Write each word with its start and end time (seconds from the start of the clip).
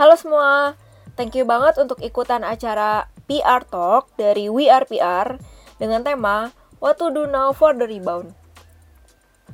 Halo 0.00 0.16
semua, 0.16 0.80
thank 1.12 1.36
you 1.36 1.44
banget 1.44 1.76
untuk 1.76 2.00
ikutan 2.00 2.40
acara 2.40 3.12
PR 3.28 3.60
Talk 3.68 4.08
dari 4.16 4.48
We 4.48 4.72
Are 4.72 4.88
PR 4.88 5.36
dengan 5.76 6.00
tema 6.00 6.56
What 6.80 6.96
to 7.04 7.12
Do 7.12 7.28
Now 7.28 7.52
for 7.52 7.76
the 7.76 7.84
Rebound. 7.84 8.32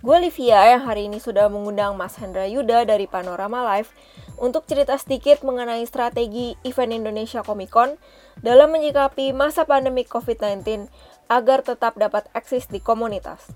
Gue 0.07 0.23
Livia 0.23 0.71
yang 0.71 0.87
hari 0.87 1.11
ini 1.11 1.19
sudah 1.19 1.51
mengundang 1.51 1.99
Mas 1.99 2.15
Hendra 2.23 2.47
Yuda 2.47 2.87
dari 2.87 3.11
Panorama 3.11 3.67
Live 3.75 3.91
untuk 4.39 4.71
cerita 4.71 4.95
sedikit 4.95 5.43
mengenai 5.43 5.83
strategi 5.83 6.55
event 6.63 6.95
Indonesia 6.95 7.43
Comic 7.43 7.75
Con 7.75 7.99
dalam 8.39 8.71
menyikapi 8.71 9.35
masa 9.35 9.67
pandemi 9.67 10.07
COVID-19 10.07 10.87
agar 11.27 11.67
tetap 11.67 11.99
dapat 11.99 12.31
eksis 12.39 12.71
di 12.71 12.79
komunitas. 12.79 13.51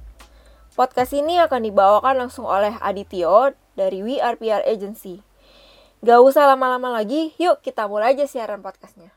Podcast 0.74 1.14
ini 1.14 1.38
akan 1.38 1.70
dibawakan 1.70 2.26
langsung 2.26 2.50
oleh 2.50 2.74
Adityo 2.82 3.54
dari 3.78 4.02
We 4.02 4.18
Agency. 4.18 5.29
Gak 6.00 6.16
usah 6.24 6.48
lama-lama 6.48 6.88
lagi, 6.88 7.36
yuk 7.36 7.60
kita 7.60 7.84
mulai 7.84 8.16
aja 8.16 8.24
siaran 8.24 8.64
podcastnya. 8.64 9.12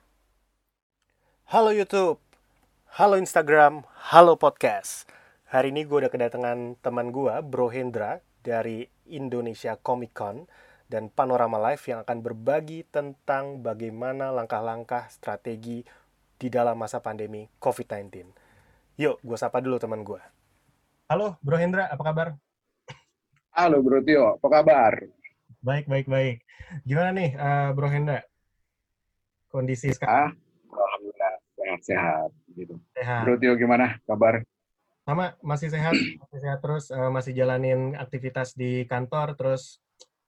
Halo 1.47 1.71
YouTube, 1.71 2.19
halo 2.99 3.15
Instagram, 3.15 3.87
halo 4.11 4.35
podcast. 4.35 5.07
Hari 5.47 5.71
ini 5.71 5.87
gue 5.87 6.03
udah 6.03 6.11
kedatangan 6.11 6.75
teman 6.83 7.15
gue, 7.15 7.31
Bro 7.39 7.71
Hendra, 7.71 8.19
dari 8.43 8.83
Indonesia 9.07 9.79
Comic 9.79 10.11
Con 10.11 10.43
dan 10.91 11.07
Panorama 11.07 11.55
Live 11.71 11.87
yang 11.87 12.03
akan 12.03 12.19
berbagi 12.19 12.83
tentang 12.91 13.63
bagaimana 13.63 14.35
langkah-langkah 14.35 15.07
strategi 15.07 15.87
di 16.35 16.51
dalam 16.51 16.75
masa 16.75 16.99
pandemi 16.99 17.47
COVID-19. 17.63 18.27
Yuk, 18.99 19.23
gue 19.23 19.37
sapa 19.39 19.63
dulu 19.63 19.79
teman 19.79 20.03
gue. 20.03 20.19
Halo, 21.07 21.39
Bro 21.39 21.63
Hendra, 21.63 21.87
apa 21.87 22.03
kabar? 22.03 22.35
Halo 23.55 23.79
Bro 23.79 24.03
Tio, 24.03 24.35
apa 24.35 24.47
kabar? 24.51 25.22
Baik, 25.63 25.87
baik, 25.87 26.11
baik. 26.11 26.43
Gimana 26.83 27.15
nih, 27.15 27.39
uh, 27.39 27.71
Bro 27.71 27.87
Hendra? 27.87 28.19
Kondisi 29.47 29.95
sekarang? 29.95 30.35
Ah, 30.35 30.75
Alhamdulillah 30.75 31.33
sehat-sehat 31.55 32.29
gitu. 32.51 32.75
Sehat. 32.91 33.23
Bro 33.23 33.39
Tio 33.39 33.55
gimana 33.55 33.95
kabar? 34.03 34.43
Sama, 35.07 35.39
masih 35.39 35.71
sehat, 35.71 35.95
masih 35.95 36.39
sehat 36.43 36.59
terus, 36.59 36.91
uh, 36.91 37.07
masih 37.07 37.31
jalanin 37.31 37.95
aktivitas 37.95 38.51
di 38.59 38.83
kantor, 38.91 39.39
terus 39.39 39.79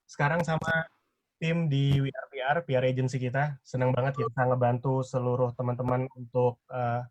sekarang 0.08 0.40
sama 0.40 0.88
tim 1.36 1.68
di 1.68 2.00
WRPR, 2.00 2.64
PR 2.64 2.88
agency 2.88 3.20
kita, 3.20 3.60
senang 3.60 3.92
banget 3.92 4.16
kita 4.16 4.40
ngebantu 4.40 5.04
seluruh 5.04 5.52
teman-teman 5.52 6.08
untuk 6.16 6.64
uh, 6.72 7.04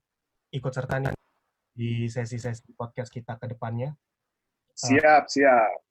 ikut 0.50 0.74
serta 0.74 0.98
nih 0.98 1.14
di 1.78 2.10
sesi-sesi 2.10 2.74
podcast 2.74 3.14
kita 3.14 3.38
ke 3.38 3.54
depannya. 3.54 3.94
Siap, 4.74 5.30
siap. 5.30 5.85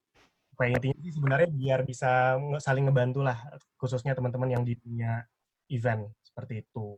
Kayak 0.55 0.73
intinya 0.79 0.99
sih 1.03 1.13
sebenarnya 1.15 1.49
biar 1.51 1.81
bisa 1.83 2.39
saling 2.63 2.87
ngebantu 2.87 3.27
lah, 3.27 3.39
khususnya 3.75 4.15
teman-teman 4.15 4.55
yang 4.55 4.63
di 4.63 4.79
dunia 4.79 5.27
event 5.71 6.07
seperti 6.23 6.63
itu. 6.63 6.95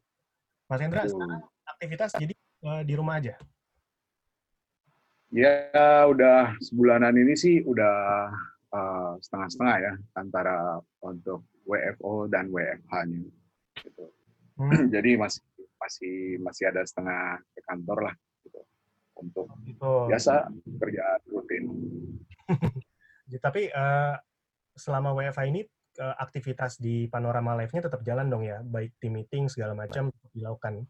Mas 0.67 0.81
Hendra, 0.83 1.07
sekarang 1.07 1.43
aktivitas 1.65 2.11
jadi 2.19 2.35
uh, 2.67 2.83
di 2.83 2.95
rumah 2.99 3.23
aja? 3.23 3.35
Ya, 5.35 6.07
udah 6.07 6.55
sebulanan 6.63 7.15
ini 7.19 7.35
sih 7.35 7.63
udah 7.67 8.31
uh, 8.71 9.13
setengah-setengah 9.21 9.77
ya 9.83 9.93
antara 10.17 10.79
untuk 11.03 11.47
WFO 11.67 12.31
dan 12.31 12.51
WFH-nya. 12.51 13.21
Gitu. 13.83 14.05
Hmm. 14.57 14.87
Jadi 14.95 15.19
masih 15.19 15.43
masih 15.77 16.41
masih 16.41 16.65
ada 16.73 16.83
setengah 16.89 17.37
ke 17.53 17.61
kantor 17.69 18.11
lah 18.11 18.15
gitu 18.43 18.61
untuk 19.21 19.47
gitu. 19.69 20.09
biasa 20.09 20.49
kerja 20.81 21.05
rutin. 21.29 21.65
Tapi 23.27 23.69
uh, 23.75 24.15
selama 24.77 25.17
WFH 25.17 25.43
ini 25.51 25.61
uh, 25.99 26.17
aktivitas 26.23 26.79
di 26.79 27.11
Panorama 27.11 27.59
Live-nya 27.59 27.91
tetap 27.91 28.07
jalan 28.07 28.31
dong 28.31 28.47
ya, 28.47 28.63
baik 28.63 28.95
tim 29.03 29.19
meeting 29.19 29.51
segala 29.51 29.75
macam 29.75 30.15
dilakukan 30.31 30.87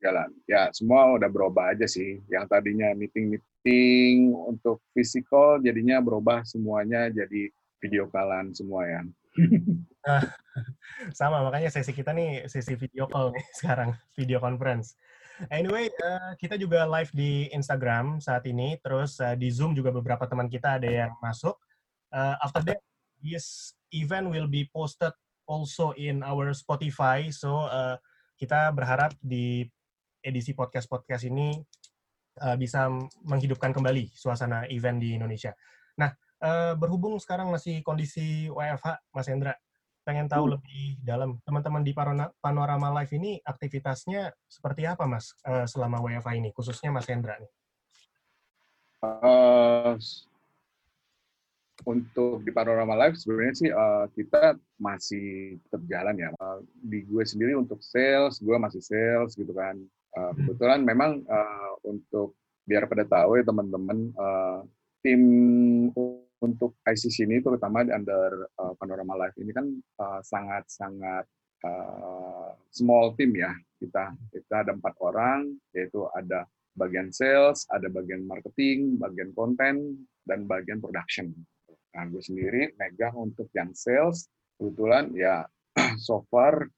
jalan. 0.00 0.32
Ya, 0.48 0.72
semua 0.72 1.14
udah 1.14 1.28
berubah 1.28 1.76
aja 1.76 1.84
sih. 1.84 2.18
Yang 2.26 2.44
tadinya 2.50 2.90
meeting-meeting 2.96 4.32
untuk 4.32 4.80
fisikal 4.96 5.60
jadinya 5.60 6.00
berubah 6.00 6.42
semuanya 6.48 7.12
jadi 7.12 7.52
video 7.80 8.08
callan 8.08 8.52
semua 8.56 8.88
ya. 8.88 9.00
Sama, 11.18 11.44
makanya 11.46 11.70
sesi 11.70 11.92
kita 11.94 12.10
nih 12.10 12.48
sesi 12.50 12.74
video 12.74 13.06
call 13.06 13.36
nih 13.36 13.44
sekarang, 13.60 13.94
video 14.16 14.40
conference. 14.40 14.96
Anyway, 15.48 15.88
uh, 16.04 16.36
kita 16.36 16.60
juga 16.60 16.84
live 16.84 17.08
di 17.16 17.48
Instagram 17.56 18.20
saat 18.20 18.44
ini, 18.44 18.76
terus 18.84 19.16
uh, 19.24 19.32
di 19.32 19.48
Zoom 19.48 19.72
juga 19.72 19.88
beberapa 19.88 20.28
teman 20.28 20.52
kita 20.52 20.76
ada 20.76 20.84
yang 20.84 21.16
masuk. 21.24 21.56
Uh, 22.12 22.36
after 22.44 22.60
that, 22.60 22.80
this 23.24 23.72
event 23.94 24.28
will 24.28 24.50
be 24.50 24.68
posted 24.68 25.14
also 25.48 25.96
in 25.96 26.20
our 26.20 26.52
Spotify, 26.52 27.32
so 27.32 27.64
uh, 27.72 27.96
kita 28.36 28.68
berharap 28.76 29.16
di 29.24 29.64
edisi 30.20 30.52
podcast-podcast 30.52 31.24
ini 31.32 31.56
uh, 32.44 32.56
bisa 32.60 32.92
menghidupkan 33.24 33.72
kembali 33.72 34.12
suasana 34.12 34.68
event 34.68 35.00
di 35.00 35.16
Indonesia. 35.16 35.56
Nah, 35.96 36.12
uh, 36.44 36.76
berhubung 36.76 37.16
sekarang 37.16 37.48
masih 37.48 37.80
kondisi 37.80 38.52
WFH, 38.52 39.08
Mas 39.16 39.28
Hendra, 39.28 39.54
pengen 40.10 40.26
tahu 40.26 40.50
hmm. 40.50 40.54
lebih 40.58 40.84
dalam 41.06 41.38
teman-teman 41.46 41.86
di 41.86 41.94
Panorama 42.42 42.90
Live 42.98 43.14
ini 43.14 43.38
aktivitasnya 43.38 44.34
seperti 44.50 44.82
apa, 44.90 45.06
Mas, 45.06 45.38
uh, 45.46 45.62
selama 45.70 46.02
WFH 46.02 46.34
ini, 46.34 46.50
khususnya 46.50 46.90
Mas 46.90 47.06
Hendra 47.06 47.38
nih? 47.38 47.52
Uh, 49.06 49.94
untuk 51.86 52.42
di 52.42 52.50
Panorama 52.50 52.98
Live 53.06 53.22
sebenarnya 53.22 53.54
sih 53.54 53.70
uh, 53.70 54.10
kita 54.12 54.58
masih 54.82 55.62
tetap 55.62 55.82
jalan 55.86 56.18
ya. 56.18 56.34
Uh, 56.42 56.58
di 56.82 57.06
gue 57.06 57.22
sendiri 57.22 57.54
untuk 57.54 57.78
sales, 57.78 58.42
gue 58.42 58.56
masih 58.58 58.82
sales 58.82 59.38
gitu 59.38 59.54
kan. 59.54 59.78
Uh, 60.18 60.34
kebetulan 60.34 60.82
memang 60.82 61.22
uh, 61.30 61.72
untuk 61.86 62.34
biar 62.66 62.90
pada 62.90 63.06
tahu 63.06 63.38
ya 63.38 63.46
teman-teman 63.46 64.10
uh, 64.18 64.66
tim 65.06 65.22
untuk 66.40 66.80
ICC 66.84 67.28
ini 67.28 67.44
terutama 67.44 67.84
di 67.84 67.92
under 67.92 68.48
uh, 68.56 68.72
Panorama 68.80 69.26
Live 69.26 69.36
ini 69.40 69.52
kan 69.52 69.66
sangat-sangat 70.24 71.28
uh, 71.64 72.56
small 72.72 73.12
team 73.16 73.36
ya 73.36 73.52
kita 73.80 74.16
kita 74.32 74.54
ada 74.64 74.72
empat 74.72 74.94
orang 75.00 75.52
yaitu 75.76 76.08
ada 76.16 76.48
bagian 76.76 77.10
sales, 77.10 77.66
ada 77.68 77.90
bagian 77.90 78.24
marketing, 78.24 78.96
bagian 78.96 79.34
konten 79.34 80.06
dan 80.24 80.46
bagian 80.46 80.78
production. 80.78 81.32
Nah 81.96 82.04
gue 82.06 82.22
sendiri 82.22 82.72
megang 82.78 83.16
untuk 83.18 83.50
yang 83.52 83.74
sales 83.74 84.30
kebetulan 84.56 85.10
ya 85.16 85.44
so 86.06 86.22
far 86.30 86.68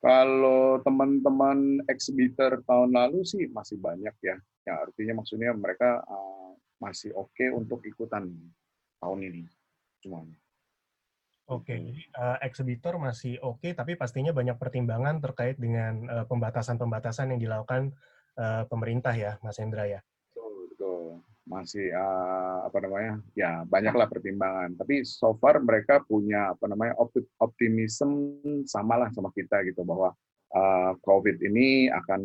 kalau 0.00 0.80
teman-teman 0.80 1.84
exhibitor 1.92 2.64
tahun 2.64 2.96
lalu 2.96 3.20
sih 3.26 3.50
masih 3.52 3.76
banyak 3.76 4.14
ya. 4.24 4.36
Ya 4.64 4.74
artinya 4.80 5.20
maksudnya 5.20 5.52
mereka 5.52 6.00
uh, 6.04 6.56
masih 6.80 7.12
oke 7.12 7.32
okay 7.36 7.48
untuk 7.52 7.84
ikutan 7.84 8.32
tahun 9.00 9.18
ini 9.26 9.42
semuanya. 10.04 10.36
Oke, 11.50 11.74
okay. 11.74 11.82
uh, 12.14 12.38
exhibitor 12.46 12.94
masih 13.02 13.34
oke, 13.42 13.58
okay, 13.58 13.74
tapi 13.74 13.98
pastinya 13.98 14.30
banyak 14.30 14.54
pertimbangan 14.54 15.18
terkait 15.18 15.58
dengan 15.58 16.06
pembatasan-pembatasan 16.30 17.26
uh, 17.26 17.30
yang 17.34 17.40
dilakukan 17.42 17.90
uh, 18.38 18.62
pemerintah 18.70 19.10
ya, 19.10 19.34
Mas 19.42 19.58
Hendra 19.58 19.90
ya. 19.90 20.00
Betul, 20.30 20.70
betul. 20.70 21.02
Masih 21.50 21.90
uh, 21.90 22.70
apa 22.70 22.78
namanya? 22.86 23.18
Ya 23.34 23.66
banyaklah 23.66 24.06
pertimbangan. 24.06 24.78
Tapi 24.78 25.02
so 25.02 25.34
far 25.42 25.58
mereka 25.58 25.98
punya 26.06 26.54
apa 26.54 26.70
namanya 26.70 26.94
optimism 27.42 28.38
samalah 28.70 29.10
sama 29.10 29.34
kita 29.34 29.66
gitu 29.66 29.82
bahwa 29.82 30.14
uh, 30.54 30.92
COVID 31.02 31.42
ini 31.42 31.90
akan 31.90 32.22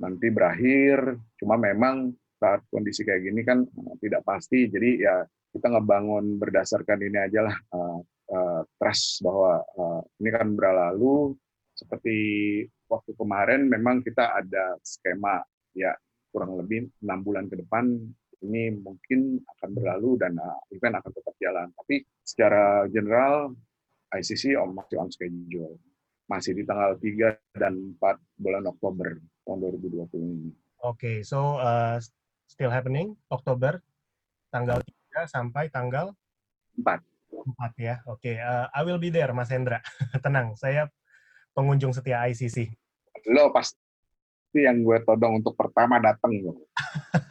nanti 0.00 0.32
berakhir. 0.32 1.20
Cuma 1.36 1.60
memang 1.60 2.16
saat 2.40 2.64
kondisi 2.72 3.04
kayak 3.04 3.28
gini 3.28 3.44
kan 3.44 3.68
tidak 4.00 4.24
pasti. 4.24 4.64
Jadi 4.72 5.04
ya 5.04 5.20
kita 5.50 5.66
ngebangun 5.66 6.38
berdasarkan 6.38 6.98
ini 7.02 7.18
aja 7.18 7.40
lah 7.46 7.56
uh, 7.74 7.98
uh, 8.30 8.62
trust 8.78 9.22
bahwa 9.26 9.60
uh, 9.76 10.00
ini 10.22 10.30
kan 10.30 10.48
berlalu. 10.54 11.34
Seperti 11.74 12.16
waktu 12.92 13.16
kemarin 13.16 13.64
memang 13.64 14.04
kita 14.04 14.36
ada 14.36 14.76
skema 14.84 15.40
ya 15.72 15.96
kurang 16.28 16.60
lebih 16.60 16.86
enam 17.00 17.24
bulan 17.24 17.48
ke 17.48 17.56
depan 17.56 17.88
ini 18.40 18.72
mungkin 18.72 19.40
akan 19.58 19.70
berlalu 19.72 20.16
dan 20.20 20.36
uh, 20.36 20.60
event 20.72 21.00
akan 21.00 21.12
tetap 21.12 21.34
jalan. 21.40 21.66
Tapi 21.76 22.04
secara 22.20 22.84
general 22.88 23.52
ICC 24.10 24.58
om 24.58 24.74
masih 24.74 24.96
on 24.98 25.10
schedule. 25.12 25.76
Masih 26.30 26.54
di 26.54 26.62
tanggal 26.62 26.94
3 26.94 27.58
dan 27.58 27.98
4 27.98 28.38
bulan 28.38 28.62
Oktober 28.70 29.18
tahun 29.42 29.58
2020 29.82 30.14
ini. 30.22 30.50
Oke, 30.86 30.94
okay, 30.94 31.16
so 31.26 31.58
uh, 31.58 31.98
still 32.46 32.70
happening 32.70 33.18
Oktober 33.34 33.82
tanggal 34.54 34.78
sampai 35.26 35.72
tanggal 35.72 36.14
4. 36.78 37.02
4 37.32 37.76
ya. 37.80 38.00
Oke, 38.08 38.36
okay. 38.36 38.36
uh, 38.40 38.68
I 38.72 38.80
will 38.84 39.00
be 39.00 39.08
there 39.12 39.32
Mas 39.32 39.50
Hendra. 39.52 39.80
Tenang, 40.24 40.56
saya 40.56 40.88
pengunjung 41.56 41.92
setia 41.92 42.24
ICC. 42.28 42.70
Lo 43.32 43.52
pasti 43.52 43.76
yang 44.56 44.82
gue 44.82 44.98
todong 45.06 45.38
untuk 45.38 45.54
pertama 45.54 46.02
datang 46.02 46.34
lo. 46.42 46.66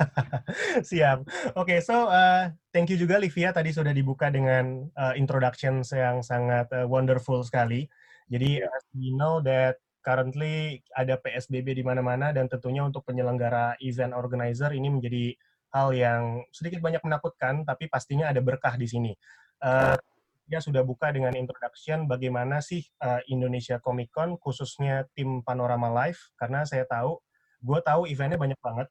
Siap. 0.90 1.20
Oke, 1.60 1.76
okay, 1.76 1.80
so 1.84 2.08
uh, 2.08 2.48
thank 2.72 2.88
you 2.88 2.96
juga 2.96 3.20
Livia 3.20 3.52
tadi 3.52 3.76
sudah 3.76 3.92
dibuka 3.92 4.32
dengan 4.32 4.88
uh, 4.96 5.14
introduction 5.20 5.84
yang 5.92 6.24
sangat 6.24 6.72
uh, 6.72 6.88
wonderful 6.88 7.44
sekali. 7.44 7.92
Jadi 8.30 8.64
yeah. 8.64 8.72
as 8.72 8.84
we 8.96 9.12
know 9.12 9.44
that 9.44 9.82
currently 10.00 10.80
ada 10.96 11.20
PSBB 11.20 11.76
di 11.76 11.84
mana-mana 11.84 12.32
dan 12.32 12.48
tentunya 12.48 12.88
untuk 12.88 13.04
penyelenggara 13.04 13.76
event 13.84 14.16
organizer 14.16 14.72
ini 14.72 14.88
menjadi 14.88 15.36
hal 15.70 15.90
yang 15.94 16.44
sedikit 16.50 16.82
banyak 16.82 17.02
menakutkan, 17.06 17.64
tapi 17.66 17.86
pastinya 17.90 18.30
ada 18.30 18.42
berkah 18.42 18.74
di 18.76 18.88
sini. 18.90 19.12
Uh, 19.60 19.98
dia 20.50 20.58
sudah 20.58 20.82
buka 20.82 21.14
dengan 21.14 21.38
introduction 21.38 22.10
bagaimana 22.10 22.58
sih 22.58 22.82
uh, 23.06 23.22
Indonesia 23.30 23.78
Comic 23.78 24.10
Con 24.10 24.34
khususnya 24.42 25.06
tim 25.14 25.46
Panorama 25.46 25.94
Live 25.94 26.34
karena 26.42 26.66
saya 26.66 26.90
tahu 26.90 27.22
gue 27.62 27.80
tahu 27.86 28.10
eventnya 28.10 28.42
banyak 28.42 28.58
banget 28.58 28.90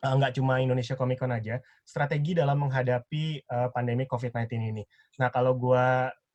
uh, 0.00 0.14
nggak 0.16 0.40
cuma 0.40 0.64
Indonesia 0.64 0.96
Comic 0.96 1.20
Con 1.20 1.36
aja 1.36 1.60
strategi 1.84 2.32
dalam 2.32 2.64
menghadapi 2.64 3.44
uh, 3.52 3.68
pandemi 3.68 4.08
COVID-19 4.08 4.48
ini. 4.56 4.82
Nah 5.20 5.28
kalau 5.28 5.52
gue 5.60 5.86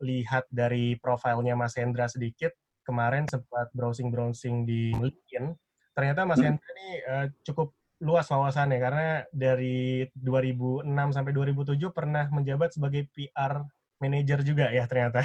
lihat 0.06 0.46
dari 0.54 1.02
profilnya 1.02 1.58
Mas 1.58 1.74
Hendra 1.74 2.06
sedikit 2.06 2.54
kemarin 2.86 3.26
sempat 3.26 3.74
browsing 3.74 4.14
browsing 4.14 4.69
di 4.69 4.94
LinkedIn 4.94 5.50
ternyata 5.98 6.30
Mas 6.30 6.38
Hendra 6.38 6.69
ini 6.78 6.90
uh, 7.10 7.26
cukup 7.42 7.74
luas 8.04 8.28
wawasannya 8.28 8.80
karena 8.84 9.08
dari 9.32 10.04
2006 10.12 10.84
sampai 11.16 11.32
2007 11.32 11.80
pernah 11.96 12.28
menjabat 12.28 12.76
sebagai 12.76 13.08
PR 13.16 13.64
manager 14.04 14.44
juga 14.44 14.68
ya 14.70 14.84
ternyata. 14.84 15.24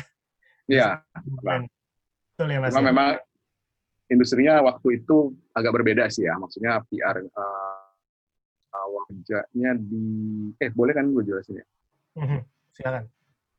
Iya. 0.70 1.02
Betul 2.38 2.54
ya 2.54 2.62
Mas. 2.62 2.70
Memang, 2.70 2.86
memang 2.94 3.10
industrinya 4.06 4.62
waktu 4.62 5.02
itu 5.02 5.34
agak 5.50 5.74
berbeda 5.74 6.06
sih 6.06 6.30
ya. 6.30 6.38
Maksudnya 6.38 6.78
PR 6.86 7.18
uh, 7.18 7.82
awal 8.70 9.02
kerjanya 9.10 9.74
di 9.74 10.06
eh 10.62 10.70
boleh 10.70 10.94
kan 10.94 11.10
gue 11.10 11.24
jelasin 11.26 11.58
ya? 11.58 11.66
Mhm, 12.22 12.40
silakan. 12.78 13.04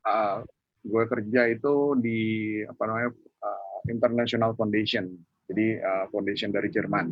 Uh, 0.08 0.48
gue 0.80 1.04
kerja 1.12 1.42
itu 1.52 1.74
di 2.00 2.20
apa 2.64 2.84
namanya 2.88 3.10
uh, 3.44 3.80
International 3.92 4.56
Foundation. 4.56 5.12
Jadi 5.50 5.82
uh, 5.82 6.06
foundation 6.14 6.54
dari 6.54 6.70
Jerman. 6.72 7.08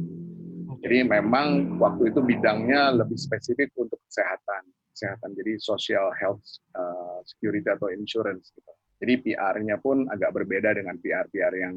Jadi 0.84 1.08
memang 1.08 1.80
waktu 1.82 2.14
itu 2.14 2.20
bidangnya 2.22 2.94
lebih 3.02 3.18
spesifik 3.18 3.74
untuk 3.78 3.98
kesehatan 4.08 4.66
kesehatan 4.98 5.38
jadi 5.38 5.62
social 5.62 6.10
health 6.18 6.42
uh, 6.74 7.22
security 7.30 7.70
atau 7.70 7.94
insurance 7.94 8.50
gitu. 8.58 8.74
Jadi 8.98 9.14
PR-nya 9.22 9.78
pun 9.78 10.10
agak 10.10 10.34
berbeda 10.34 10.74
dengan 10.74 10.98
PR-PR 10.98 11.54
yang 11.54 11.76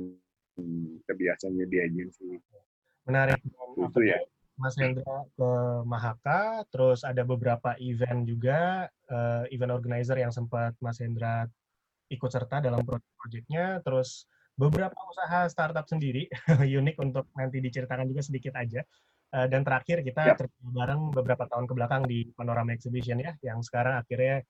hmm, 0.57 1.05
kebiasaannya 1.05 1.69
di 1.69 1.79
agensi. 1.85 2.33
Menarik. 3.05 3.37
Itu 3.77 4.01
ya. 4.01 4.17
Mas 4.57 4.77
Hendra 4.77 5.25
ke 5.37 5.51
Mahaka, 5.85 6.65
terus 6.73 7.05
ada 7.05 7.25
beberapa 7.25 7.77
event 7.81 8.25
juga, 8.29 8.89
uh, 9.09 9.45
event 9.53 9.73
organizer 9.73 10.17
yang 10.17 10.33
sempat 10.33 10.77
Mas 10.81 11.01
Hendra 11.01 11.49
ikut 12.13 12.29
serta 12.29 12.61
dalam 12.61 12.85
proyek-proyeknya, 12.85 13.81
terus 13.85 14.29
beberapa 14.61 14.99
usaha 15.09 15.49
startup 15.49 15.89
sendiri, 15.89 16.29
unik 16.81 17.01
untuk 17.01 17.33
nanti 17.33 17.65
diceritakan 17.65 18.05
juga 18.13 18.21
sedikit 18.21 18.53
aja. 18.61 18.85
Uh, 19.31 19.47
dan 19.47 19.63
terakhir 19.63 20.03
kita 20.03 20.35
yep. 20.35 20.43
bareng 20.59 21.15
beberapa 21.15 21.47
tahun 21.47 21.71
ke 21.71 21.73
belakang 21.73 22.03
di 22.05 22.29
Panorama 22.35 22.75
Exhibition 22.75 23.23
ya, 23.23 23.33
yang 23.41 23.63
sekarang 23.65 23.97
akhirnya 23.97 24.43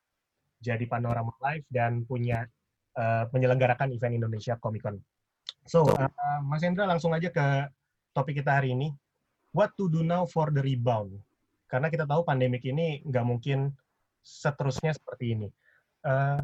jadi 0.59 0.83
Panorama 0.89 1.31
Live 1.45 1.69
dan 1.69 2.03
punya 2.09 2.49
uh, 2.99 3.29
menyelenggarakan 3.31 3.93
event 3.93 4.17
Indonesia 4.19 4.57
Comic 4.57 4.83
Con. 4.83 4.97
So, 5.69 5.85
uh, 5.85 6.41
Mas 6.43 6.65
Hendra 6.65 6.89
langsung 6.89 7.13
aja 7.13 7.29
ke 7.29 7.69
topik 8.17 8.41
kita 8.41 8.59
hari 8.59 8.73
ini. 8.73 8.89
What 9.53 9.77
to 9.77 9.93
do 9.93 10.01
now 10.01 10.25
for 10.25 10.49
the 10.49 10.65
rebound? 10.65 11.21
Karena 11.69 11.93
kita 11.93 12.09
tahu 12.09 12.25
pandemik 12.25 12.65
ini 12.65 13.05
nggak 13.05 13.27
mungkin 13.27 13.71
seterusnya 14.25 14.97
seperti 14.97 15.37
ini. 15.37 15.49
Uh, 16.01 16.41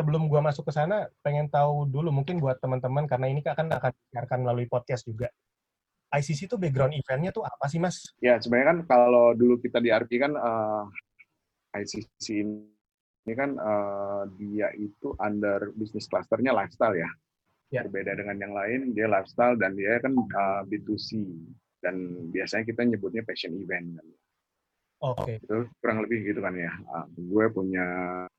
sebelum 0.00 0.32
gua 0.32 0.40
masuk 0.40 0.64
ke 0.64 0.72
sana, 0.72 1.12
pengen 1.20 1.52
tahu 1.52 1.84
dulu 1.84 2.08
mungkin 2.08 2.40
buat 2.40 2.56
teman-teman 2.56 3.04
karena 3.04 3.28
ini 3.28 3.44
akan 3.44 3.68
akan 3.76 3.92
disiarkan 3.92 4.38
melalui 4.40 4.64
podcast 4.64 5.04
juga. 5.04 5.28
ICC 6.10 6.50
itu 6.50 6.56
background 6.58 6.96
eventnya 6.96 7.30
tuh 7.30 7.46
apa 7.46 7.70
sih 7.70 7.78
mas? 7.78 8.16
Ya 8.18 8.40
sebenarnya 8.40 8.74
kan 8.74 8.78
kalau 8.88 9.36
dulu 9.36 9.62
kita 9.62 9.78
di 9.78 9.94
RP 9.94 10.18
kan 10.18 10.32
uh, 10.34 10.88
eh, 11.76 11.84
ICC 11.86 12.26
ini 13.28 13.34
kan 13.36 13.54
uh, 13.60 14.26
dia 14.34 14.74
itu 14.74 15.14
under 15.22 15.70
bisnis 15.78 16.10
clusternya 16.10 16.50
lifestyle 16.50 16.98
ya. 16.98 17.06
ya. 17.70 17.86
Berbeda 17.86 18.18
dengan 18.18 18.36
yang 18.42 18.52
lain, 18.56 18.90
dia 18.90 19.06
lifestyle 19.06 19.54
dan 19.54 19.78
dia 19.78 20.02
kan 20.02 20.18
uh, 20.18 20.26
eh, 20.26 20.60
B2C 20.66 21.22
dan 21.78 21.94
biasanya 22.34 22.64
kita 22.66 22.82
nyebutnya 22.88 23.22
passion 23.22 23.54
event 23.54 24.00
kan. 24.00 24.06
Oke. 25.00 25.22
Okay. 25.22 25.36
Itu 25.46 25.70
kurang 25.78 26.02
lebih 26.02 26.26
gitu 26.26 26.42
kan 26.42 26.58
ya. 26.58 26.74
Uh, 26.90 27.06
gue 27.14 27.46
punya 27.54 27.86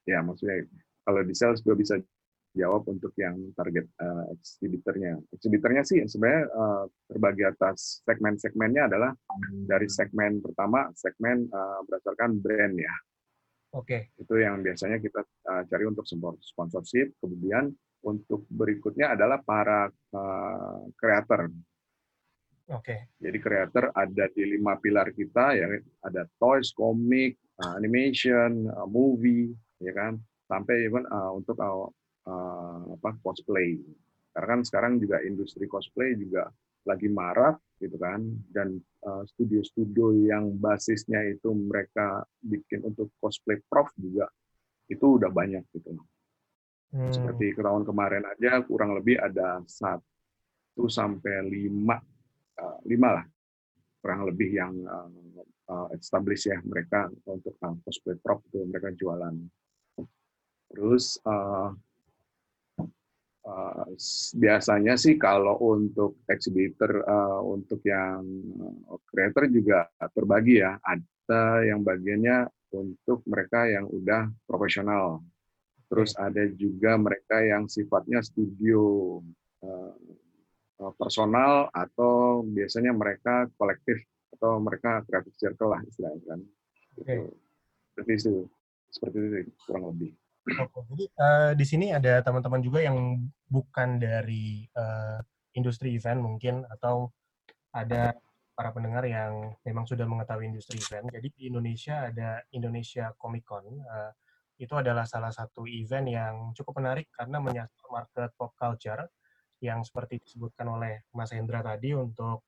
ya 0.03 0.19
maksudnya 0.19 0.67
kalau 1.05 1.21
di 1.25 1.33
sales 1.33 1.61
gue 1.61 1.75
bisa 1.77 1.97
jawab 2.51 2.83
untuk 2.91 3.15
yang 3.15 3.39
target 3.55 3.87
uh, 4.03 4.27
exhibitornya. 4.35 5.15
Exhibitornya 5.31 5.83
sih 5.87 6.03
sebenarnya 6.03 6.43
uh, 6.51 6.83
terbagi 7.07 7.43
atas 7.47 8.03
segmen-segmennya 8.03 8.91
adalah 8.91 9.11
dari 9.67 9.87
segmen 9.87 10.43
pertama 10.43 10.91
segmen 10.91 11.47
uh, 11.47 11.79
berdasarkan 11.87 12.43
brand 12.43 12.75
ya. 12.75 12.95
Oke. 13.71 14.11
Okay. 14.11 14.19
Itu 14.19 14.35
yang 14.35 14.59
biasanya 14.59 14.99
kita 14.99 15.23
uh, 15.23 15.63
cari 15.63 15.83
untuk 15.87 16.03
sponsorship. 16.43 17.15
Kemudian 17.23 17.71
untuk 18.03 18.43
berikutnya 18.51 19.15
adalah 19.15 19.39
para 19.39 19.87
kreator. 20.99 21.47
Uh, 21.47 22.75
Oke. 22.75 22.83
Okay. 22.83 22.99
Jadi 23.19 23.37
kreator 23.39 23.95
ada 23.95 24.27
di 24.31 24.43
lima 24.43 24.75
pilar 24.75 25.15
kita 25.15 25.55
ya, 25.55 25.71
ada 26.03 26.27
toys, 26.35 26.75
komik, 26.75 27.39
uh, 27.63 27.79
animation, 27.79 28.67
uh, 28.75 28.87
movie, 28.87 29.51
ya 29.79 29.95
kan, 29.95 30.19
sampai 30.51 30.75
even 30.83 31.07
uh, 31.07 31.31
untuk 31.31 31.55
uh, 31.63 31.87
uh, 32.27 32.81
apa 32.99 33.15
cosplay. 33.23 33.79
Karena 34.35 34.59
kan 34.59 34.61
sekarang 34.67 34.93
juga 34.99 35.23
industri 35.23 35.63
cosplay 35.71 36.19
juga 36.19 36.51
lagi 36.83 37.07
marak 37.07 37.61
gitu 37.77 37.93
kan 37.97 38.21
dan 38.49 38.77
uh, 39.05 39.23
studio-studio 39.31 40.17
yang 40.27 40.49
basisnya 40.57 41.21
itu 41.29 41.53
mereka 41.53 42.25
bikin 42.41 42.81
untuk 42.83 43.13
cosplay 43.21 43.61
prof 43.69 43.89
juga 43.97 44.27
itu 44.89 45.21
udah 45.21 45.29
banyak 45.29 45.63
gitu. 45.71 45.95
Hmm. 46.91 47.13
Seperti 47.13 47.55
tahun 47.55 47.87
kemarin 47.87 48.27
aja 48.27 48.59
kurang 48.65 48.97
lebih 48.97 49.15
ada 49.21 49.63
satu 49.63 50.89
sampai 50.89 51.47
lima 51.47 52.01
uh, 52.59 52.77
lima 52.83 53.09
lah 53.21 53.25
kurang 54.01 54.25
lebih 54.25 54.49
yang 54.57 54.73
uh, 54.89 55.09
uh, 55.69 55.87
established 55.93 56.49
ya 56.49 56.57
mereka 56.65 57.07
untuk 57.29 57.53
uh, 57.61 57.77
cosplay 57.85 58.17
prof 58.17 58.41
itu 58.49 58.65
mereka 58.65 58.89
jualan. 58.97 59.37
Terus 60.71 61.19
uh, 61.27 61.75
Uh, 63.41 63.97
biasanya 64.37 64.93
sih 64.93 65.17
kalau 65.17 65.57
untuk 65.57 66.21
exhibitor 66.29 67.01
uh, 67.09 67.41
untuk 67.41 67.81
yang 67.81 68.21
creator 69.09 69.49
juga 69.49 69.89
terbagi 70.13 70.61
ya. 70.61 70.77
Ada 70.77 71.65
yang 71.65 71.81
bagiannya 71.81 72.45
untuk 72.77 73.25
mereka 73.25 73.65
yang 73.65 73.89
udah 73.89 74.29
profesional. 74.45 75.25
Terus 75.89 76.13
ada 76.21 76.45
juga 76.53 76.93
mereka 77.01 77.41
yang 77.41 77.65
sifatnya 77.65 78.21
studio 78.21 79.17
uh, 79.65 80.93
personal 81.01 81.73
atau 81.73 82.45
biasanya 82.45 82.93
mereka 82.93 83.49
kolektif 83.57 84.05
atau 84.37 84.61
mereka 84.61 85.01
creative 85.09 85.37
circle 85.41 85.73
lah 85.73 85.81
istilahnya 85.81 86.21
kan. 86.29 86.39
Okay. 87.01 87.25
seperti 87.89 88.11
itu. 88.21 88.35
Seperti 88.93 89.17
itu 89.17 89.49
kurang 89.65 89.89
lebih 89.97 90.13
Oke, 90.41 90.79
jadi 90.89 91.05
uh, 91.21 91.51
di 91.53 91.65
sini 91.69 91.93
ada 91.93 92.25
teman-teman 92.25 92.65
juga 92.65 92.81
yang 92.81 93.21
bukan 93.45 94.01
dari 94.01 94.65
uh, 94.73 95.21
industri 95.53 95.93
event 95.93 96.17
mungkin 96.17 96.65
atau 96.65 97.13
ada 97.71 98.17
para 98.57 98.73
pendengar 98.73 99.05
yang 99.05 99.53
memang 99.61 99.85
sudah 99.85 100.09
mengetahui 100.09 100.49
industri 100.49 100.81
event. 100.81 101.13
Jadi 101.13 101.27
di 101.29 101.41
Indonesia 101.49 102.09
ada 102.09 102.41
Indonesia 102.51 103.13
Comic 103.21 103.45
Con. 103.45 103.65
Uh, 103.69 104.11
itu 104.61 104.77
adalah 104.77 105.09
salah 105.09 105.33
satu 105.33 105.65
event 105.65 106.05
yang 106.05 106.33
cukup 106.53 106.77
menarik 106.81 107.09
karena 107.09 107.41
menyasar 107.41 107.87
market 107.89 108.29
pop 108.37 108.53
culture 108.53 109.09
yang 109.61 109.81
seperti 109.81 110.21
disebutkan 110.21 110.69
oleh 110.69 111.05
Mas 111.17 111.33
Hendra 111.33 111.65
tadi 111.65 111.97
untuk 111.97 112.45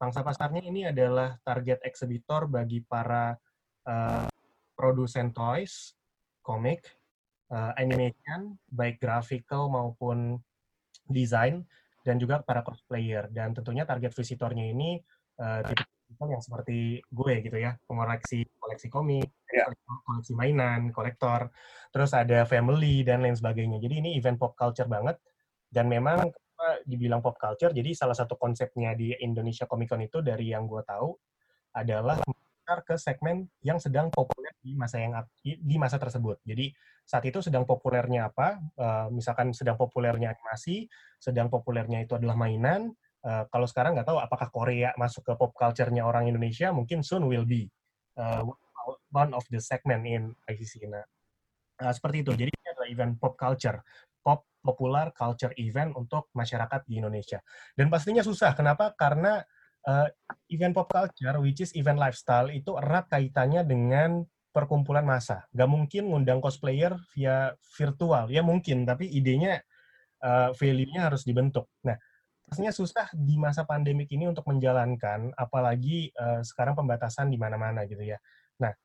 pangsa 0.00 0.24
pasarnya 0.24 0.64
ini 0.64 0.88
adalah 0.88 1.36
target 1.44 1.84
eksibitor 1.84 2.48
bagi 2.48 2.80
para 2.80 3.36
uh, 3.84 4.28
produsen 4.72 5.32
toys, 5.36 5.92
komik, 6.40 6.88
uh, 7.52 7.72
animation, 7.76 8.56
baik 8.72 8.98
graphical 8.98 9.68
maupun 9.68 10.40
desain, 11.06 11.62
dan 12.02 12.16
juga 12.16 12.40
para 12.40 12.64
cosplayer. 12.64 13.28
Dan 13.28 13.52
tentunya 13.52 13.84
target 13.84 14.16
visitornya 14.16 14.72
ini 14.72 14.98
uh, 15.38 15.60
yang 16.22 16.42
seperti 16.42 17.00
gue 17.08 17.34
gitu 17.44 17.56
ya, 17.56 17.76
pengoleksi 17.84 18.44
koleksi 18.60 18.88
komik, 18.88 19.28
yeah. 19.52 19.68
koleksi 20.04 20.32
mainan, 20.36 20.92
kolektor, 20.92 21.48
terus 21.88 22.12
ada 22.12 22.44
family 22.44 23.00
dan 23.04 23.24
lain 23.24 23.36
sebagainya. 23.36 23.80
Jadi 23.80 23.94
ini 24.00 24.10
event 24.16 24.36
pop 24.40 24.56
culture 24.56 24.88
banget. 24.90 25.20
Dan 25.72 25.88
memang 25.88 26.28
dibilang 26.86 27.18
pop 27.22 27.34
culture, 27.38 27.74
jadi 27.74 27.90
salah 27.94 28.14
satu 28.14 28.38
konsepnya 28.38 28.94
di 28.94 29.10
Indonesia 29.18 29.66
Comic 29.66 29.90
Con 29.90 30.02
itu 30.02 30.22
dari 30.22 30.50
yang 30.54 30.66
gue 30.66 30.82
tahu 30.86 31.10
adalah 31.74 32.18
ke 32.86 32.94
segmen 32.94 33.50
yang 33.66 33.82
sedang 33.82 34.06
populer 34.08 34.41
di 34.62 34.78
masa 34.78 35.02
yang 35.02 35.18
di 35.42 35.76
masa 35.76 35.98
tersebut. 35.98 36.38
Jadi 36.46 36.70
saat 37.02 37.26
itu 37.26 37.42
sedang 37.42 37.66
populernya 37.66 38.30
apa? 38.30 38.62
Uh, 38.78 39.06
misalkan 39.10 39.50
sedang 39.50 39.74
populernya 39.74 40.30
animasi, 40.32 40.86
sedang 41.18 41.50
populernya 41.50 42.06
itu 42.06 42.14
adalah 42.14 42.38
mainan. 42.38 42.94
Uh, 43.22 43.46
kalau 43.50 43.66
sekarang 43.66 43.98
nggak 43.98 44.06
tahu 44.06 44.18
apakah 44.22 44.48
Korea 44.54 44.94
masuk 44.94 45.26
ke 45.26 45.34
pop 45.34 45.50
culture-nya 45.54 46.06
orang 46.06 46.30
Indonesia, 46.30 46.70
mungkin 46.70 47.02
soon 47.02 47.26
will 47.26 47.46
be 47.46 47.66
uh, 48.18 48.46
one 49.10 49.34
of 49.34 49.42
the 49.50 49.58
segment 49.58 50.06
in 50.06 50.30
ICC. 50.46 50.86
Nah, 50.86 51.02
uh, 51.82 51.92
seperti 51.92 52.22
itu. 52.22 52.32
Jadi 52.34 52.50
ini 52.54 52.66
adalah 52.70 52.88
event 52.88 53.12
pop 53.18 53.34
culture, 53.34 53.82
pop 54.22 54.46
popular 54.62 55.10
culture 55.10 55.50
event 55.58 55.98
untuk 55.98 56.30
masyarakat 56.38 56.86
di 56.86 57.02
Indonesia. 57.02 57.42
Dan 57.74 57.90
pastinya 57.90 58.22
susah. 58.22 58.54
Kenapa? 58.54 58.94
Karena 58.94 59.42
uh, 59.86 60.08
event 60.50 60.74
pop 60.74 60.88
culture, 60.90 61.36
which 61.42 61.62
is 61.62 61.74
event 61.74 61.98
lifestyle, 61.98 62.46
itu 62.50 62.78
erat 62.78 63.10
kaitannya 63.10 63.66
dengan 63.66 64.22
perkumpulan 64.52 65.02
massa. 65.02 65.48
Gak 65.50 65.66
mungkin 65.66 66.12
ngundang 66.12 66.44
cosplayer 66.44 66.94
via 67.16 67.56
virtual. 67.74 68.28
Ya 68.28 68.44
mungkin, 68.44 68.84
tapi 68.84 69.08
idenya, 69.08 69.64
uh, 70.22 70.52
value-nya 70.52 71.08
harus 71.08 71.24
dibentuk. 71.24 71.72
Nah, 71.82 71.96
pastinya 72.44 72.70
susah 72.70 73.08
di 73.16 73.40
masa 73.40 73.64
pandemik 73.64 74.12
ini 74.12 74.28
untuk 74.28 74.44
menjalankan, 74.46 75.32
apalagi 75.34 76.12
uh, 76.14 76.44
sekarang 76.44 76.76
pembatasan 76.76 77.32
di 77.32 77.40
mana-mana 77.40 77.88
gitu 77.88 78.04
ya. 78.04 78.20
Nah, 78.60 78.76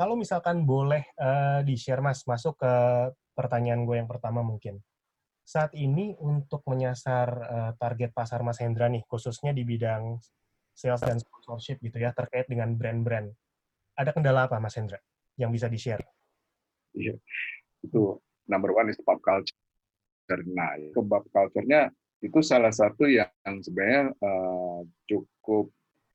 kalau 0.00 0.16
misalkan 0.16 0.64
boleh 0.64 1.04
uh, 1.20 1.60
di-share 1.60 2.00
Mas, 2.00 2.24
masuk 2.24 2.56
ke 2.56 2.74
pertanyaan 3.36 3.84
gue 3.84 4.00
yang 4.00 4.08
pertama 4.08 4.40
mungkin. 4.40 4.80
Saat 5.44 5.76
ini 5.76 6.16
untuk 6.16 6.64
menyasar 6.64 7.28
uh, 7.28 7.72
target 7.76 8.16
pasar 8.16 8.40
Mas 8.40 8.56
Hendra 8.62 8.88
nih, 8.88 9.04
khususnya 9.04 9.52
di 9.52 9.68
bidang 9.68 10.16
sales 10.72 11.04
dan 11.04 11.20
sponsorship 11.20 11.76
gitu 11.84 12.00
ya 12.00 12.16
terkait 12.16 12.48
dengan 12.48 12.72
brand-brand. 12.72 13.36
Ada 14.00 14.16
kendala 14.16 14.48
apa 14.48 14.56
Mas 14.56 14.72
Hendra 14.80 14.96
yang 15.36 15.52
bisa 15.52 15.68
di-share? 15.68 16.00
Iya, 16.96 17.20
itu 17.84 18.16
number 18.48 18.72
one 18.72 18.88
is 18.88 18.96
pop 19.04 19.20
culture. 19.20 19.52
Nah, 20.48 20.72
ke 20.80 21.00
pop 21.04 21.28
culture-nya 21.28 21.92
itu 22.24 22.40
salah 22.40 22.72
satu 22.72 23.04
yang 23.04 23.28
sebenarnya 23.60 24.16
uh, 24.24 24.80
cukup 25.04 25.68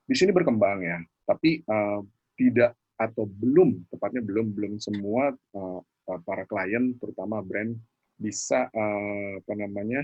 di 0.10 0.18
sini 0.18 0.34
berkembang 0.34 0.82
ya, 0.82 0.98
tapi 1.30 1.62
uh, 1.70 2.01
tidak 2.34 2.74
atau 2.98 3.30
belum 3.30 3.86
tepatnya 3.94 4.25
belum 4.25 4.56
belum 4.58 4.74
semua 4.82 5.36
uh, 5.54 5.80
para 6.25 6.48
klien 6.50 6.96
terutama 6.98 7.44
brand 7.46 7.75
bisa 8.18 8.72
uh, 8.72 9.32
apa 9.44 9.54
namanya 9.54 10.01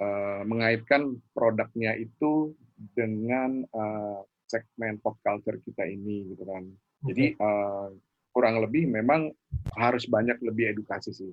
uh, 0.00 0.42
mengaitkan 0.48 1.20
produknya 1.36 1.92
itu 2.00 2.56
dengan 2.96 3.68
uh, 3.76 4.24
segmen 4.48 4.96
pop 4.98 5.20
culture 5.20 5.60
kita 5.60 5.84
ini 5.84 6.32
gitu 6.32 6.42
kan. 6.48 6.64
Jadi 7.04 7.36
uh, 7.38 7.92
kurang 8.32 8.64
lebih 8.64 8.88
memang 8.88 9.30
harus 9.76 10.08
banyak 10.08 10.40
lebih 10.40 10.72
edukasi 10.74 11.12
sih. 11.14 11.32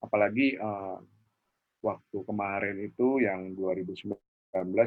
Apalagi 0.00 0.56
uh, 0.58 0.98
waktu 1.84 2.18
kemarin 2.24 2.76
itu 2.80 3.20
yang 3.20 3.52
2019 3.52 4.16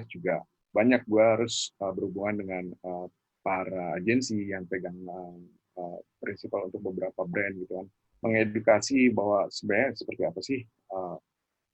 juga 0.10 0.42
banyak 0.74 1.02
gue 1.06 1.24
harus 1.24 1.72
uh, 1.80 1.94
berhubungan 1.94 2.36
dengan 2.42 2.66
uh, 2.86 3.08
para 3.46 3.96
agensi 3.96 4.52
yang 4.52 4.68
pegang 4.68 4.98
uh, 5.08 5.38
uh, 5.80 6.00
prinsipal 6.20 6.68
untuk 6.68 6.84
beberapa 6.92 7.24
brand 7.24 7.56
gitu 7.56 7.80
kan 7.80 7.88
mengedukasi 8.22 9.14
bahwa 9.14 9.46
sebenarnya 9.54 9.94
seperti 9.94 10.22
apa 10.26 10.40
sih 10.42 10.60
uh, 10.92 11.18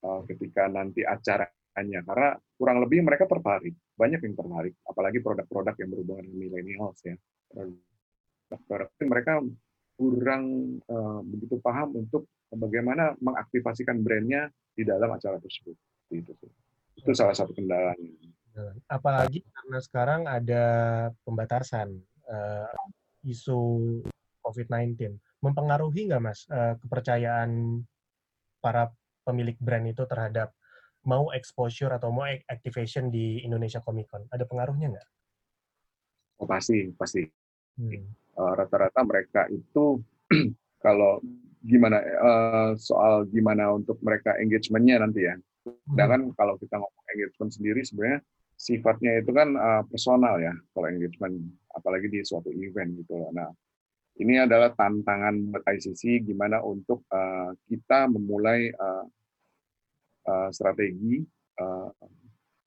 uh, 0.04 0.22
ketika 0.28 0.68
nanti 0.68 1.08
acara 1.08 1.48
hanya 1.74 2.06
karena 2.06 2.38
kurang 2.58 2.78
lebih 2.86 3.02
mereka 3.02 3.26
tertarik 3.26 3.74
banyak 3.98 4.22
yang 4.22 4.36
tertarik 4.38 4.74
apalagi 4.86 5.20
produk-produk 5.22 5.76
yang 5.82 5.90
berhubungan 5.90 6.24
dengan 6.30 6.38
millennials 6.38 7.00
ya. 7.02 7.16
Produk 8.70 8.90
mereka 9.10 9.42
kurang 9.98 10.44
uh, 10.90 11.22
begitu 11.26 11.58
paham 11.62 12.06
untuk 12.06 12.30
bagaimana 12.54 13.18
mengaktifasikan 13.22 14.02
brandnya 14.02 14.50
di 14.74 14.86
dalam 14.86 15.10
acara 15.10 15.38
tersebut. 15.42 15.78
Itu 16.14 16.34
itu 16.94 17.12
salah 17.18 17.34
satu 17.34 17.54
kendalanya. 17.58 18.14
Apalagi 18.86 19.42
karena 19.50 19.80
sekarang 19.82 20.22
ada 20.30 20.66
pembatasan 21.26 21.90
uh, 22.30 22.70
isu 23.26 23.62
COVID-19 24.46 25.18
mempengaruhi 25.42 26.12
nggak 26.12 26.22
mas 26.22 26.46
uh, 26.54 26.78
kepercayaan 26.78 27.82
para 28.62 28.94
pemilik 29.26 29.58
brand 29.58 29.88
itu 29.90 30.04
terhadap 30.06 30.54
mau 31.04 31.32
exposure 31.36 31.92
atau 31.92 32.10
mau 32.12 32.28
activation 32.28 33.12
di 33.12 33.44
Indonesia 33.44 33.84
Comic 33.84 34.08
Con? 34.12 34.24
Ada 34.32 34.48
pengaruhnya 34.48 34.96
nggak? 34.96 35.08
Oh, 36.44 36.48
pasti, 36.48 36.92
pasti. 36.96 37.24
Hmm. 37.80 38.08
Uh, 38.34 38.54
rata-rata 38.58 39.02
mereka 39.06 39.46
itu 39.52 40.02
kalau 40.86 41.22
gimana 41.64 42.02
uh, 42.20 42.72
soal 42.76 43.24
gimana 43.30 43.72
untuk 43.72 44.02
mereka 44.04 44.36
engagementnya 44.40 45.00
nanti 45.00 45.28
ya. 45.28 45.36
Sedangkan 45.64 46.32
hmm. 46.32 46.36
kalau 46.36 46.60
kita 46.60 46.76
ngomong 46.76 47.06
engagement 47.16 47.52
sendiri 47.56 47.82
sebenarnya 47.88 48.20
sifatnya 48.60 49.12
itu 49.20 49.32
kan 49.32 49.56
uh, 49.56 49.84
personal 49.88 50.40
ya 50.40 50.54
kalau 50.76 50.88
engagement 50.92 51.36
apalagi 51.74 52.08
di 52.12 52.20
suatu 52.24 52.52
event 52.52 52.96
gitu 53.00 53.16
loh. 53.16 53.32
Nah, 53.32 53.50
ini 54.22 54.38
adalah 54.38 54.70
tantangan 54.78 55.50
buat 55.50 55.64
ICC 55.66 56.28
gimana 56.28 56.62
untuk 56.62 57.02
uh, 57.10 57.56
kita 57.66 58.06
memulai 58.12 58.70
uh, 58.76 59.06
uh, 60.28 60.50
strategi 60.52 61.24
uh, 61.60 61.90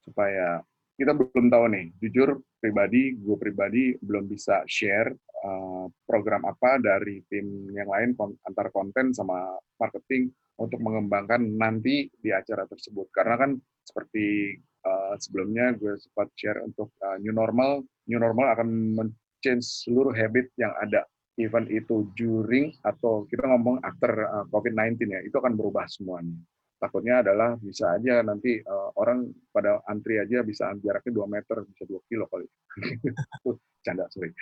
supaya 0.06 0.62
kita 0.96 1.12
belum 1.12 1.52
tahu 1.52 1.64
nih, 1.76 1.86
jujur 2.00 2.40
pribadi, 2.56 3.12
gue 3.20 3.36
pribadi 3.36 3.92
belum 4.00 4.24
bisa 4.32 4.64
share 4.64 5.12
uh, 5.44 5.84
program 6.08 6.48
apa 6.48 6.80
dari 6.80 7.20
tim 7.28 7.68
yang 7.68 7.92
lain 7.92 8.16
antar 8.48 8.72
konten 8.72 9.12
sama 9.12 9.60
marketing 9.76 10.32
untuk 10.56 10.80
mengembangkan 10.80 11.44
nanti 11.44 12.08
di 12.16 12.32
acara 12.32 12.64
tersebut. 12.64 13.12
Karena 13.12 13.36
kan 13.36 13.60
seperti 13.84 14.56
uh, 14.88 15.20
sebelumnya 15.20 15.76
gue 15.76 16.00
sempat 16.00 16.32
share 16.32 16.64
untuk 16.64 16.88
uh, 17.04 17.20
new 17.20 17.36
normal, 17.36 17.84
new 18.08 18.16
normal 18.16 18.56
akan 18.56 18.96
men-change 18.96 19.84
seluruh 19.84 20.16
habit 20.16 20.48
yang 20.56 20.72
ada 20.80 21.04
event 21.36 21.68
itu 21.68 22.08
during 22.16 22.72
atau 22.80 23.28
kita 23.28 23.44
ngomong 23.44 23.84
after 23.84 24.16
uh, 24.32 24.48
COVID-19 24.48 24.96
ya, 25.12 25.20
itu 25.20 25.36
akan 25.36 25.52
berubah 25.60 25.84
semuanya 25.92 26.40
takutnya 26.76 27.24
adalah 27.24 27.56
bisa 27.56 27.96
aja 27.96 28.20
nanti 28.20 28.60
uh, 28.60 28.92
orang 29.00 29.24
pada 29.48 29.80
antri 29.88 30.20
aja 30.20 30.44
bisa 30.44 30.72
jaraknya 30.76 31.12
2 31.24 31.34
meter 31.34 31.56
bisa 31.64 31.82
2 31.88 32.08
kilo 32.08 32.24
kali. 32.28 32.46
Canda 33.84 34.04
sorry. 34.12 34.34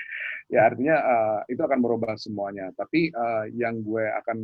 Ya 0.50 0.66
artinya 0.66 0.96
uh, 0.98 1.40
itu 1.46 1.60
akan 1.62 1.78
merubah 1.78 2.18
semuanya. 2.18 2.74
Tapi 2.74 3.14
uh, 3.14 3.46
yang 3.54 3.84
gue 3.86 4.04
akan 4.24 4.38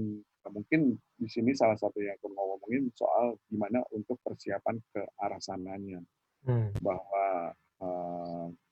mungkin 0.50 0.96
di 1.18 1.28
sini 1.28 1.52
salah 1.52 1.76
satu 1.76 2.00
yang 2.00 2.16
aku 2.16 2.32
mau 2.32 2.56
ngomongin 2.56 2.88
soal 2.96 3.36
gimana 3.50 3.84
untuk 3.92 4.16
persiapan 4.24 4.78
ke 4.94 5.02
arah 5.20 5.40
sananya. 5.42 6.00
Hmm. 6.40 6.72
bahwa 6.80 7.52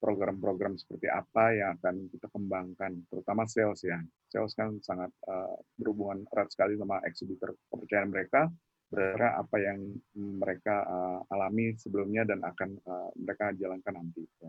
program-program 0.01 0.73
uh, 0.73 0.81
seperti 0.81 1.05
apa 1.05 1.53
yang 1.53 1.77
akan 1.77 2.09
kita 2.09 2.33
kembangkan 2.33 2.93
terutama 3.13 3.45
sales 3.45 3.85
ya. 3.85 4.01
Sales 4.25 4.57
kan 4.57 4.73
sangat 4.81 5.13
uh, 5.29 5.53
berhubungan 5.77 6.25
erat 6.33 6.49
sekali 6.49 6.81
sama 6.81 7.01
eksibitor 7.05 7.53
kepercayaan 7.69 8.09
mereka 8.09 8.49
berdasarkan 8.89 9.33
apa 9.45 9.57
yang 9.61 9.79
mereka 10.17 10.77
uh, 10.89 11.21
alami 11.29 11.77
sebelumnya 11.77 12.25
dan 12.25 12.41
akan 12.41 12.71
uh, 12.89 13.11
mereka 13.21 13.53
jalankan 13.53 14.01
nanti. 14.01 14.25
Oke, 14.25 14.49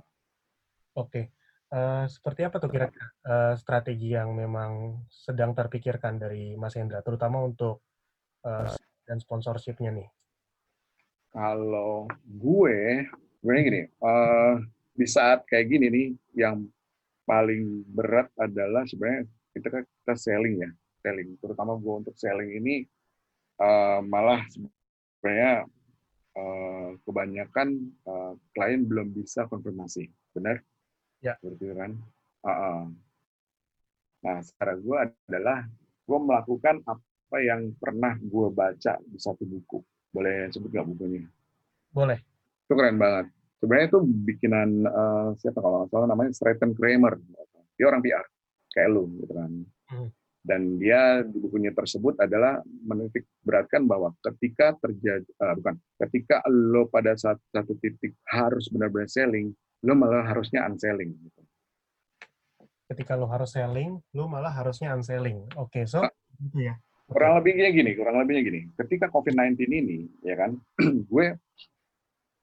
okay. 0.96 1.26
uh, 1.76 2.08
seperti 2.08 2.48
apa 2.48 2.56
tuh 2.58 2.72
kira-kira 2.72 3.08
uh, 3.28 3.54
strategi 3.60 4.16
yang 4.16 4.32
memang 4.32 5.04
sedang 5.12 5.52
terpikirkan 5.52 6.16
dari 6.16 6.56
Mas 6.56 6.80
Hendra, 6.80 7.04
terutama 7.04 7.44
untuk 7.44 7.84
uh, 8.48 8.72
dan 9.04 9.20
sponsorshipnya 9.20 9.92
nih? 9.92 10.10
Kalau 11.30 12.10
gue, 12.26 13.06
gue 13.44 13.54
gini, 13.60 13.84
uh, 14.02 14.58
di 14.96 15.06
saat 15.06 15.46
kayak 15.46 15.68
gini 15.68 15.88
nih, 15.92 16.08
yang 16.48 16.66
paling 17.28 17.86
berat 17.86 18.32
adalah 18.40 18.88
sebenarnya 18.90 19.30
kita 19.54 19.84
kita 19.86 20.16
selling 20.18 20.56
ya, 20.64 20.70
selling. 21.06 21.38
Terutama 21.38 21.78
gue 21.78 21.94
untuk 22.08 22.16
selling 22.18 22.56
ini 22.56 22.88
uh, 23.60 24.00
malah 24.04 24.42
sebenarnya 24.50 25.68
uh, 26.36 26.90
kebanyakan 27.04 27.92
uh, 28.08 28.34
klien 28.56 28.82
belum 28.88 29.12
bisa 29.14 29.46
konfirmasi, 29.52 30.08
benar? 30.34 30.64
Ya. 31.20 31.36
Seperti 31.40 31.76
kan? 31.76 31.92
Uh 32.44 32.50
-uh. 32.50 32.82
Nah, 34.24 34.38
cara 34.44 34.74
gue 34.76 34.98
adalah 35.28 35.68
gue 36.08 36.20
melakukan 36.20 36.84
apa 36.88 37.38
yang 37.44 37.72
pernah 37.78 38.16
gue 38.20 38.48
baca 38.52 38.94
di 39.04 39.20
satu 39.20 39.44
buku. 39.44 39.80
Boleh 40.10 40.50
sebut 40.50 40.72
nggak 40.72 40.88
bukunya? 40.88 41.24
Boleh. 41.94 42.20
Itu 42.66 42.74
keren 42.74 42.98
banget. 42.98 43.30
Sebenarnya 43.60 43.88
itu 43.92 44.00
bikinan 44.04 44.70
uh, 44.88 45.30
siapa 45.36 45.60
kalau 45.60 45.84
nggak 45.84 45.92
salah 45.92 46.08
namanya 46.08 46.32
Stratton 46.32 46.72
Kramer. 46.72 47.20
Dia 47.76 47.88
orang 47.92 48.04
PR, 48.04 48.24
kayak 48.76 48.90
lu 48.92 49.08
gitu 49.20 49.32
kan. 49.36 49.52
Hmm 49.92 50.10
dan 50.50 50.82
dia 50.82 51.22
di 51.22 51.38
bukunya 51.38 51.70
tersebut 51.70 52.18
adalah 52.18 52.58
menitik 52.66 53.30
beratkan 53.46 53.86
bahwa 53.86 54.10
ketika 54.26 54.74
terjadi 54.82 55.22
uh, 55.46 55.54
bukan 55.54 55.78
ketika 56.10 56.42
lo 56.50 56.90
pada 56.90 57.14
saat 57.14 57.38
satu 57.54 57.78
titik 57.78 58.18
harus 58.26 58.66
benar-benar 58.74 59.06
selling 59.06 59.54
lo 59.86 59.94
malah 59.94 60.26
harusnya 60.26 60.66
unselling 60.68 61.14
gitu. 61.16 61.42
ketika 62.90 63.14
lo 63.14 63.30
harus 63.30 63.54
selling, 63.54 64.02
lo 64.18 64.26
malah 64.26 64.50
harusnya 64.50 64.90
unselling. 64.98 65.46
Oke, 65.54 65.78
okay, 65.78 65.84
so 65.86 66.02
gitu 66.42 66.74
ya. 66.74 66.74
Kurang 67.06 67.38
lebihnya 67.38 67.70
gini, 67.70 67.94
kurang 67.94 68.18
lebihnya 68.18 68.42
gini. 68.42 68.62
Ketika 68.74 69.14
COVID-19 69.14 69.62
ini, 69.70 70.10
ya 70.26 70.34
kan, 70.34 70.58
gue 71.14 71.26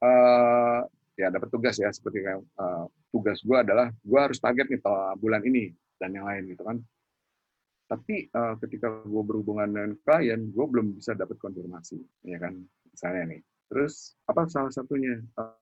uh, 0.06 0.80
ya 1.18 1.26
dapat 1.34 1.48
tugas 1.50 1.74
ya 1.82 1.90
seperti 1.90 2.22
uh, 2.22 2.86
tugas 3.10 3.42
gue 3.42 3.58
adalah 3.58 3.90
gue 3.90 4.20
harus 4.22 4.38
target 4.38 4.70
nih 4.70 4.80
bulan 5.18 5.42
ini 5.42 5.74
dan 5.98 6.14
yang 6.14 6.30
lain 6.30 6.46
gitu 6.46 6.62
kan. 6.62 6.78
Tapi 7.86 8.26
uh, 8.34 8.58
ketika 8.58 8.90
gue 9.06 9.22
berhubungan 9.22 9.70
dengan 9.70 9.92
klien, 10.02 10.50
gue 10.50 10.66
belum 10.66 10.98
bisa 10.98 11.14
dapat 11.14 11.38
konfirmasi, 11.38 12.02
ya 12.26 12.38
kan, 12.42 12.58
misalnya 12.90 13.36
nih. 13.36 13.40
Terus 13.70 14.14
apa 14.26 14.46
salah 14.50 14.74
satunya 14.74 15.22
uh, 15.38 15.54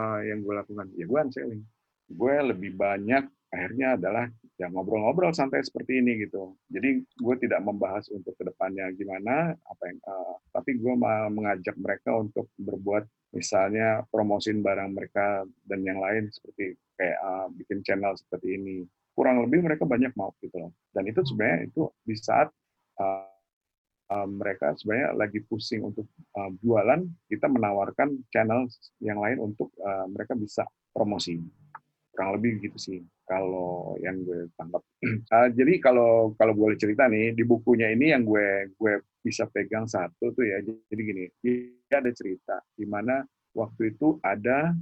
uh, 0.00 0.20
yang 0.24 0.40
gue 0.40 0.54
lakukan? 0.56 0.88
Ya 0.96 1.04
gue 1.04 1.20
unselling. 1.20 1.62
Gue 2.08 2.34
lebih 2.40 2.76
banyak 2.76 3.28
akhirnya 3.52 3.94
adalah 3.94 4.26
ya 4.58 4.66
ngobrol-ngobrol 4.72 5.32
santai 5.36 5.62
seperti 5.62 6.00
ini 6.00 6.26
gitu. 6.26 6.56
Jadi 6.72 7.04
gue 7.04 7.34
tidak 7.40 7.60
membahas 7.60 8.08
untuk 8.12 8.32
ke 8.36 8.44
depannya 8.48 8.90
gimana, 8.96 9.52
apa 9.54 9.82
yang, 9.88 9.98
uh, 10.04 10.36
tapi 10.52 10.80
gue 10.80 10.94
mengajak 11.32 11.76
mereka 11.76 12.16
untuk 12.16 12.48
berbuat 12.56 13.04
misalnya 13.36 14.04
promosin 14.08 14.64
barang 14.64 14.96
mereka 14.96 15.44
dan 15.68 15.80
yang 15.84 16.00
lain 16.00 16.32
seperti 16.32 16.72
kayak 16.96 17.18
uh, 17.20 17.46
bikin 17.52 17.84
channel 17.84 18.16
seperti 18.16 18.56
ini. 18.56 18.76
Kurang 19.16 19.40
lebih 19.40 19.64
mereka 19.64 19.88
banyak 19.88 20.12
mau 20.12 20.36
gitu 20.44 20.60
loh. 20.60 20.72
Dan 20.92 21.08
itu 21.08 21.24
sebenarnya 21.24 21.72
itu 21.72 21.88
di 22.04 22.14
saat 22.20 22.52
uh, 23.00 23.32
uh, 24.12 24.28
mereka 24.28 24.76
sebenarnya 24.76 25.16
lagi 25.16 25.40
pusing 25.48 25.88
untuk 25.88 26.04
uh, 26.36 26.52
jualan, 26.60 27.00
kita 27.32 27.48
menawarkan 27.48 28.20
channel 28.28 28.68
yang 29.00 29.18
lain 29.18 29.40
untuk 29.40 29.72
uh, 29.80 30.04
mereka 30.06 30.36
bisa 30.36 30.68
promosi 30.92 31.40
kurang 32.16 32.40
lebih 32.40 32.64
gitu 32.64 32.78
sih 32.80 32.98
kalau 33.28 33.92
yang 34.00 34.24
gue 34.24 34.48
tangkap. 34.56 34.80
Uh, 35.04 35.48
jadi 35.58 35.76
kalau 35.84 36.32
kalau 36.40 36.56
boleh 36.56 36.80
cerita 36.80 37.04
nih 37.12 37.36
di 37.36 37.44
bukunya 37.44 37.92
ini 37.92 38.16
yang 38.16 38.24
gue 38.24 38.72
gue 38.72 39.04
bisa 39.20 39.44
pegang 39.52 39.84
satu 39.84 40.32
tuh 40.32 40.44
ya. 40.48 40.64
Jadi 40.64 41.02
gini, 41.04 41.24
dia 41.44 42.00
ada 42.00 42.08
cerita 42.16 42.56
di 42.72 42.88
mana 42.88 43.20
waktu 43.52 43.92
itu 43.92 44.16
ada 44.24 44.72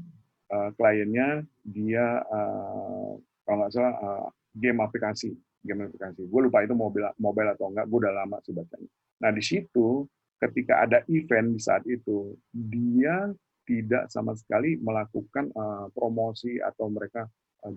uh, 0.54 0.70
kliennya 0.78 1.42
dia 1.66 2.22
uh, 2.22 3.18
kalau 3.44 3.64
nggak 3.64 3.72
salah 3.72 3.94
uh, 4.00 4.26
game 4.56 4.80
aplikasi, 4.80 5.30
game 5.60 5.88
aplikasi. 5.88 6.24
Gue 6.26 6.40
lupa 6.48 6.64
itu 6.64 6.72
mobile 6.72 7.12
mobile 7.20 7.52
atau 7.52 7.68
enggak. 7.70 7.86
Gue 7.88 7.98
udah 8.04 8.14
lama 8.24 8.36
sih 8.40 8.52
bacanya. 8.56 8.90
Nah 9.20 9.30
di 9.30 9.42
situ 9.44 10.08
ketika 10.40 10.84
ada 10.84 11.00
event 11.08 11.56
di 11.56 11.60
saat 11.60 11.84
itu 11.88 12.36
dia 12.52 13.32
tidak 13.64 14.12
sama 14.12 14.36
sekali 14.36 14.76
melakukan 14.76 15.48
uh, 15.56 15.88
promosi 15.96 16.60
atau 16.60 16.92
mereka 16.92 17.24
uh, 17.64 17.72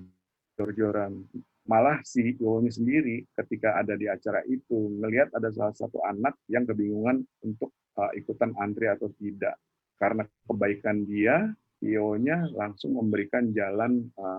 jor-joran. 0.59 1.23
Malah 1.67 1.99
CEO-nya 2.03 2.71
sendiri 2.71 3.27
ketika 3.35 3.75
ada 3.79 3.99
di 3.99 4.07
acara 4.07 4.39
itu 4.47 4.97
ngelihat 5.03 5.35
ada 5.35 5.51
salah 5.51 5.75
satu 5.75 5.99
anak 6.07 6.39
yang 6.47 6.63
kebingungan 6.63 7.23
untuk 7.43 7.71
uh, 7.99 8.11
ikutan 8.15 8.55
antri 8.59 8.87
atau 8.87 9.11
tidak. 9.19 9.59
Karena 9.97 10.23
kebaikan 10.47 11.03
dia, 11.03 11.49
CEO-nya 11.81 12.53
langsung 12.53 12.95
memberikan 12.95 13.51
jalan, 13.51 14.07
uh, 14.15 14.36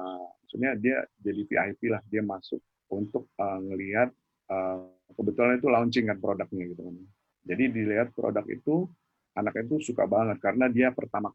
maksudnya 0.48 0.72
dia 0.80 1.04
jadi 1.20 1.44
VIP 1.44 1.92
lah, 1.92 2.00
dia 2.08 2.24
masuk 2.24 2.56
untuk 2.88 3.28
uh, 3.36 3.60
ngelihat 3.60 4.08
uh, 4.48 4.88
kebetulan 5.12 5.60
itu 5.60 5.68
launching 5.68 6.08
kan 6.08 6.16
produknya 6.16 6.72
gitu 6.72 6.88
kan. 6.88 6.96
Jadi 7.44 7.64
dilihat 7.68 8.16
produk 8.16 8.48
itu 8.48 8.88
anak 9.36 9.60
itu 9.60 9.76
suka 9.84 10.08
banget 10.08 10.40
karena 10.40 10.72
dia 10.72 10.88
pertama 10.96 11.28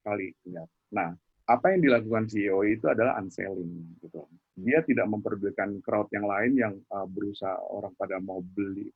kali 0.00 0.32
lihat. 0.48 0.72
Nah, 0.96 1.12
apa 1.44 1.76
yang 1.76 1.84
dilakukan 1.84 2.32
CEO 2.32 2.64
itu 2.64 2.88
adalah 2.88 3.20
unselling 3.20 4.00
gitu. 4.00 4.24
Dia 4.56 4.80
tidak 4.88 5.04
memperdulikan 5.12 5.76
crowd 5.84 6.08
yang 6.08 6.24
lain 6.24 6.52
yang 6.56 6.74
uh, 6.88 7.04
berusaha 7.04 7.60
orang 7.60 7.92
pada 8.00 8.16
mau 8.24 8.40
beli 8.40 8.88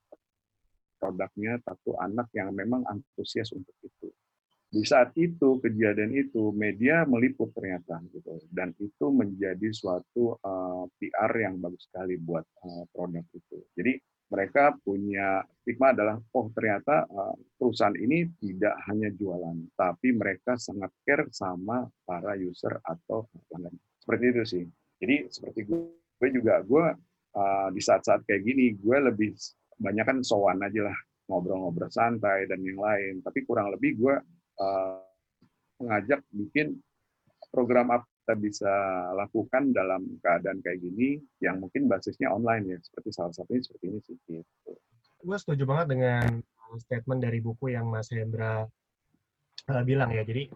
produknya 0.97 1.61
satu 1.61 2.01
anak 2.01 2.33
yang 2.33 2.49
memang 2.57 2.81
antusias 2.89 3.53
untuk. 3.53 3.77
Di 4.75 4.83
saat 4.83 5.15
itu 5.15 5.63
kejadian 5.63 6.11
itu 6.19 6.51
media 6.51 7.07
meliput 7.07 7.55
ternyata 7.55 8.03
gitu 8.11 8.43
dan 8.51 8.75
itu 8.83 9.07
menjadi 9.07 9.71
suatu 9.71 10.35
uh, 10.43 10.91
PR 10.99 11.31
yang 11.39 11.63
bagus 11.63 11.87
sekali 11.87 12.19
buat 12.19 12.43
uh, 12.67 12.83
produk 12.91 13.23
itu. 13.31 13.63
Jadi 13.79 14.03
mereka 14.35 14.75
punya 14.83 15.47
stigma 15.63 15.95
adalah 15.95 16.19
oh 16.19 16.51
ternyata 16.51 17.07
uh, 17.07 17.39
perusahaan 17.55 17.95
ini 17.95 18.27
tidak 18.43 18.75
hanya 18.91 19.15
jualan, 19.15 19.63
tapi 19.79 20.11
mereka 20.11 20.59
sangat 20.59 20.91
care 21.07 21.31
sama 21.31 21.87
para 22.03 22.35
user 22.35 22.75
atau 22.83 23.31
pelanggan. 23.47 23.79
Seperti 24.03 24.25
itu 24.27 24.43
sih. 24.43 24.65
Jadi 24.99 25.31
seperti 25.31 25.71
gue, 25.71 25.87
gue 26.19 26.29
juga 26.35 26.59
gue 26.67 26.85
uh, 27.39 27.69
di 27.71 27.79
saat-saat 27.79 28.27
kayak 28.27 28.43
gini 28.43 28.75
gue 28.75 28.97
lebih 29.07 29.39
banyak 29.79 30.03
kan 30.03 30.19
sowan 30.27 30.67
aja 30.67 30.91
lah 30.91 30.99
ngobrol-ngobrol 31.31 31.95
santai 31.95 32.51
dan 32.51 32.59
yang 32.59 32.83
lain. 32.83 33.23
Tapi 33.23 33.47
kurang 33.47 33.71
lebih 33.71 34.03
gue 34.03 34.15
uh, 34.61 35.03
mengajak 35.81 36.21
bikin 36.31 36.79
program 37.51 37.91
apa 37.95 38.07
kita 38.25 38.41
bisa 38.41 38.73
lakukan 39.13 39.77
dalam 39.77 40.01
keadaan 40.25 40.65
kayak 40.65 40.81
gini 40.81 41.21
yang 41.45 41.61
mungkin 41.61 41.85
basisnya 41.93 42.33
online 42.33 42.73
ya 42.73 42.79
seperti 42.81 43.13
salah 43.13 43.37
satunya 43.37 43.61
seperti 43.61 43.85
ini 43.93 44.01
sih 44.01 44.17
gitu. 44.25 44.73
Gue 45.21 45.37
setuju 45.37 45.69
banget 45.69 45.93
dengan 45.93 46.41
statement 46.81 47.21
dari 47.21 47.45
buku 47.45 47.77
yang 47.77 47.85
Mas 47.93 48.09
Hendra 48.09 48.65
uh, 49.69 49.83
bilang 49.85 50.09
ya. 50.17 50.25
Jadi 50.25 50.49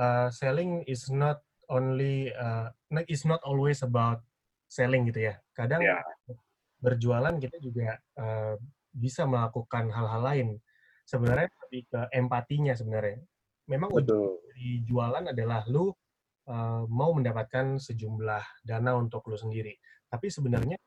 uh, 0.00 0.32
selling 0.32 0.88
is 0.88 1.12
not 1.12 1.44
only 1.68 2.32
uh, 2.32 2.72
is 3.12 3.28
not 3.28 3.44
always 3.44 3.84
about 3.84 4.24
selling 4.64 5.04
gitu 5.12 5.28
ya. 5.28 5.36
Kadang 5.52 5.84
yeah. 5.84 6.00
berjualan 6.80 7.36
kita 7.36 7.60
juga 7.60 8.00
uh, 8.16 8.56
bisa 8.96 9.28
melakukan 9.28 9.92
hal-hal 9.92 10.22
lain. 10.24 10.48
Sebenarnya 11.06 11.48
lebih 11.66 11.82
ke 11.86 12.00
empatinya 12.10 12.74
sebenarnya. 12.74 13.22
Memang 13.70 13.94
Betul. 13.94 14.42
dari 14.50 14.82
jualan 14.82 15.24
adalah 15.30 15.62
lu 15.70 15.90
uh, 16.50 16.82
mau 16.90 17.14
mendapatkan 17.14 17.78
sejumlah 17.78 18.66
dana 18.66 18.98
untuk 18.98 19.22
lo 19.30 19.38
sendiri. 19.38 19.74
Tapi 20.10 20.30
sebenarnya 20.30 20.78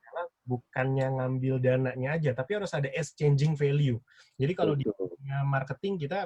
bukannya 0.49 1.21
ngambil 1.21 1.55
dananya 1.61 2.09
aja, 2.17 2.31
tapi 2.33 2.57
harus 2.57 2.73
ada 2.73 2.89
exchanging 2.89 3.53
value. 3.53 4.01
Jadi 4.33 4.53
kalau 4.57 4.73
di 4.73 4.89
marketing 5.45 6.01
kita 6.01 6.25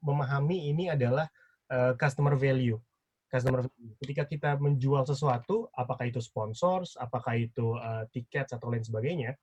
memahami 0.00 0.72
ini 0.72 0.88
adalah 0.88 1.28
uh, 1.68 1.92
customer 2.00 2.34
value. 2.40 2.80
Customer 3.28 3.62
value. 3.62 3.94
Ketika 4.00 4.24
kita 4.24 4.50
menjual 4.56 5.04
sesuatu, 5.04 5.68
apakah 5.76 6.08
itu 6.08 6.18
sponsors, 6.24 6.96
apakah 6.96 7.36
itu 7.36 7.76
uh, 7.76 8.08
tiket 8.08 8.48
atau 8.48 8.72
lain 8.72 8.82
sebagainya, 8.82 9.36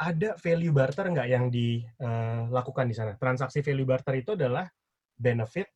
ada 0.00 0.32
value 0.40 0.72
barter 0.72 1.12
nggak 1.12 1.28
yang 1.28 1.52
dilakukan 1.52 2.88
di 2.88 2.94
sana? 2.96 3.12
Transaksi 3.20 3.60
value 3.60 3.84
barter 3.84 4.16
itu 4.16 4.32
adalah 4.32 4.64
benefit 5.20 5.68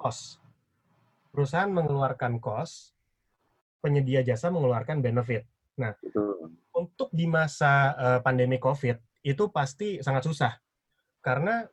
cost 0.00 0.40
perusahaan 1.30 1.70
mengeluarkan 1.70 2.42
cost, 2.42 2.92
penyedia 3.78 4.20
jasa 4.26 4.50
mengeluarkan 4.50 5.00
benefit. 5.00 5.46
Nah, 5.78 5.94
Betul. 6.02 6.52
untuk 6.74 7.08
di 7.14 7.24
masa 7.30 7.94
uh, 7.96 8.20
pandemi 8.20 8.58
COVID 8.60 8.98
itu 9.24 9.44
pasti 9.48 10.02
sangat 10.02 10.26
susah 10.26 10.52
karena 11.20 11.64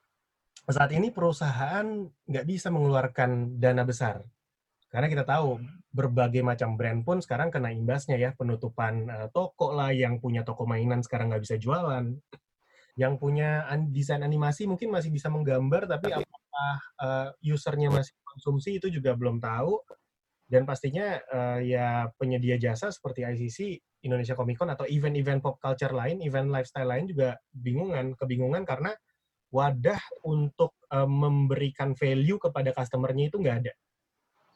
saat 0.68 0.92
ini 0.92 1.16
perusahaan 1.16 1.88
nggak 2.28 2.46
bisa 2.48 2.68
mengeluarkan 2.68 3.56
dana 3.56 3.88
besar 3.88 4.20
karena 4.92 5.08
kita 5.08 5.24
tahu 5.24 5.64
berbagai 5.98 6.46
macam 6.46 6.78
brand 6.78 7.02
pun 7.02 7.18
sekarang 7.18 7.50
kena 7.50 7.74
imbasnya 7.74 8.22
ya 8.22 8.30
penutupan 8.38 9.10
uh, 9.10 9.28
toko 9.34 9.74
lah 9.74 9.90
yang 9.90 10.22
punya 10.22 10.46
toko 10.46 10.70
mainan 10.70 11.02
sekarang 11.02 11.34
nggak 11.34 11.42
bisa 11.42 11.58
jualan. 11.58 12.14
Yang 12.98 13.14
punya 13.18 13.66
desain 13.90 14.22
animasi 14.22 14.70
mungkin 14.70 14.94
masih 14.94 15.10
bisa 15.10 15.34
menggambar 15.34 15.90
tapi 15.90 16.14
apakah 16.14 16.74
uh, 17.02 17.30
usernya 17.42 17.90
masih 17.90 18.14
konsumsi 18.22 18.78
itu 18.78 18.94
juga 18.94 19.18
belum 19.18 19.42
tahu. 19.42 19.82
Dan 20.48 20.64
pastinya 20.64 21.20
uh, 21.28 21.60
ya 21.60 22.08
penyedia 22.16 22.56
jasa 22.56 22.88
seperti 22.88 23.28
ICC, 23.28 23.58
Indonesia 24.08 24.32
Comic 24.32 24.56
Con 24.56 24.72
atau 24.72 24.88
event-event 24.88 25.44
pop 25.44 25.60
culture 25.60 25.92
lain, 25.92 26.24
event 26.24 26.48
lifestyle 26.48 26.88
lain 26.88 27.04
juga 27.12 27.36
bingungan, 27.52 28.16
kebingungan 28.16 28.64
karena 28.64 28.96
wadah 29.52 30.00
untuk 30.24 30.76
uh, 30.92 31.04
memberikan 31.08 31.96
value 32.00 32.40
kepada 32.40 32.72
customer-nya 32.72 33.28
itu 33.28 33.44
nggak 33.44 33.58
ada. 33.66 33.74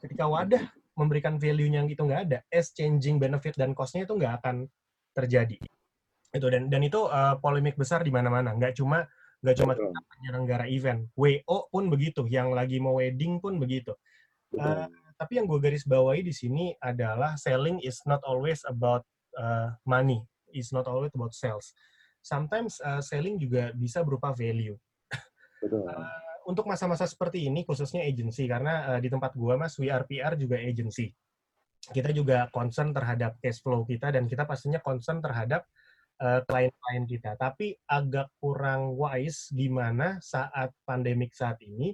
Ketika 0.00 0.24
wadah 0.26 0.64
memberikan 0.92 1.40
value-nya 1.40 1.84
itu 1.88 2.02
nggak 2.04 2.22
ada, 2.28 2.38
exchanging 2.52 3.16
benefit 3.16 3.56
dan 3.56 3.72
cost-nya 3.72 4.04
itu 4.04 4.14
nggak 4.16 4.34
akan 4.42 4.68
terjadi. 5.16 5.56
Itu 6.32 6.46
dan 6.48 6.72
dan 6.72 6.80
itu 6.84 7.08
uh, 7.08 7.36
polemik 7.40 7.76
besar 7.76 8.04
di 8.04 8.12
mana-mana. 8.12 8.56
Nggak 8.56 8.76
cuma 8.76 9.04
nggak 9.42 9.56
cuma 9.58 9.72
penyelenggara 10.16 10.66
event. 10.70 11.08
WO 11.18 11.68
pun 11.68 11.90
begitu 11.92 12.24
yang 12.28 12.52
lagi 12.54 12.78
mau 12.78 13.00
wedding 13.00 13.40
pun 13.42 13.56
begitu. 13.60 13.92
Uh, 14.52 14.84
tapi 15.16 15.40
yang 15.40 15.48
gue 15.48 15.60
garis 15.60 15.84
bawahi 15.88 16.24
di 16.24 16.34
sini 16.34 16.76
adalah 16.80 17.36
selling 17.40 17.80
is 17.80 18.00
not 18.04 18.20
always 18.24 18.60
about 18.68 19.04
uh, 19.36 19.72
money. 19.88 20.20
Is 20.52 20.68
not 20.68 20.84
always 20.84 21.12
about 21.16 21.32
sales. 21.32 21.72
Sometimes 22.20 22.76
uh, 22.84 23.00
selling 23.00 23.40
juga 23.40 23.72
bisa 23.72 24.04
berupa 24.04 24.36
value. 24.36 24.76
Betul. 25.64 25.88
Uh, 25.88 26.31
untuk 26.46 26.66
masa-masa 26.66 27.06
seperti 27.06 27.46
ini 27.46 27.62
khususnya 27.62 28.02
agency 28.02 28.46
karena 28.46 28.96
uh, 28.96 29.00
di 29.02 29.08
tempat 29.10 29.34
gue 29.34 29.54
mas 29.54 29.76
WRPR 29.78 30.34
juga 30.38 30.58
agency 30.58 31.10
kita 31.90 32.14
juga 32.14 32.46
concern 32.54 32.94
terhadap 32.94 33.42
cash 33.42 33.58
flow 33.58 33.82
kita 33.82 34.14
dan 34.14 34.30
kita 34.30 34.46
pastinya 34.46 34.78
concern 34.78 35.18
terhadap 35.18 35.66
uh, 36.22 36.40
klien-klien 36.46 37.04
kita. 37.10 37.34
Tapi 37.34 37.74
agak 37.90 38.30
kurang 38.38 38.94
wise 38.94 39.50
gimana 39.50 40.22
saat 40.22 40.70
pandemik 40.86 41.34
saat 41.34 41.58
ini 41.58 41.90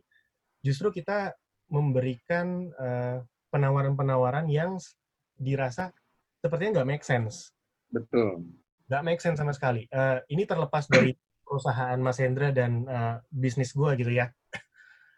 justru 0.61 0.93
kita 0.93 1.33
memberikan 1.73 2.69
uh, 2.77 3.25
penawaran-penawaran 3.49 4.53
yang 4.53 4.77
dirasa 5.41 5.89
sepertinya 6.45 6.83
nggak 6.83 6.91
make 6.93 7.05
sense. 7.07 7.57
Betul. 7.89 8.45
Nggak 8.93 9.05
make 9.05 9.21
sense 9.25 9.41
sama 9.41 9.57
sekali. 9.57 9.89
Uh, 9.89 10.21
ini 10.29 10.45
terlepas 10.45 10.85
dari 10.85 11.17
perusahaan 11.41 11.97
Mas 11.97 12.21
Hendra 12.21 12.53
dan 12.53 12.85
uh, 12.85 13.17
bisnis 13.33 13.73
gue 13.73 13.97
gitu 13.97 14.13
ya. 14.13 14.29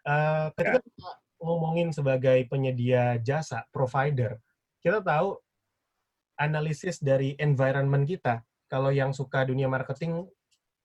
Uh, 0.01 0.49
ketika 0.57 0.81
ya. 0.81 0.85
kita 0.85 1.11
ngomongin 1.41 1.89
sebagai 1.93 2.37
penyedia 2.49 3.21
jasa, 3.21 3.65
provider, 3.69 4.41
kita 4.81 5.01
tahu 5.01 5.37
analisis 6.41 6.97
dari 6.97 7.37
environment 7.37 8.05
kita. 8.09 8.41
Kalau 8.65 8.89
yang 8.89 9.13
suka 9.13 9.45
dunia 9.45 9.69
marketing 9.69 10.25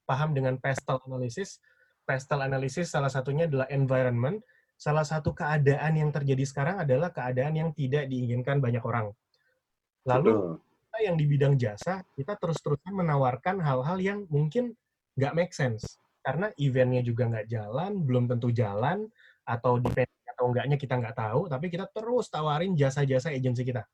paham 0.05 0.37
dengan 0.37 0.61
pastel 0.61 1.01
analysis. 1.09 1.59
Pastel 2.07 2.45
analysis 2.45 2.93
salah 2.93 3.11
satunya 3.11 3.49
adalah 3.49 3.67
environment. 3.73 4.39
Salah 4.77 5.03
satu 5.03 5.33
keadaan 5.33 5.97
yang 5.97 6.13
terjadi 6.13 6.45
sekarang 6.45 6.85
adalah 6.85 7.09
keadaan 7.09 7.57
yang 7.57 7.71
tidak 7.73 8.07
diinginkan 8.07 8.61
banyak 8.61 8.85
orang. 8.85 9.11
Lalu 10.05 10.61
kita 10.61 10.99
yang 11.03 11.17
di 11.17 11.25
bidang 11.25 11.55
jasa, 11.57 12.05
kita 12.15 12.37
terus-terusan 12.37 12.93
menawarkan 12.93 13.59
hal-hal 13.65 13.99
yang 13.99 14.19
mungkin 14.29 14.77
nggak 15.17 15.33
make 15.33 15.53
sense 15.57 15.97
karena 16.27 16.51
eventnya 16.59 17.07
juga 17.07 17.31
nggak 17.31 17.47
jalan, 17.47 18.03
belum 18.03 18.27
tentu 18.27 18.51
jalan, 18.51 19.07
atau 19.47 19.79
depending 19.79 20.27
atau 20.27 20.51
enggaknya 20.51 20.75
kita 20.75 20.99
nggak 20.99 21.15
tahu, 21.15 21.47
tapi 21.47 21.71
kita 21.71 21.87
terus 21.95 22.27
tawarin 22.27 22.75
jasa-jasa 22.75 23.31
agensi 23.31 23.63
kita. 23.63 23.87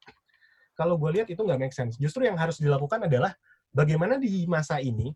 Kalau 0.73 0.97
gue 0.97 1.21
lihat 1.21 1.29
itu 1.29 1.45
nggak 1.45 1.61
make 1.61 1.77
sense. 1.77 2.01
Justru 2.01 2.25
yang 2.25 2.41
harus 2.41 2.57
dilakukan 2.57 3.05
adalah 3.05 3.37
bagaimana 3.69 4.17
di 4.17 4.49
masa 4.49 4.81
ini, 4.81 5.13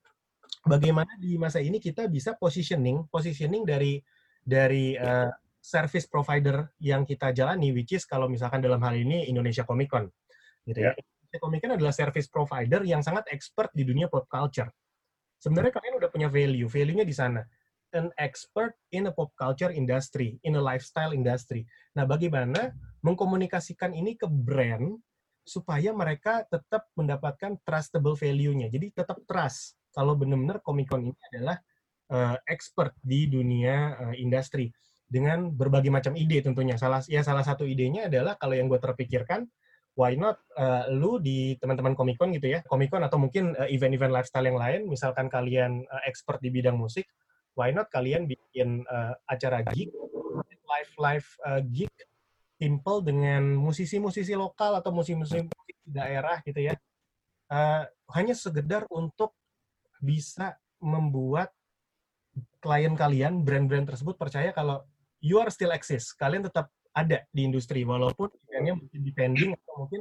bagaimana 0.68 1.16
di 1.16 1.40
masa 1.40 1.64
ini 1.64 1.80
kita 1.80 2.04
bisa 2.04 2.36
positioning, 2.36 3.08
positioning 3.08 3.64
dari 3.64 3.96
dari 4.44 4.92
uh, 5.00 5.32
service 5.56 6.04
provider 6.04 6.68
yang 6.84 7.08
kita 7.08 7.32
jalani, 7.32 7.72
which 7.72 7.96
is 7.96 8.04
kalau 8.04 8.28
misalkan 8.28 8.60
dalam 8.60 8.78
hal 8.84 8.92
ini 8.92 9.24
Indonesia 9.24 9.64
Comic 9.64 9.88
Con, 9.88 10.04
gitu 10.68 10.84
ya. 10.84 10.92
ya. 10.92 11.00
Indonesia 11.00 11.40
Comic 11.40 11.58
Con 11.64 11.72
adalah 11.80 11.94
service 11.96 12.28
provider 12.28 12.84
yang 12.84 13.00
sangat 13.00 13.24
expert 13.32 13.72
di 13.72 13.88
dunia 13.88 14.06
pop 14.12 14.28
culture 14.28 14.68
Sebenarnya 15.36 15.72
kalian 15.74 15.94
udah 16.00 16.10
punya 16.10 16.28
value, 16.32 16.68
value-nya 16.68 17.06
di 17.06 17.14
sana. 17.16 17.42
An 17.94 18.10
expert 18.18 18.76
in 18.92 19.08
a 19.08 19.12
pop 19.14 19.32
culture 19.38 19.72
industry, 19.72 20.36
in 20.42 20.58
a 20.58 20.62
lifestyle 20.62 21.14
industry. 21.14 21.64
Nah, 21.96 22.04
bagaimana 22.04 22.74
mengkomunikasikan 23.00 23.94
ini 23.94 24.18
ke 24.18 24.26
brand 24.26 24.98
supaya 25.46 25.94
mereka 25.94 26.42
tetap 26.50 26.90
mendapatkan 26.98 27.54
trustable 27.62 28.18
value-nya. 28.18 28.66
Jadi 28.66 28.90
tetap 28.90 29.22
trust 29.24 29.78
kalau 29.94 30.18
benar-benar 30.18 30.58
Comic 30.60 30.90
Con 30.90 31.06
ini 31.06 31.16
adalah 31.32 31.56
uh, 32.10 32.36
expert 32.50 32.92
di 33.00 33.30
dunia 33.30 33.94
uh, 33.96 34.14
industri 34.18 34.68
dengan 35.06 35.48
berbagai 35.54 35.88
macam 35.88 36.18
ide 36.18 36.42
tentunya. 36.42 36.74
Salah 36.74 37.00
ya 37.06 37.22
salah 37.22 37.46
satu 37.46 37.62
idenya 37.62 38.10
adalah 38.10 38.34
kalau 38.36 38.58
yang 38.58 38.66
gue 38.66 38.76
terpikirkan 38.82 39.46
why 39.96 40.12
not 40.12 40.36
uh, 40.60 40.92
lu 40.92 41.16
di 41.16 41.56
teman-teman 41.56 41.96
Comic 41.96 42.20
gitu 42.20 42.52
ya, 42.52 42.60
Comic 42.68 42.92
atau 42.92 43.16
mungkin 43.16 43.56
uh, 43.56 43.64
event-event 43.64 44.12
lifestyle 44.12 44.44
yang 44.44 44.60
lain, 44.60 44.80
misalkan 44.92 45.32
kalian 45.32 45.88
uh, 45.88 46.02
expert 46.04 46.38
di 46.44 46.52
bidang 46.52 46.76
musik, 46.76 47.08
why 47.56 47.72
not 47.72 47.88
kalian 47.88 48.28
bikin 48.28 48.84
uh, 48.92 49.16
acara 49.24 49.64
gig, 49.72 49.88
live 50.68 50.92
live 51.00 51.28
uh, 51.48 51.64
gig, 51.64 51.90
simple 52.60 53.00
dengan 53.00 53.56
musisi-musisi 53.56 54.36
lokal 54.36 54.76
atau 54.84 54.92
musisi-musisi 54.92 55.48
daerah 55.88 56.44
gitu 56.44 56.60
ya, 56.60 56.76
uh, 57.48 57.88
hanya 58.12 58.36
sekedar 58.36 58.84
untuk 58.92 59.32
bisa 59.96 60.60
membuat 60.76 61.56
klien 62.60 62.92
kalian, 62.92 63.40
brand-brand 63.48 63.88
tersebut 63.88 64.20
percaya 64.20 64.52
kalau 64.52 64.84
you 65.24 65.40
are 65.40 65.48
still 65.48 65.72
exist, 65.72 66.12
kalian 66.20 66.44
tetap 66.44 66.68
ada 66.96 67.20
di 67.28 67.44
industri 67.44 67.84
walaupun 67.84 68.32
eventnya 68.48 68.72
mungkin 68.72 69.00
depending 69.04 69.50
atau 69.52 69.74
mungkin 69.84 70.00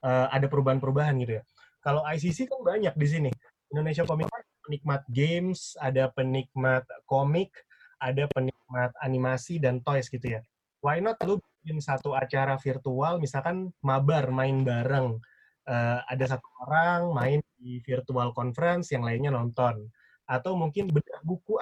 uh, 0.00 0.26
ada 0.32 0.48
perubahan-perubahan 0.48 1.20
gitu 1.20 1.36
ya. 1.38 1.42
Kalau 1.84 2.00
ICC 2.08 2.48
kan 2.48 2.60
banyak 2.64 2.94
di 2.96 3.06
sini. 3.06 3.30
Indonesia 3.70 4.02
Comic 4.02 4.26
Con 4.26 4.42
penikmat 4.66 5.02
games, 5.12 5.78
ada 5.78 6.10
penikmat 6.10 6.82
komik, 7.06 7.54
ada 8.02 8.26
penikmat 8.32 8.90
animasi 9.04 9.62
dan 9.62 9.78
toys 9.84 10.10
gitu 10.10 10.38
ya. 10.38 10.40
Why 10.80 10.98
not 10.98 11.20
lu 11.22 11.38
bikin 11.60 11.78
satu 11.78 12.16
acara 12.16 12.56
virtual, 12.56 13.20
misalkan 13.20 13.70
mabar 13.84 14.32
main 14.32 14.64
bareng. 14.64 15.20
Uh, 15.68 16.00
ada 16.08 16.24
satu 16.26 16.48
orang 16.66 17.14
main 17.14 17.40
di 17.60 17.78
virtual 17.84 18.32
conference, 18.34 18.90
yang 18.90 19.04
lainnya 19.06 19.30
nonton 19.30 19.86
atau 20.30 20.54
mungkin 20.54 20.86
bedah 20.86 21.20
buku 21.26 21.58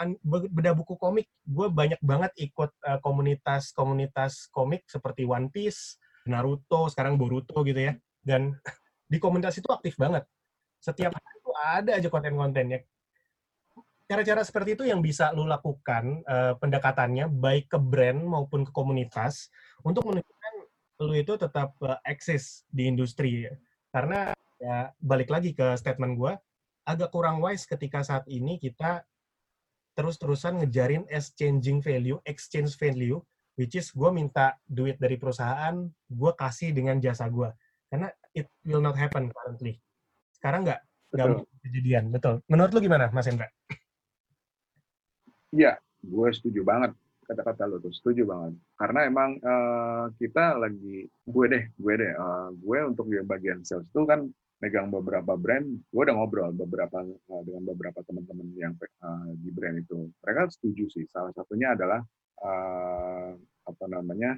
bedah 0.53 0.77
buku 0.77 1.01
komik. 1.01 1.25
Gue 1.49 1.73
banyak 1.73 1.97
banget 2.05 2.37
ikut 2.37 2.69
uh, 2.85 3.01
komunitas 3.01 3.73
komunitas 3.73 4.53
komik 4.53 4.85
seperti 4.85 5.25
One 5.25 5.49
Piece 5.49 5.97
Naruto 6.29 6.93
sekarang 6.93 7.17
Boruto 7.17 7.65
gitu 7.65 7.81
ya. 7.81 7.97
Dan 8.21 8.53
di 9.13 9.17
komunitas 9.17 9.57
itu 9.57 9.73
aktif 9.73 9.97
banget. 9.97 10.29
Setiap 10.85 11.17
hari 11.17 11.37
itu 11.41 11.53
ada 11.57 11.91
aja 11.97 12.09
konten-kontennya. 12.13 12.85
Cara-cara 14.09 14.45
seperti 14.45 14.77
itu 14.77 14.85
yang 14.85 15.01
bisa 15.01 15.33
lu 15.33 15.49
lakukan 15.49 16.21
uh, 16.29 16.53
pendekatannya 16.61 17.29
baik 17.33 17.73
ke 17.73 17.81
brand 17.81 18.21
maupun 18.21 18.69
ke 18.69 18.73
komunitas 18.73 19.49
untuk 19.81 20.05
menunjukkan 20.05 20.53
lu 21.09 21.15
itu 21.17 21.37
tetap 21.41 21.73
uh, 21.85 22.01
eksis 22.05 22.69
di 22.69 22.89
industri 22.89 23.47
karena 23.95 24.33
ya 24.59 24.91
balik 24.99 25.31
lagi 25.31 25.55
ke 25.55 25.77
statement 25.79 26.19
gue 26.19 26.33
agak 26.89 27.13
kurang 27.13 27.45
wise 27.45 27.69
ketika 27.69 28.01
saat 28.01 28.25
ini 28.33 28.57
kita 28.57 29.05
terus-terusan 29.93 30.65
ngejarin 30.65 31.05
exchanging 31.13 31.85
value, 31.85 32.17
exchange 32.25 32.81
value, 32.81 33.21
which 33.61 33.77
is 33.77 33.93
gue 33.93 34.09
minta 34.09 34.57
duit 34.65 34.97
dari 34.97 35.21
perusahaan, 35.21 35.77
gue 36.09 36.33
kasih 36.33 36.73
dengan 36.73 36.97
jasa 36.97 37.29
gue. 37.29 37.53
Karena 37.93 38.09
it 38.33 38.49
will 38.65 38.81
not 38.81 38.97
happen 38.97 39.29
currently. 39.29 39.77
Sekarang 40.33 40.65
nggak 40.65 40.81
nggak 41.13 41.45
kejadian, 41.67 42.05
betul. 42.09 42.41
Menurut 42.49 42.73
lu 42.73 42.81
gimana, 42.81 43.13
Mas 43.13 43.29
Hendra? 43.29 43.51
Iya, 45.53 45.77
gue 46.01 46.29
setuju 46.33 46.65
banget 46.65 46.97
kata-kata 47.29 47.69
lo 47.69 47.77
tuh, 47.77 47.93
setuju 47.93 48.25
banget. 48.25 48.57
Karena 48.81 49.05
emang 49.05 49.37
uh, 49.45 50.09
kita 50.17 50.57
lagi, 50.57 51.05
gue 51.05 51.45
deh, 51.53 51.65
gue 51.77 51.95
deh, 52.01 52.13
uh, 52.17 52.49
gue 52.57 52.79
untuk 52.89 53.05
bagian 53.29 53.61
sales 53.69 53.85
itu 53.85 54.01
kan 54.09 54.25
megang 54.59 54.91
beberapa 54.91 55.39
brand, 55.39 55.67
gue 55.67 56.03
udah 56.03 56.17
ngobrol 56.19 56.51
beberapa 56.51 56.99
uh, 57.07 57.43
dengan 57.47 57.63
beberapa 57.63 58.03
teman-teman 58.03 58.49
yang 58.59 58.75
uh, 59.03 59.31
di 59.39 59.51
brand 59.55 59.79
itu. 59.79 60.11
Mereka 60.23 60.51
setuju 60.51 60.91
sih. 60.91 61.07
Salah 61.07 61.31
satunya 61.31 61.79
adalah 61.79 62.03
uh, 62.43 63.31
apa 63.39 63.85
namanya 63.87 64.35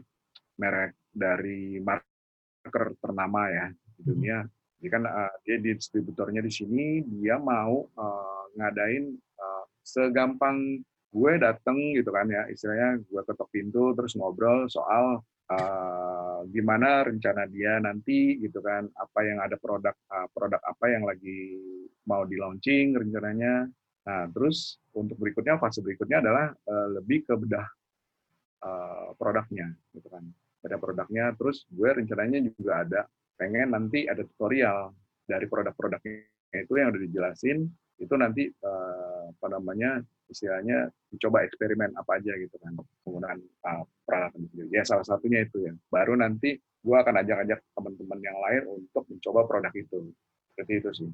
merek 0.61 1.01
dari 1.09 1.81
marker 1.81 3.01
ternama 3.01 3.49
ya 3.49 3.67
di 3.73 4.01
hmm. 4.05 4.09
dunia. 4.13 4.39
Jadi 4.81 4.89
kan 4.93 5.03
uh, 5.09 5.33
dia 5.45 5.57
distributornya 5.61 6.45
di 6.45 6.53
sini, 6.53 7.01
dia 7.05 7.41
mau 7.41 7.89
uh, 7.97 8.45
ngadain 8.57 9.13
uh, 9.17 9.65
segampang 9.81 10.85
gue 11.11 11.33
dateng 11.43 11.97
gitu 11.97 12.13
kan 12.13 12.29
ya, 12.29 12.45
istilahnya 12.53 13.01
gue 13.03 13.23
ketok 13.25 13.49
pintu 13.51 13.97
terus 13.97 14.15
ngobrol 14.15 14.69
soal 14.69 15.25
uh, 15.51 16.20
gimana 16.49 17.05
rencana 17.05 17.45
dia 17.51 17.77
nanti 17.83 18.41
gitu 18.41 18.63
kan. 18.65 18.89
Apa 18.97 19.21
yang 19.27 19.39
ada 19.43 19.61
produk 19.61 19.93
uh, 20.09 20.29
produk 20.33 20.61
apa 20.65 20.85
yang 20.89 21.05
lagi 21.05 21.59
mau 22.09 22.25
di 22.25 22.41
launching 22.41 22.97
rencananya. 22.97 23.69
Nah 24.07 24.25
terus 24.33 24.81
untuk 24.97 25.21
berikutnya 25.21 25.61
fase 25.61 25.85
berikutnya 25.85 26.25
adalah 26.25 26.53
uh, 26.53 26.89
lebih 27.01 27.29
ke 27.29 27.35
bedah 27.37 27.67
uh, 28.65 29.11
produknya 29.17 29.75
gitu 29.93 30.09
kan. 30.09 30.25
Bedah 30.61 30.79
produknya 30.81 31.33
terus 31.37 31.69
gue 31.69 31.89
rencananya 31.89 32.39
juga 32.53 32.73
ada 32.85 33.01
pengen 33.37 33.73
nanti 33.73 34.05
ada 34.05 34.21
tutorial 34.25 34.93
dari 35.25 35.49
produk-produknya 35.49 36.61
itu 36.65 36.73
yang 36.77 36.93
udah 36.93 37.03
dijelasin. 37.05 37.69
Itu 38.01 38.17
nanti 38.17 38.49
uh, 38.49 39.33
apa 39.37 39.47
namanya 39.53 40.01
istilahnya 40.31 40.89
dicoba 41.11 41.43
eksperimen 41.43 41.93
apa 41.99 42.23
aja 42.23 42.33
gitu 42.39 42.57
kan 42.63 42.73
penggunaan 43.03 43.39
uh, 43.67 43.83
peralatan 44.07 44.47
sendiri. 44.49 44.71
Ya 44.71 44.83
salah 44.87 45.05
satunya 45.05 45.43
itu 45.43 45.67
ya. 45.67 45.75
Baru 45.91 46.15
nanti 46.15 46.57
gue 46.57 46.97
akan 46.97 47.15
ajak-ajak 47.21 47.61
teman-teman 47.77 48.19
yang 48.23 48.39
lain 48.39 48.63
untuk 48.81 49.05
mencoba 49.11 49.41
produk 49.45 49.75
itu. 49.75 50.15
Seperti 50.55 50.73
itu 50.79 50.91
sih. 50.95 51.11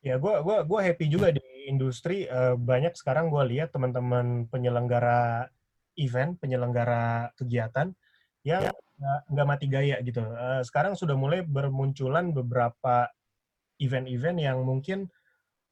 Ya, 0.00 0.16
gue 0.16 0.34
gua 0.40 0.64
gua 0.64 0.80
happy 0.80 1.12
juga 1.12 1.28
di 1.28 1.44
industri 1.68 2.24
uh, 2.24 2.56
banyak 2.56 2.96
sekarang 2.96 3.28
gue 3.28 3.44
lihat 3.52 3.76
teman-teman 3.76 4.48
penyelenggara 4.48 5.52
event, 6.00 6.40
penyelenggara 6.40 7.36
kegiatan 7.36 7.92
yang 8.40 8.72
nggak 9.28 9.48
mati 9.48 9.68
gaya 9.68 10.00
gitu. 10.00 10.24
Uh, 10.24 10.64
sekarang 10.64 10.96
sudah 10.96 11.16
mulai 11.16 11.44
bermunculan 11.44 12.32
beberapa 12.32 13.12
event-event 13.80 14.38
yang 14.40 14.60
mungkin 14.64 15.08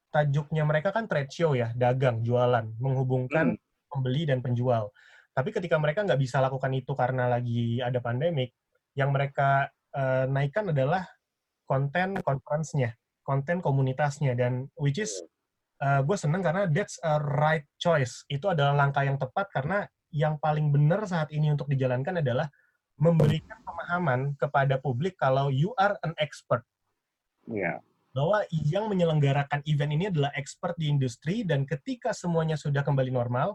tajuknya 0.09 0.65
mereka 0.65 0.91
kan 0.91 1.05
trade 1.07 1.33
show 1.33 1.53
ya, 1.53 1.73
dagang, 1.77 2.25
jualan, 2.25 2.65
menghubungkan 2.81 3.57
hmm. 3.57 3.89
pembeli 3.89 4.29
dan 4.29 4.41
penjual. 4.41 4.93
Tapi 5.37 5.55
ketika 5.55 5.79
mereka 5.79 6.03
nggak 6.03 6.19
bisa 6.19 6.43
lakukan 6.43 6.73
itu 6.75 6.93
karena 6.99 7.31
lagi 7.31 7.79
ada 7.79 8.03
pandemik, 8.03 8.51
yang 8.99 9.15
mereka 9.15 9.71
uh, 9.95 10.27
naikkan 10.27 10.75
adalah 10.75 11.07
konten 11.69 12.19
conference-nya, 12.25 12.97
konten 13.23 13.63
komunitasnya 13.63 14.35
dan 14.35 14.67
which 14.75 14.99
is 14.99 15.13
uh, 15.85 16.03
gue 16.03 16.17
seneng 16.19 16.43
karena 16.43 16.67
that's 16.67 16.99
a 17.07 17.23
right 17.23 17.63
choice. 17.79 18.27
Itu 18.27 18.51
adalah 18.51 18.75
langkah 18.75 19.07
yang 19.07 19.21
tepat 19.21 19.47
karena 19.55 19.87
yang 20.11 20.41
paling 20.41 20.73
benar 20.73 21.05
saat 21.05 21.29
ini 21.31 21.53
untuk 21.53 21.69
dijalankan 21.69 22.25
adalah 22.25 22.49
memberikan 22.99 23.63
pemahaman 23.63 24.35
kepada 24.35 24.81
publik 24.83 25.15
kalau 25.15 25.53
you 25.53 25.71
are 25.79 25.95
an 26.03 26.17
expert. 26.19 26.67
Yeah. 27.47 27.79
Bahwa 28.19 28.43
yang 28.51 28.91
menyelenggarakan 28.91 29.63
event 29.63 29.95
ini 29.95 30.11
adalah 30.11 30.35
expert 30.35 30.75
di 30.75 30.91
industri 30.91 31.47
dan 31.47 31.63
ketika 31.63 32.11
semuanya 32.11 32.59
sudah 32.59 32.83
kembali 32.83 33.15
normal, 33.15 33.55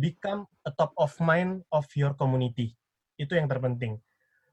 become 0.00 0.48
a 0.64 0.72
top 0.72 0.96
of 0.96 1.12
mind 1.20 1.60
of 1.68 1.84
your 1.92 2.16
community. 2.16 2.72
Itu 3.20 3.36
yang 3.36 3.52
terpenting. 3.52 4.00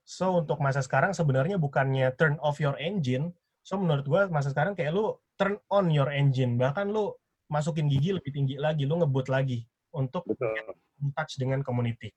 So 0.04 0.44
untuk 0.44 0.60
masa 0.60 0.84
sekarang 0.84 1.16
sebenarnya 1.16 1.56
bukannya 1.56 2.12
turn 2.20 2.36
off 2.44 2.60
your 2.60 2.76
engine. 2.76 3.32
So 3.64 3.80
menurut 3.80 4.04
gue 4.04 4.22
masa 4.28 4.52
sekarang 4.52 4.76
kayak 4.76 4.92
lu 4.92 5.16
turn 5.40 5.56
on 5.72 5.88
your 5.88 6.12
engine. 6.12 6.60
Bahkan 6.60 6.92
lu 6.92 7.16
masukin 7.48 7.88
gigi 7.88 8.12
lebih 8.12 8.36
tinggi 8.36 8.60
lagi, 8.60 8.84
lu 8.84 9.00
ngebut 9.00 9.32
lagi 9.32 9.64
untuk 9.96 10.28
touch 11.16 11.40
dengan 11.40 11.64
community. 11.64 12.12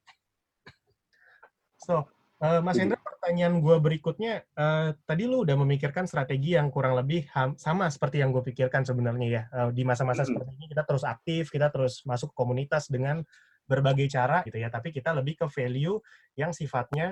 So 1.87 2.11
Uh, 2.39 2.63
Mas 2.63 2.79
Hendra, 2.79 3.03
pertanyaan 3.03 3.59
gue 3.59 3.77
berikutnya, 3.83 4.47
uh, 4.55 4.95
tadi 5.11 5.27
lu 5.27 5.43
udah 5.43 5.59
memikirkan 5.59 6.07
strategi 6.07 6.55
yang 6.55 6.71
kurang 6.71 6.95
lebih 6.95 7.27
sama 7.59 7.91
seperti 7.91 8.23
yang 8.23 8.31
gue 8.31 8.47
pikirkan 8.47 8.87
sebenarnya 8.87 9.27
ya. 9.27 9.43
Uh, 9.51 9.71
di 9.75 9.83
masa-masa 9.83 10.23
hmm. 10.23 10.31
seperti 10.31 10.51
ini 10.55 10.67
kita 10.71 10.83
terus 10.87 11.03
aktif, 11.03 11.51
kita 11.51 11.67
terus 11.75 12.07
masuk 12.07 12.31
komunitas 12.39 12.87
dengan 12.87 13.27
berbagai 13.67 14.07
cara 14.07 14.47
gitu 14.47 14.55
ya. 14.63 14.71
Tapi 14.71 14.95
kita 14.95 15.11
lebih 15.19 15.35
ke 15.35 15.47
value 15.51 15.99
yang 16.39 16.55
sifatnya 16.55 17.11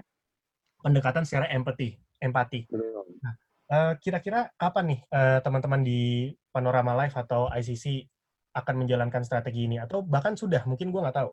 pendekatan 0.78 1.26
secara 1.26 1.50
empati, 1.50 1.98
empati. 2.22 2.70
Nah, 3.18 3.34
uh, 3.74 3.92
kira-kira 3.98 4.54
kapan 4.54 4.94
nih 4.94 5.00
uh, 5.10 5.38
teman-teman 5.42 5.82
di 5.82 6.30
Panorama 6.54 7.02
Live 7.02 7.18
atau 7.18 7.50
ICC 7.50 8.06
akan 8.54 8.86
menjalankan 8.86 9.26
strategi 9.26 9.66
ini? 9.66 9.82
Atau 9.82 10.06
bahkan 10.06 10.38
sudah, 10.38 10.62
mungkin 10.70 10.94
gue 10.94 11.02
nggak 11.02 11.18
tahu. 11.18 11.30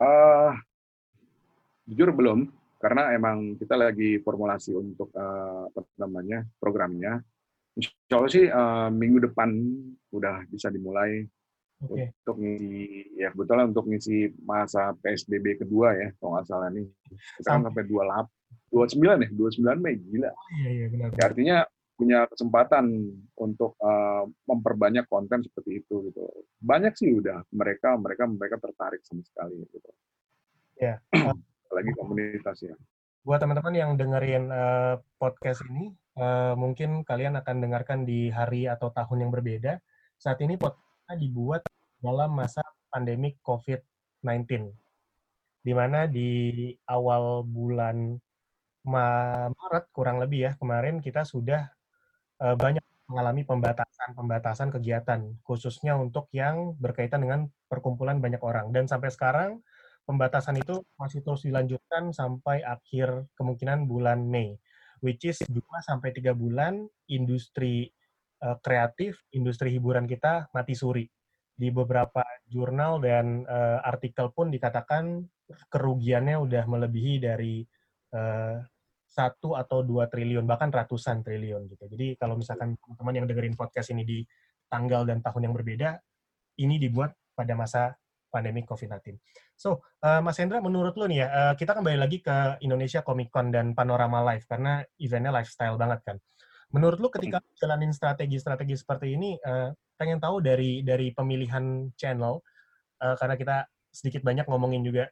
Uh, 0.00 0.56
Jujur 1.86 2.10
belum, 2.12 2.50
karena 2.82 3.14
emang 3.16 3.56
kita 3.56 3.74
lagi 3.78 4.20
formulasi 4.20 4.76
untuk 4.76 5.08
uh, 5.16 5.70
apa 5.70 5.80
namanya 6.02 6.44
programnya. 6.60 7.18
Insya 7.76 7.92
Allah 8.16 8.32
sih 8.32 8.46
uh, 8.48 8.88
minggu 8.88 9.30
depan 9.30 9.52
udah 10.12 10.48
bisa 10.48 10.72
dimulai 10.72 11.24
okay. 11.84 12.08
untuk 12.24 12.36
ngisi 12.40 13.20
ya 13.20 13.28
kebetulan 13.32 13.68
untuk 13.68 13.84
ngisi 13.88 14.32
masa 14.44 14.96
PSBB 14.96 15.60
kedua 15.60 15.92
ya 15.92 16.08
kalau 16.16 16.36
nggak 16.36 16.46
salah 16.48 16.72
nih 16.72 16.88
kita 17.36 17.48
kan 17.52 17.68
sampai 17.68 17.84
dua 17.84 18.02
lap 18.08 18.26
dua 18.72 18.88
sembilan 18.88 19.16
ya 19.24 19.28
dua 19.32 19.50
sembilan 19.52 19.76
Mei 19.80 19.96
gila. 20.00 20.30
Oh, 20.32 20.48
iya 20.56 20.70
iya 20.72 20.86
benar. 20.88 21.08
Ya, 21.12 21.22
artinya 21.28 21.56
punya 21.96 22.28
kesempatan 22.28 22.84
untuk 23.40 23.72
uh, 23.80 24.28
memperbanyak 24.44 25.08
konten 25.08 25.40
seperti 25.40 25.80
itu 25.80 26.12
gitu. 26.12 26.20
Banyak 26.60 26.92
sih 26.92 27.08
udah 27.12 27.40
mereka 27.56 27.96
mereka 27.96 28.28
mereka 28.28 28.56
tertarik 28.60 29.00
sama 29.04 29.24
sekali 29.24 29.64
gitu. 29.64 29.90
Ya 30.76 31.00
lagi 31.72 31.90
komunitas 31.94 32.58
ya. 32.62 32.74
Buat 33.26 33.42
teman-teman 33.42 33.74
yang 33.74 33.90
dengerin 33.98 34.50
uh, 34.54 35.02
podcast 35.18 35.66
ini, 35.66 35.90
uh, 36.14 36.54
mungkin 36.54 37.02
kalian 37.02 37.34
akan 37.42 37.56
dengarkan 37.58 38.06
di 38.06 38.30
hari 38.30 38.70
atau 38.70 38.94
tahun 38.94 39.26
yang 39.26 39.32
berbeda. 39.34 39.82
Saat 40.14 40.38
ini 40.46 40.54
podcast 40.54 41.18
dibuat 41.18 41.66
dalam 41.98 42.30
masa 42.38 42.62
pandemi 42.86 43.34
COVID-19, 43.42 44.70
di 45.66 45.72
mana 45.74 46.06
di 46.06 46.70
awal 46.86 47.42
bulan 47.42 48.14
Maret 48.86 49.90
kurang 49.90 50.22
lebih 50.22 50.46
ya 50.46 50.52
kemarin 50.54 51.02
kita 51.02 51.26
sudah 51.26 51.66
uh, 52.38 52.54
banyak 52.54 52.86
mengalami 53.10 53.42
pembatasan-pembatasan 53.46 54.70
kegiatan, 54.70 55.34
khususnya 55.46 55.94
untuk 55.98 56.30
yang 56.34 56.74
berkaitan 56.78 57.22
dengan 57.22 57.50
perkumpulan 57.70 58.18
banyak 58.18 58.42
orang. 58.42 58.74
Dan 58.74 58.90
sampai 58.90 59.10
sekarang 59.14 59.62
pembatasan 60.06 60.56
itu 60.62 60.80
masih 60.96 61.20
terus 61.20 61.42
dilanjutkan 61.42 62.14
sampai 62.14 62.62
akhir 62.62 63.26
kemungkinan 63.34 63.90
bulan 63.90 64.22
Mei, 64.22 64.54
which 65.02 65.26
is 65.26 65.42
2 65.44 65.58
sampai 65.82 66.14
3 66.14 66.32
bulan 66.32 66.86
industri 67.10 67.90
uh, 68.46 68.56
kreatif, 68.62 69.18
industri 69.34 69.74
hiburan 69.74 70.06
kita 70.06 70.48
mati 70.54 70.78
suri. 70.78 71.04
Di 71.56 71.72
beberapa 71.72 72.22
jurnal 72.46 73.00
dan 73.02 73.42
uh, 73.48 73.80
artikel 73.82 74.30
pun 74.30 74.52
dikatakan 74.52 75.24
kerugiannya 75.72 76.36
udah 76.38 76.64
melebihi 76.68 77.14
dari 77.16 77.64
uh, 78.12 78.60
satu 79.16 79.56
atau 79.56 79.80
dua 79.80 80.12
triliun 80.12 80.44
bahkan 80.44 80.68
ratusan 80.68 81.24
triliun 81.24 81.72
gitu. 81.72 81.88
Jadi 81.88 82.20
kalau 82.20 82.36
misalkan 82.36 82.76
teman-teman 82.76 83.14
yang 83.16 83.26
dengerin 83.26 83.56
podcast 83.56 83.88
ini 83.96 84.04
di 84.04 84.18
tanggal 84.68 85.08
dan 85.08 85.24
tahun 85.24 85.48
yang 85.48 85.54
berbeda, 85.56 85.96
ini 86.60 86.76
dibuat 86.76 87.16
pada 87.32 87.56
masa 87.56 87.96
pandemi 88.36 88.60
COVID-19. 88.68 89.16
So, 89.56 89.80
uh, 90.04 90.20
Mas 90.20 90.36
Hendra, 90.36 90.60
menurut 90.60 90.92
lu 91.00 91.08
nih 91.08 91.24
ya, 91.24 91.28
uh, 91.32 91.54
kita 91.56 91.72
kembali 91.72 91.96
lagi 91.96 92.20
ke 92.20 92.60
Indonesia 92.60 93.00
Comic 93.00 93.32
Con 93.32 93.48
dan 93.48 93.72
Panorama 93.72 94.20
Live 94.28 94.44
karena 94.44 94.84
eventnya 95.00 95.32
lifestyle 95.32 95.80
banget 95.80 96.04
kan. 96.04 96.16
Menurut 96.76 97.00
lu 97.00 97.08
ketika 97.08 97.40
jalanin 97.56 97.96
strategi-strategi 97.96 98.76
seperti 98.76 99.16
ini, 99.16 99.40
uh, 99.40 99.72
pengen 99.96 100.20
tahu 100.20 100.44
dari 100.44 100.84
dari 100.84 101.16
pemilihan 101.16 101.88
channel, 101.96 102.44
uh, 103.00 103.16
karena 103.16 103.40
kita 103.40 103.56
sedikit 103.88 104.20
banyak 104.20 104.44
ngomongin 104.44 104.84
juga 104.84 105.08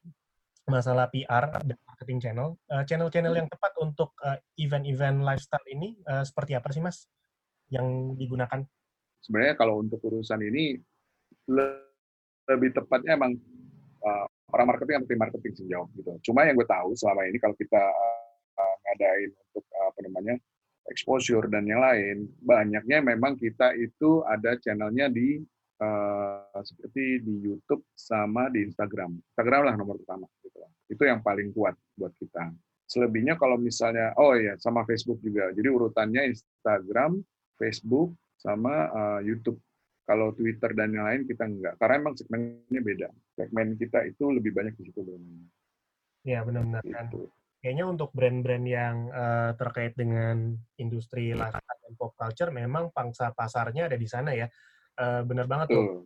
masalah 0.68 1.08
PR 1.12 1.60
dan 1.64 1.76
marketing 1.84 2.18
channel. 2.20 2.56
Channel-channel 2.68 3.32
uh, 3.32 3.38
yang 3.40 3.48
tepat 3.48 3.72
untuk 3.80 4.16
uh, 4.24 4.36
event-event 4.56 5.24
lifestyle 5.24 5.64
ini 5.68 5.96
uh, 6.08 6.24
seperti 6.24 6.56
apa 6.56 6.68
sih, 6.72 6.80
Mas? 6.84 7.08
Yang 7.72 8.16
digunakan? 8.20 8.60
Sebenarnya 9.24 9.54
kalau 9.56 9.80
untuk 9.80 10.04
urusan 10.04 10.40
ini 10.44 10.76
lebih 12.48 12.76
tepatnya 12.76 13.16
emang 13.16 13.32
uh, 14.04 14.26
orang 14.54 14.66
marketing 14.70 15.02
atau 15.02 15.08
tim 15.08 15.20
marketing 15.20 15.52
sih 15.56 15.66
jawab 15.66 15.88
gitu. 15.96 16.10
Cuma 16.30 16.46
yang 16.46 16.54
gue 16.54 16.68
tahu 16.68 16.94
selama 16.94 17.26
ini 17.26 17.38
kalau 17.42 17.56
kita 17.56 17.82
uh, 18.54 18.74
ngadain 18.86 19.30
untuk 19.32 19.64
uh, 19.74 19.86
apa 19.90 20.00
namanya 20.06 20.34
exposure 20.92 21.48
dan 21.48 21.64
yang 21.64 21.80
lain, 21.80 22.28
banyaknya 22.44 23.00
memang 23.00 23.40
kita 23.40 23.72
itu 23.74 24.20
ada 24.28 24.54
channelnya 24.60 25.08
di 25.08 25.40
uh, 25.80 26.60
seperti 26.60 27.24
di 27.24 27.34
YouTube 27.50 27.82
sama 27.96 28.52
di 28.52 28.68
Instagram. 28.68 29.16
Instagram 29.32 29.62
lah 29.72 29.74
nomor 29.74 29.96
pertama 29.98 30.28
gitu. 30.44 30.60
Itu 30.92 31.02
yang 31.08 31.24
paling 31.24 31.50
kuat 31.56 31.74
buat 31.96 32.12
kita. 32.20 32.52
Selebihnya 32.84 33.40
kalau 33.40 33.56
misalnya 33.56 34.12
oh 34.20 34.36
ya 34.36 34.60
sama 34.60 34.84
Facebook 34.84 35.18
juga. 35.24 35.50
Jadi 35.56 35.68
urutannya 35.72 36.28
Instagram, 36.30 37.24
Facebook 37.56 38.12
sama 38.36 38.92
uh, 38.92 39.20
YouTube 39.24 39.56
kalau 40.04 40.36
Twitter 40.36 40.70
dan 40.76 40.92
yang 40.92 41.08
lain 41.08 41.24
kita 41.24 41.48
enggak, 41.48 41.74
karena 41.80 41.94
emang 42.00 42.14
segmennya 42.16 42.80
beda. 42.84 43.08
Segmen 43.36 43.76
kita 43.80 44.04
itu 44.04 44.24
lebih 44.28 44.52
banyak 44.52 44.76
di 44.76 44.84
situ 44.92 45.00
brandnya. 45.00 45.48
Iya 46.24 46.40
benar-benar 46.44 46.84
kan. 46.84 47.06
Kayaknya 47.64 47.84
untuk 47.88 48.12
brand-brand 48.12 48.66
yang 48.68 49.08
uh, 49.08 49.56
terkait 49.56 49.96
dengan 49.96 50.52
industri 50.76 51.32
lifestyle 51.32 51.80
dan 51.80 51.94
pop 51.96 52.12
culture, 52.12 52.52
memang 52.52 52.92
pangsa 52.92 53.32
pasarnya 53.32 53.88
ada 53.88 53.96
di 53.96 54.04
sana 54.04 54.36
ya. 54.36 54.44
Uh, 55.00 55.24
benar 55.24 55.48
banget 55.48 55.72
tuh. 55.72 56.04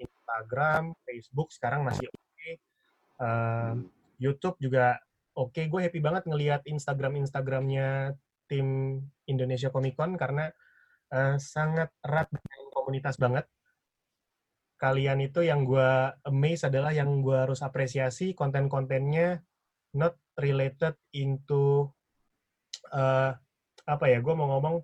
Instagram, 0.00 0.96
Facebook 1.04 1.52
sekarang 1.52 1.84
masih 1.84 2.08
oke. 2.08 2.24
Okay. 2.32 2.52
Uh, 3.20 3.28
hmm. 3.28 3.80
YouTube 4.16 4.56
juga 4.56 4.96
oke. 5.36 5.52
Okay. 5.52 5.68
Gue 5.68 5.84
happy 5.84 6.00
banget 6.00 6.24
ngelihat 6.24 6.64
Instagram 6.64 7.20
Instagramnya 7.20 8.16
tim 8.48 9.00
Indonesia 9.28 9.68
Comic 9.68 9.92
Con 9.92 10.16
karena 10.16 10.48
uh, 11.12 11.36
sangat 11.36 11.92
erat 12.00 12.32
dengan 12.32 12.57
komunitas 12.88 13.20
banget. 13.20 13.44
Kalian 14.80 15.20
itu 15.20 15.44
yang 15.44 15.68
gue 15.68 16.08
amazed 16.24 16.72
adalah 16.72 16.96
yang 16.96 17.20
gue 17.20 17.36
harus 17.36 17.60
apresiasi 17.60 18.32
konten-kontennya 18.32 19.44
not 19.92 20.16
related 20.40 20.96
into 21.12 21.92
uh, 22.88 23.36
apa 23.84 24.04
ya? 24.08 24.24
Gue 24.24 24.32
mau 24.32 24.48
ngomong 24.56 24.80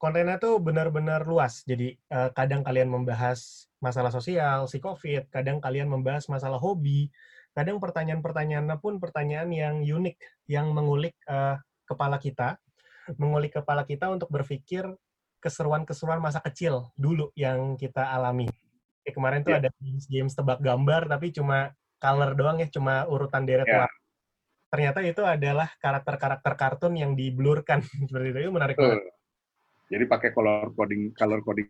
kontennya 0.00 0.40
tuh 0.40 0.56
benar-benar 0.56 1.28
luas. 1.28 1.68
Jadi 1.68 2.00
uh, 2.08 2.32
kadang 2.32 2.64
kalian 2.64 2.88
membahas 2.88 3.68
masalah 3.84 4.08
sosial, 4.08 4.64
si 4.64 4.80
COVID, 4.80 5.28
kadang 5.28 5.60
kalian 5.60 5.92
membahas 5.92 6.32
masalah 6.32 6.56
hobi, 6.56 7.12
kadang 7.52 7.76
pertanyaan-pertanyaannya 7.76 8.80
pun 8.80 8.96
pertanyaan 8.96 9.52
yang 9.52 9.76
unik, 9.84 10.48
yang 10.48 10.72
mengulik 10.72 11.12
uh, 11.28 11.60
kepala 11.84 12.16
kita, 12.16 12.56
mengulik 13.20 13.60
kepala 13.60 13.84
kita 13.84 14.08
untuk 14.08 14.32
berpikir 14.32 14.88
keseruan-keseruan 15.38 16.18
masa 16.18 16.42
kecil 16.42 16.90
dulu 16.98 17.30
yang 17.38 17.78
kita 17.78 18.02
alami. 18.02 18.50
Kayak 19.02 19.14
kemarin 19.14 19.40
tuh 19.46 19.52
yeah. 19.54 19.60
ada 19.62 19.70
games, 19.78 20.04
games 20.10 20.32
tebak 20.34 20.58
gambar, 20.60 21.08
tapi 21.08 21.32
cuma 21.32 21.72
color 21.98 22.30
doang 22.34 22.58
ya, 22.62 22.68
cuma 22.70 23.06
urutan 23.06 23.42
deret 23.46 23.66
yeah. 23.66 23.86
warna. 23.86 23.98
Ternyata 24.68 24.98
itu 25.00 25.22
adalah 25.24 25.68
karakter-karakter 25.80 26.52
kartun 26.58 26.94
yang 26.98 27.16
diblurkan 27.16 27.80
seperti 28.08 28.28
itu. 28.34 28.38
Itu 28.48 28.52
menarik 28.52 28.76
banget. 28.76 29.00
Jadi 29.88 30.04
pakai 30.04 30.30
color 30.36 30.76
coding, 30.76 31.16
color 31.16 31.40
coding 31.40 31.68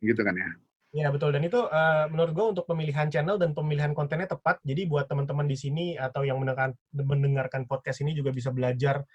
gitu 0.00 0.22
kan 0.24 0.32
ya? 0.32 0.48
Iya 0.90 1.06
betul 1.14 1.30
dan 1.30 1.46
itu 1.46 1.60
uh, 1.70 2.10
menurut 2.10 2.32
gue 2.34 2.46
untuk 2.58 2.64
pemilihan 2.66 3.06
channel 3.06 3.38
dan 3.38 3.54
pemilihan 3.54 3.94
kontennya 3.94 4.26
tepat. 4.26 4.58
Jadi 4.66 4.90
buat 4.90 5.06
teman-teman 5.06 5.46
di 5.46 5.54
sini 5.54 5.94
atau 5.94 6.26
yang 6.26 6.42
mendengarkan, 6.42 6.74
mendengarkan 6.90 7.62
podcast 7.70 8.02
ini 8.02 8.10
juga 8.10 8.34
bisa 8.34 8.50
belajar 8.50 9.06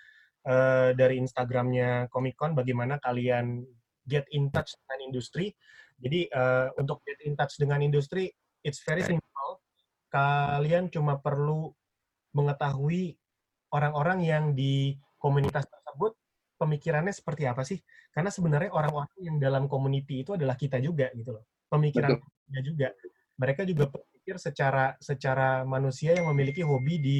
uh, 0.46 0.94
dari 0.94 1.20
Instagramnya 1.20 2.08
Comic 2.14 2.40
Con 2.40 2.54
bagaimana 2.54 3.02
kalian 3.02 3.66
get 4.06 4.30
in 4.32 4.54
touch 4.54 4.78
dengan 4.86 5.00
industri. 5.12 5.52
Jadi 6.00 6.30
uh, 6.32 6.70
untuk 6.78 7.02
get 7.04 7.20
in 7.26 7.34
touch 7.34 7.58
dengan 7.58 7.82
industri, 7.82 8.30
it's 8.62 8.84
very 8.86 9.02
simple. 9.02 9.52
Kalian 10.14 10.88
cuma 10.94 11.20
perlu 11.20 11.74
mengetahui 12.36 13.16
orang-orang 13.74 14.20
yang 14.24 14.46
di 14.56 14.96
komunitas 15.20 15.68
tersebut 15.68 16.16
pemikirannya 16.56 17.12
seperti 17.12 17.44
apa 17.50 17.64
sih? 17.66 17.80
Karena 18.12 18.32
sebenarnya 18.32 18.72
orang-orang 18.72 19.12
yang 19.20 19.38
dalam 19.40 19.68
community 19.68 20.24
itu 20.24 20.36
adalah 20.36 20.56
kita 20.56 20.80
juga 20.80 21.12
gitu 21.16 21.36
loh 21.36 21.44
pemikiran 21.70 22.16
dia 22.50 22.62
juga. 22.62 22.88
Mereka 23.36 23.68
juga 23.68 23.92
berpikir 23.92 24.40
secara 24.40 24.96
secara 25.02 25.68
manusia 25.68 26.16
yang 26.16 26.32
memiliki 26.32 26.64
hobi 26.64 26.96
di 27.02 27.20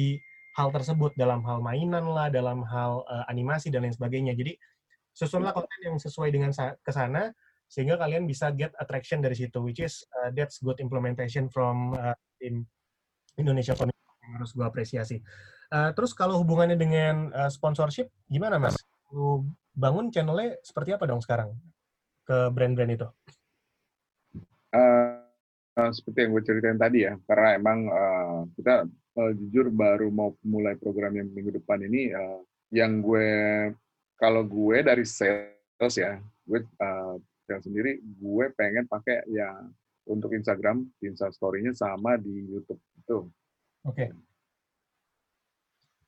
hal 0.56 0.72
tersebut 0.72 1.12
dalam 1.20 1.44
hal 1.44 1.60
mainan 1.60 2.08
lah, 2.08 2.32
dalam 2.32 2.64
hal 2.64 3.04
uh, 3.04 3.24
animasi 3.28 3.68
dan 3.68 3.84
lain 3.84 3.92
sebagainya. 3.92 4.32
Jadi 4.32 4.56
susunlah 5.12 5.52
konten 5.52 5.80
yang 5.84 5.96
sesuai 6.00 6.32
dengan 6.32 6.52
ke 6.56 6.92
sana 6.92 7.32
sehingga 7.66 7.98
kalian 8.00 8.24
bisa 8.24 8.54
get 8.54 8.72
attraction 8.78 9.18
dari 9.18 9.34
situ 9.34 9.58
which 9.58 9.82
is 9.82 10.06
uh, 10.22 10.30
that's 10.32 10.62
good 10.62 10.78
implementation 10.78 11.50
from 11.50 11.92
uh, 11.98 12.14
tim 12.38 12.62
Indonesia 13.36 13.76
yang 13.76 14.32
harus 14.40 14.50
gue 14.56 14.64
apresiasi. 14.64 15.20
Uh, 15.68 15.90
terus 15.92 16.14
kalau 16.14 16.40
hubungannya 16.40 16.78
dengan 16.78 17.30
uh, 17.34 17.50
sponsorship 17.52 18.08
gimana 18.30 18.56
Mas? 18.56 18.80
Lu 19.12 19.44
bangun 19.76 20.08
channelnya 20.08 20.56
seperti 20.64 20.96
apa 20.96 21.04
dong 21.04 21.20
sekarang 21.20 21.52
ke 22.24 22.48
brand-brand 22.54 22.96
itu? 22.96 23.08
uh, 25.76 25.90
seperti 25.92 26.18
yang 26.26 26.30
gue 26.32 26.42
ceritain 26.44 26.78
tadi 26.80 26.98
ya, 27.06 27.14
karena 27.28 27.48
emang 27.56 27.78
uh, 27.88 28.38
kita 28.56 28.88
uh, 29.16 29.32
jujur 29.32 29.72
baru 29.72 30.12
mau 30.12 30.36
mulai 30.44 30.76
program 30.76 31.16
yang 31.16 31.28
minggu 31.32 31.56
depan 31.56 31.80
ini, 31.82 32.12
uh, 32.12 32.40
yang 32.70 33.00
gue 33.00 33.28
kalau 34.16 34.44
gue 34.44 34.80
dari 34.84 35.04
sales 35.04 35.94
ya, 35.96 36.20
gue 36.44 36.60
uh, 36.80 37.16
yang 37.46 37.60
sendiri 37.62 38.00
gue 38.02 38.44
pengen 38.56 38.84
pakai 38.88 39.24
ya 39.30 39.50
untuk 40.06 40.32
Instagram, 40.32 40.86
Insta 41.02 41.28
Story-nya 41.34 41.74
sama 41.74 42.14
di 42.16 42.46
YouTube 42.46 42.80
itu. 42.94 43.26
Oke. 43.86 44.06
Okay. 44.06 44.10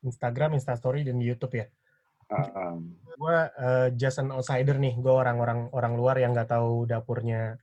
Instagram, 0.07 0.55
Insta 0.55 0.79
Story 0.79 1.03
dan 1.03 1.19
YouTube 1.19 1.59
ya. 1.59 1.67
Uh, 2.29 2.49
um, 2.55 2.81
gue 3.09 3.39
uh, 3.57 3.89
just 3.97 4.21
an 4.21 4.31
outsider 4.31 4.77
nih, 4.77 4.95
gue 5.01 5.11
orang-orang 5.11 5.73
orang 5.73 5.97
luar 5.97 6.21
yang 6.21 6.37
nggak 6.37 6.53
tahu 6.53 6.85
dapurnya 6.85 7.57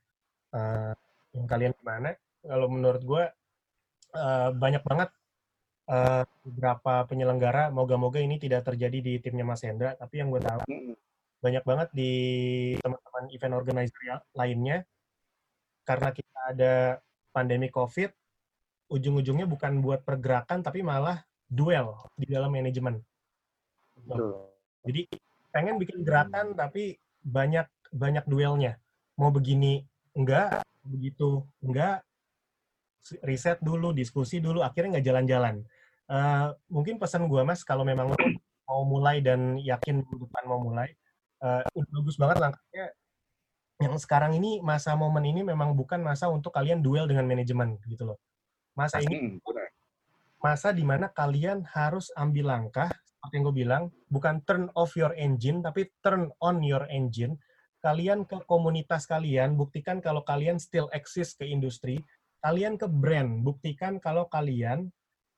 uh, 0.51 0.91
yang 1.31 1.45
kalian 1.45 1.71
gimana? 1.77 2.17
Kalau 2.41 2.67
menurut 2.67 3.01
gue 3.05 3.23
uh, 4.17 4.49
banyak 4.51 4.83
banget 4.83 5.09
uh, 5.89 6.23
beberapa 6.45 7.05
penyelenggara. 7.09 7.69
Moga-moga 7.73 8.21
ini 8.21 8.37
tidak 8.41 8.65
terjadi 8.67 8.99
di 9.01 9.13
timnya 9.21 9.45
Mas 9.45 9.65
Hendra. 9.65 9.93
Tapi 9.97 10.21
yang 10.21 10.29
gue 10.33 10.41
tahu 10.41 10.61
banyak 11.43 11.63
banget 11.63 11.89
di 11.93 12.11
teman-teman 12.81 13.25
event 13.29 13.53
organizer 13.53 14.17
lainnya 14.33 14.81
karena 15.85 16.09
kita 16.09 16.39
ada 16.49 16.73
pandemi 17.29 17.69
COVID, 17.69 18.09
ujung-ujungnya 18.89 19.45
bukan 19.45 19.85
buat 19.85 20.01
pergerakan 20.01 20.65
tapi 20.65 20.81
malah 20.81 21.21
duel 21.45 21.93
di 22.17 22.25
dalam 22.25 22.49
manajemen. 22.49 22.97
Jadi 24.85 25.05
pengen 25.53 25.77
bikin 25.77 26.01
gerakan 26.01 26.57
tapi 26.57 26.97
banyak 27.21 27.69
banyak 27.93 28.25
duelnya. 28.25 28.81
Mau 29.15 29.29
begini 29.29 29.85
enggak, 30.17 30.65
begitu 30.81 31.45
enggak, 31.61 32.01
riset 33.21 33.61
dulu, 33.61 33.93
diskusi 33.93 34.41
dulu, 34.41 34.65
akhirnya 34.65 34.97
nggak 34.97 35.07
jalan-jalan. 35.07 35.55
Uh, 36.05 36.53
mungkin 36.69 37.01
pesan 37.01 37.25
gue 37.25 37.41
mas, 37.41 37.65
kalau 37.65 37.81
memang 37.81 38.13
lo 38.13 38.17
mau 38.65 38.81
mulai 38.85 39.21
dan 39.21 39.57
yakin 39.57 40.05
depan 40.05 40.43
mau 40.45 40.61
mulai, 40.61 40.93
uh, 41.41 41.65
udah 41.73 41.91
bagus 42.01 42.17
banget 42.17 42.37
langkahnya. 42.41 42.85
Yang 43.81 44.07
sekarang 44.07 44.31
ini 44.37 44.63
masa 44.63 44.95
momen 44.95 45.25
ini 45.27 45.43
memang 45.43 45.75
bukan 45.75 45.99
masa 45.99 46.31
untuk 46.31 46.55
kalian 46.55 46.79
duel 46.79 47.09
dengan 47.09 47.27
manajemen 47.27 47.75
gitu 47.89 48.07
loh. 48.13 48.17
Masa 48.77 49.03
ini 49.03 49.39
masa 50.39 50.69
di 50.71 50.85
mana 50.85 51.09
kalian 51.09 51.65
harus 51.73 52.13
ambil 52.13 52.53
langkah 52.53 52.87
seperti 53.25 53.41
yang 53.41 53.45
gue 53.49 53.57
bilang, 53.57 53.83
bukan 54.13 54.35
turn 54.45 54.69
off 54.77 54.93
your 54.93 55.09
engine, 55.17 55.65
tapi 55.65 55.89
turn 56.05 56.29
on 56.45 56.61
your 56.61 56.85
engine 56.93 57.41
kalian 57.85 58.25
ke 58.25 58.41
komunitas 58.49 59.05
kalian, 59.05 59.53
buktikan 59.53 60.01
kalau 60.01 60.25
kalian 60.25 60.57
still 60.57 60.89
exist 60.89 61.37
ke 61.37 61.45
industri, 61.45 62.01
kalian 62.41 62.81
ke 62.81 62.89
brand, 62.89 63.45
buktikan 63.45 64.01
kalau 64.01 64.25
kalian 64.25 64.89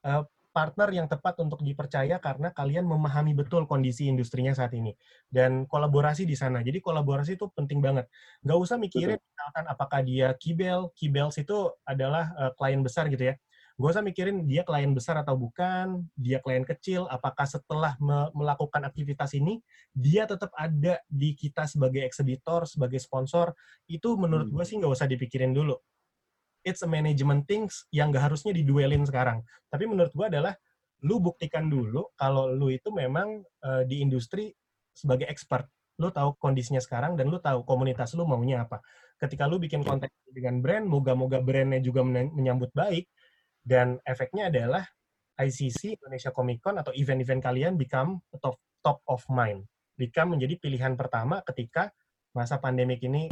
uh, 0.07 0.23
partner 0.57 0.89
yang 0.89 1.05
tepat 1.05 1.37
untuk 1.45 1.61
dipercaya 1.61 2.17
karena 2.17 2.49
kalian 2.49 2.89
memahami 2.89 3.37
betul 3.37 3.69
kondisi 3.69 4.09
industrinya 4.09 4.57
saat 4.57 4.73
ini. 4.73 4.97
Dan 5.29 5.69
kolaborasi 5.69 6.25
di 6.25 6.33
sana. 6.33 6.65
Jadi 6.65 6.81
kolaborasi 6.81 7.37
itu 7.37 7.45
penting 7.53 7.77
banget. 7.77 8.09
Nggak 8.41 8.57
usah 8.57 8.81
mikirin 8.81 9.21
misalkan 9.21 9.65
apakah 9.69 10.01
dia 10.01 10.33
Kibel, 10.41 10.89
Kibels 10.97 11.37
itu 11.37 11.69
adalah 11.85 12.33
uh, 12.33 12.51
klien 12.57 12.81
besar 12.81 13.05
gitu 13.13 13.29
ya 13.29 13.35
Gak 13.77 13.93
usah 13.93 14.01
mikirin 14.01 14.49
dia 14.49 14.65
klien 14.65 14.89
besar 14.89 15.21
atau 15.21 15.37
bukan, 15.37 16.01
dia 16.17 16.41
klien 16.41 16.65
kecil, 16.65 17.05
apakah 17.13 17.45
setelah 17.45 17.93
me 18.01 18.25
melakukan 18.33 18.81
aktivitas 18.81 19.37
ini, 19.37 19.61
dia 19.93 20.25
tetap 20.25 20.49
ada 20.57 20.97
di 21.05 21.37
kita 21.37 21.69
sebagai 21.69 22.01
eksibitor, 22.01 22.65
sebagai 22.65 22.97
sponsor, 22.97 23.53
itu 23.85 24.17
menurut 24.17 24.49
gue 24.49 24.65
hmm. 24.65 24.69
sih 24.73 24.75
nggak 24.81 24.93
usah 24.97 25.05
dipikirin 25.05 25.53
dulu. 25.53 25.77
It's 26.67 26.83
a 26.83 26.89
management 26.91 27.47
things 27.47 27.87
yang 27.95 28.11
gak 28.11 28.27
harusnya 28.27 28.51
diduelin 28.51 29.07
sekarang. 29.07 29.39
Tapi 29.71 29.87
menurut 29.87 30.11
gue 30.11 30.27
adalah, 30.27 30.51
lu 31.07 31.23
buktikan 31.23 31.71
dulu 31.71 32.11
kalau 32.19 32.51
lu 32.51 32.73
itu 32.73 32.91
memang 32.91 33.39
uh, 33.63 33.87
di 33.87 34.03
industri 34.03 34.51
sebagai 34.91 35.29
expert. 35.31 35.69
Lu 36.01 36.11
tahu 36.11 36.35
kondisinya 36.35 36.81
sekarang 36.81 37.15
dan 37.15 37.31
lu 37.31 37.39
tahu 37.39 37.63
komunitas 37.63 38.17
lu 38.19 38.27
maunya 38.27 38.67
apa. 38.67 38.83
Ketika 39.17 39.47
lu 39.49 39.57
bikin 39.57 39.81
iya. 39.81 39.87
konten 39.87 40.09
dengan 40.29 40.61
brand, 40.61 40.85
moga-moga 40.85 41.41
brandnya 41.41 41.81
juga 41.81 42.05
menyambut 42.05 42.69
baik, 42.75 43.09
dan 43.65 43.97
efeknya 44.05 44.53
adalah 44.53 44.85
ICC 45.37 45.97
Indonesia 46.01 46.29
Comic 46.33 46.61
Con 46.61 46.77
atau 46.81 46.93
event-event 46.93 47.41
kalian 47.41 47.73
become 47.77 48.21
top 48.41 48.61
top 48.85 49.01
of 49.09 49.25
mind, 49.29 49.65
become 49.97 50.37
menjadi 50.37 50.57
pilihan 50.61 50.93
pertama 50.93 51.41
ketika 51.45 51.89
masa 52.33 52.61
pandemik 52.61 53.01
ini 53.01 53.29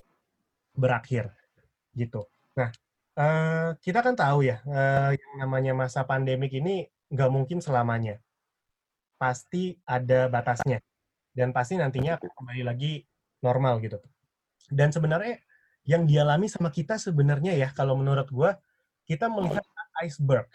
berakhir, 0.74 1.34
gitu. 1.94 2.26
Nah, 2.58 2.74
uh, 3.16 3.76
kita 3.80 4.00
kan 4.04 4.16
tahu 4.16 4.48
ya, 4.48 4.62
uh, 4.68 5.12
yang 5.16 5.34
namanya 5.40 5.72
masa 5.76 6.04
pandemik 6.04 6.52
ini 6.56 6.88
nggak 7.12 7.32
mungkin 7.32 7.60
selamanya, 7.64 8.20
pasti 9.20 9.80
ada 9.88 10.28
batasnya, 10.28 10.84
dan 11.36 11.56
pasti 11.56 11.80
nantinya 11.80 12.20
akan 12.20 12.32
kembali 12.32 12.64
lagi 12.64 13.04
normal 13.44 13.80
gitu. 13.84 14.00
Dan 14.72 14.92
sebenarnya 14.92 15.40
yang 15.86 16.10
dialami 16.10 16.50
sama 16.50 16.74
kita 16.74 16.98
sebenarnya 16.98 17.54
ya, 17.54 17.70
kalau 17.72 17.94
menurut 17.94 18.26
gue, 18.30 18.52
kita 19.06 19.30
melihat 19.30 19.62
iceberg. 20.02 20.50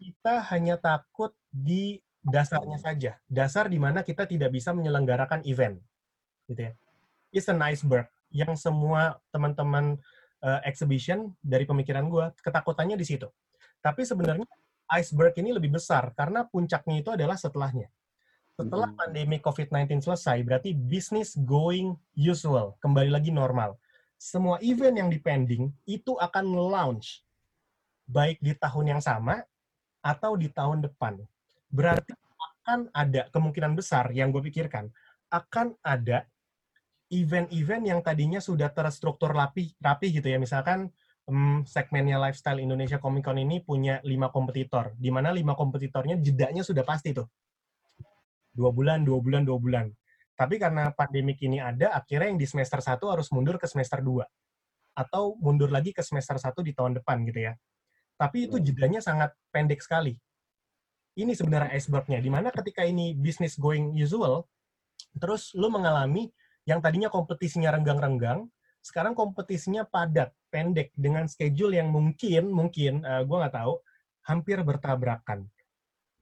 Kita 0.00 0.40
hanya 0.48 0.80
takut 0.80 1.36
di 1.52 2.00
dasarnya 2.24 2.80
saja. 2.80 3.20
Dasar 3.28 3.68
di 3.68 3.76
mana 3.76 4.00
kita 4.00 4.24
tidak 4.24 4.56
bisa 4.56 4.72
menyelenggarakan 4.72 5.44
event. 5.44 5.76
Gitu 6.48 6.72
ya. 6.72 6.72
It's 7.28 7.52
an 7.52 7.60
iceberg 7.60 8.08
yang 8.32 8.56
semua 8.56 9.20
teman-teman 9.28 10.00
uh, 10.44 10.60
exhibition 10.64 11.32
dari 11.40 11.64
pemikiran 11.64 12.08
gue, 12.08 12.26
ketakutannya 12.40 12.96
di 12.96 13.06
situ. 13.06 13.28
Tapi 13.80 14.04
sebenarnya 14.04 14.48
iceberg 14.92 15.32
ini 15.40 15.54
lebih 15.54 15.76
besar 15.78 16.12
karena 16.12 16.44
puncaknya 16.44 17.00
itu 17.00 17.10
adalah 17.14 17.38
setelahnya. 17.38 17.88
Setelah 18.60 18.92
hmm. 18.92 18.98
pandemi 18.98 19.36
COVID-19 19.40 20.04
selesai, 20.04 20.44
berarti 20.44 20.76
bisnis 20.76 21.32
going 21.32 21.96
usual, 22.12 22.76
kembali 22.84 23.08
lagi 23.08 23.32
normal. 23.32 23.80
Semua 24.20 24.60
event 24.60 25.00
yang 25.00 25.08
dipending 25.08 25.72
itu 25.88 26.12
akan 26.20 26.44
launch 26.52 27.24
baik 28.04 28.36
di 28.44 28.52
tahun 28.52 28.98
yang 28.98 29.00
sama 29.00 29.40
atau 30.04 30.36
di 30.36 30.52
tahun 30.52 30.84
depan. 30.84 31.16
Berarti 31.72 32.12
akan 32.60 32.92
ada 32.92 33.32
kemungkinan 33.32 33.72
besar 33.72 34.12
yang 34.12 34.28
gue 34.28 34.44
pikirkan 34.44 34.92
akan 35.30 35.78
ada 35.80 36.26
event-event 37.10 37.84
yang 37.84 38.00
tadinya 38.00 38.38
sudah 38.38 38.70
terstruktur 38.70 39.34
rapi, 39.34 39.74
rapi 39.82 40.14
gitu 40.14 40.30
ya. 40.30 40.38
Misalkan 40.38 40.88
um, 41.26 41.66
segmennya 41.66 42.16
Lifestyle 42.22 42.62
Indonesia 42.62 43.02
Comic 43.02 43.26
Con 43.26 43.38
ini 43.38 43.60
punya 43.60 43.98
lima 44.06 44.30
kompetitor, 44.30 44.94
di 44.94 45.10
mana 45.10 45.34
lima 45.34 45.58
kompetitornya 45.58 46.22
jedanya 46.22 46.62
sudah 46.62 46.86
pasti 46.86 47.12
tuh. 47.12 47.26
Dua 48.50 48.70
bulan, 48.70 49.02
dua 49.02 49.18
bulan, 49.18 49.42
dua 49.42 49.58
bulan. 49.58 49.86
Tapi 50.38 50.56
karena 50.56 50.94
pandemik 50.94 51.42
ini 51.44 51.60
ada, 51.60 51.92
akhirnya 51.92 52.32
yang 52.32 52.40
di 52.40 52.48
semester 52.48 52.80
satu 52.80 53.12
harus 53.12 53.28
mundur 53.28 53.60
ke 53.60 53.68
semester 53.68 54.00
dua 54.00 54.24
Atau 54.96 55.36
mundur 55.36 55.68
lagi 55.68 55.92
ke 55.92 56.00
semester 56.00 56.40
satu 56.40 56.64
di 56.64 56.72
tahun 56.72 56.96
depan 56.96 57.20
gitu 57.28 57.44
ya 57.50 57.54
tapi 58.20 58.44
itu 58.44 58.60
jedanya 58.60 59.00
sangat 59.00 59.32
pendek 59.48 59.80
sekali. 59.80 60.12
Ini 61.16 61.32
sebenarnya 61.32 61.72
icebergnya, 61.72 62.20
di 62.20 62.28
mana 62.28 62.52
ketika 62.52 62.84
ini 62.84 63.16
bisnis 63.16 63.56
going 63.56 63.96
usual, 63.96 64.44
terus 65.16 65.56
lo 65.56 65.72
mengalami 65.72 66.28
yang 66.70 66.78
tadinya 66.78 67.10
kompetisinya 67.10 67.74
renggang-renggang, 67.74 68.46
sekarang 68.78 69.18
kompetisinya 69.18 69.82
padat, 69.82 70.30
pendek, 70.54 70.94
dengan 70.94 71.26
schedule 71.26 71.74
yang 71.74 71.90
mungkin, 71.90 72.46
mungkin, 72.54 73.02
uh, 73.02 73.26
gue 73.26 73.36
nggak 73.36 73.58
tahu, 73.58 73.74
hampir 74.30 74.62
bertabrakan. 74.62 75.50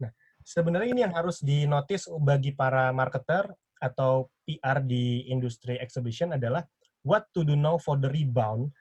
Nah, 0.01 0.11
sebenarnya 0.41 0.89
ini 0.97 1.01
yang 1.05 1.13
harus 1.13 1.45
dinotis 1.45 2.09
bagi 2.25 2.57
para 2.57 2.89
marketer 2.97 3.45
atau 3.77 4.33
PR 4.49 4.81
di 4.81 5.29
industri 5.29 5.77
exhibition 5.77 6.33
adalah 6.35 6.65
what 7.05 7.29
to 7.37 7.45
do 7.45 7.55
now 7.55 7.77
for 7.77 8.01
the 8.01 8.09
rebound 8.09 8.73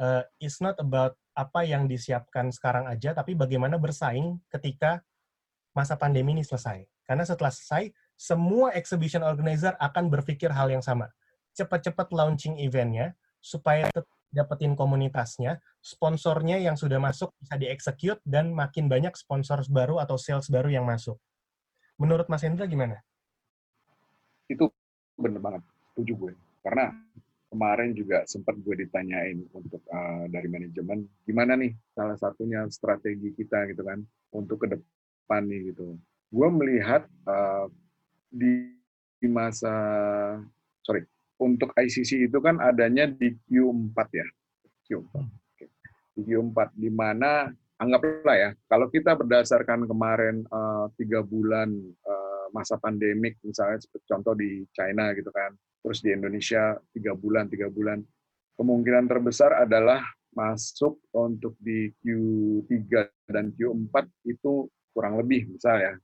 uh, 0.00 0.24
is 0.40 0.58
not 0.58 0.74
about 0.80 1.14
apa 1.36 1.62
yang 1.68 1.84
disiapkan 1.86 2.48
sekarang 2.50 2.88
aja, 2.88 3.12
tapi 3.12 3.36
bagaimana 3.36 3.76
bersaing 3.76 4.40
ketika 4.50 5.04
masa 5.76 5.94
pandemi 5.94 6.34
ini 6.34 6.42
selesai. 6.42 6.82
Karena 7.06 7.22
setelah 7.22 7.52
selesai, 7.54 7.94
semua 8.20 8.76
exhibition 8.76 9.24
organizer 9.24 9.72
akan 9.80 10.12
berpikir 10.12 10.52
hal 10.52 10.68
yang 10.68 10.84
sama. 10.84 11.08
Cepat-cepat 11.56 12.12
launching 12.12 12.60
eventnya, 12.60 13.16
supaya 13.40 13.88
dapetin 14.28 14.76
komunitasnya, 14.76 15.56
sponsornya 15.80 16.60
yang 16.60 16.76
sudah 16.76 17.00
masuk 17.00 17.32
bisa 17.40 17.56
dieksekut, 17.56 18.20
dan 18.28 18.52
makin 18.52 18.92
banyak 18.92 19.16
sponsor 19.16 19.64
baru 19.72 20.04
atau 20.04 20.20
sales 20.20 20.52
baru 20.52 20.68
yang 20.68 20.84
masuk. 20.84 21.16
Menurut 21.96 22.28
Mas 22.28 22.44
Hendra 22.44 22.68
gimana? 22.68 23.00
Itu 24.52 24.68
bener 25.16 25.40
banget, 25.40 25.64
setuju 25.96 26.12
gue. 26.28 26.32
Karena 26.60 26.92
kemarin 27.48 27.96
juga 27.96 28.28
sempat 28.28 28.52
gue 28.60 28.84
ditanyain 28.84 29.48
untuk 29.56 29.80
uh, 29.88 30.28
dari 30.28 30.46
manajemen, 30.52 31.08
gimana 31.24 31.56
nih 31.56 31.72
salah 31.96 32.20
satunya 32.20 32.68
strategi 32.68 33.32
kita 33.32 33.64
gitu 33.72 33.80
kan, 33.80 34.04
untuk 34.36 34.60
ke 34.60 34.76
depan 34.76 35.48
nih 35.48 35.72
gitu. 35.72 35.96
Gue 36.28 36.48
melihat 36.52 37.08
uh, 37.24 37.66
di, 38.30 38.70
di 39.18 39.28
masa, 39.28 39.74
sorry, 40.80 41.02
untuk 41.42 41.74
ICC 41.74 42.30
itu 42.30 42.38
kan 42.38 42.62
adanya 42.62 43.10
di 43.10 43.34
Q4 43.50 43.98
ya. 44.14 44.26
Q4. 44.86 45.14
Di 46.14 46.20
Q4 46.24 46.58
di 46.78 46.90
mana 46.90 47.50
anggaplah 47.80 48.36
ya, 48.36 48.50
kalau 48.70 48.86
kita 48.92 49.16
berdasarkan 49.16 49.88
kemarin 49.88 50.44
uh, 50.52 50.86
tiga 50.94 51.24
bulan 51.24 51.72
uh, 52.04 52.46
masa 52.52 52.76
pandemik, 52.76 53.40
misalnya 53.40 53.80
seperti 53.80 54.06
contoh 54.10 54.34
di 54.36 54.62
China 54.76 55.10
gitu 55.16 55.32
kan, 55.32 55.56
terus 55.80 56.04
di 56.04 56.12
Indonesia 56.12 56.76
tiga 56.92 57.16
bulan, 57.16 57.48
tiga 57.48 57.72
bulan, 57.72 58.04
kemungkinan 58.60 59.08
terbesar 59.08 59.64
adalah 59.64 60.04
masuk 60.36 61.00
untuk 61.16 61.56
di 61.58 61.90
Q3 62.04 62.86
dan 63.32 63.50
Q4 63.56 63.94
itu 64.30 64.68
kurang 64.94 65.18
lebih 65.18 65.50
misalnya 65.50 65.98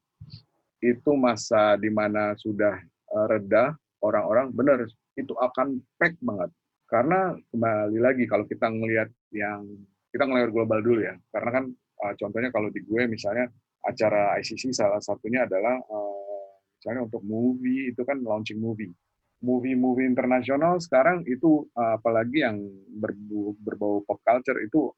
itu 0.85 1.11
masa 1.17 1.81
di 1.81 1.89
mana 1.89 2.37
sudah 2.37 2.77
uh, 3.13 3.27
reda 3.31 3.73
orang-orang 4.05 4.53
benar 4.53 4.85
itu 5.17 5.33
akan 5.33 5.81
pack 5.97 6.17
banget. 6.21 6.51
Karena 6.87 7.35
kembali 7.51 7.99
lagi 7.99 8.25
kalau 8.29 8.45
kita 8.47 8.69
ngelihat 8.69 9.11
yang 9.35 9.65
kita 10.13 10.25
ngelihat 10.29 10.51
global 10.53 10.79
dulu 10.85 11.01
ya. 11.03 11.17
Karena 11.33 11.51
kan 11.51 11.65
uh, 11.73 12.15
contohnya 12.15 12.51
kalau 12.53 12.69
di 12.69 12.85
gue 12.85 13.03
misalnya 13.09 13.49
acara 13.87 14.37
ICC 14.43 14.75
salah 14.75 15.01
satunya 15.01 15.47
adalah 15.49 15.81
uh, 15.81 16.51
misalnya 16.79 17.09
untuk 17.09 17.23
movie 17.25 17.91
itu 17.91 18.03
kan 18.05 18.21
launching 18.21 18.61
movie. 18.61 18.93
Movie-movie 19.37 20.09
internasional 20.09 20.81
sekarang 20.81 21.21
itu 21.29 21.69
apalagi 21.77 22.41
yang 22.41 22.57
berbau, 22.97 24.01
pop 24.09 24.17
culture 24.25 24.57
itu 24.65 24.89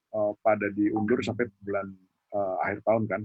pada 0.46 0.70
diundur 0.78 1.18
sampai 1.26 1.50
bulan 1.58 1.90
akhir 2.62 2.86
tahun 2.86 3.04
kan. 3.10 3.22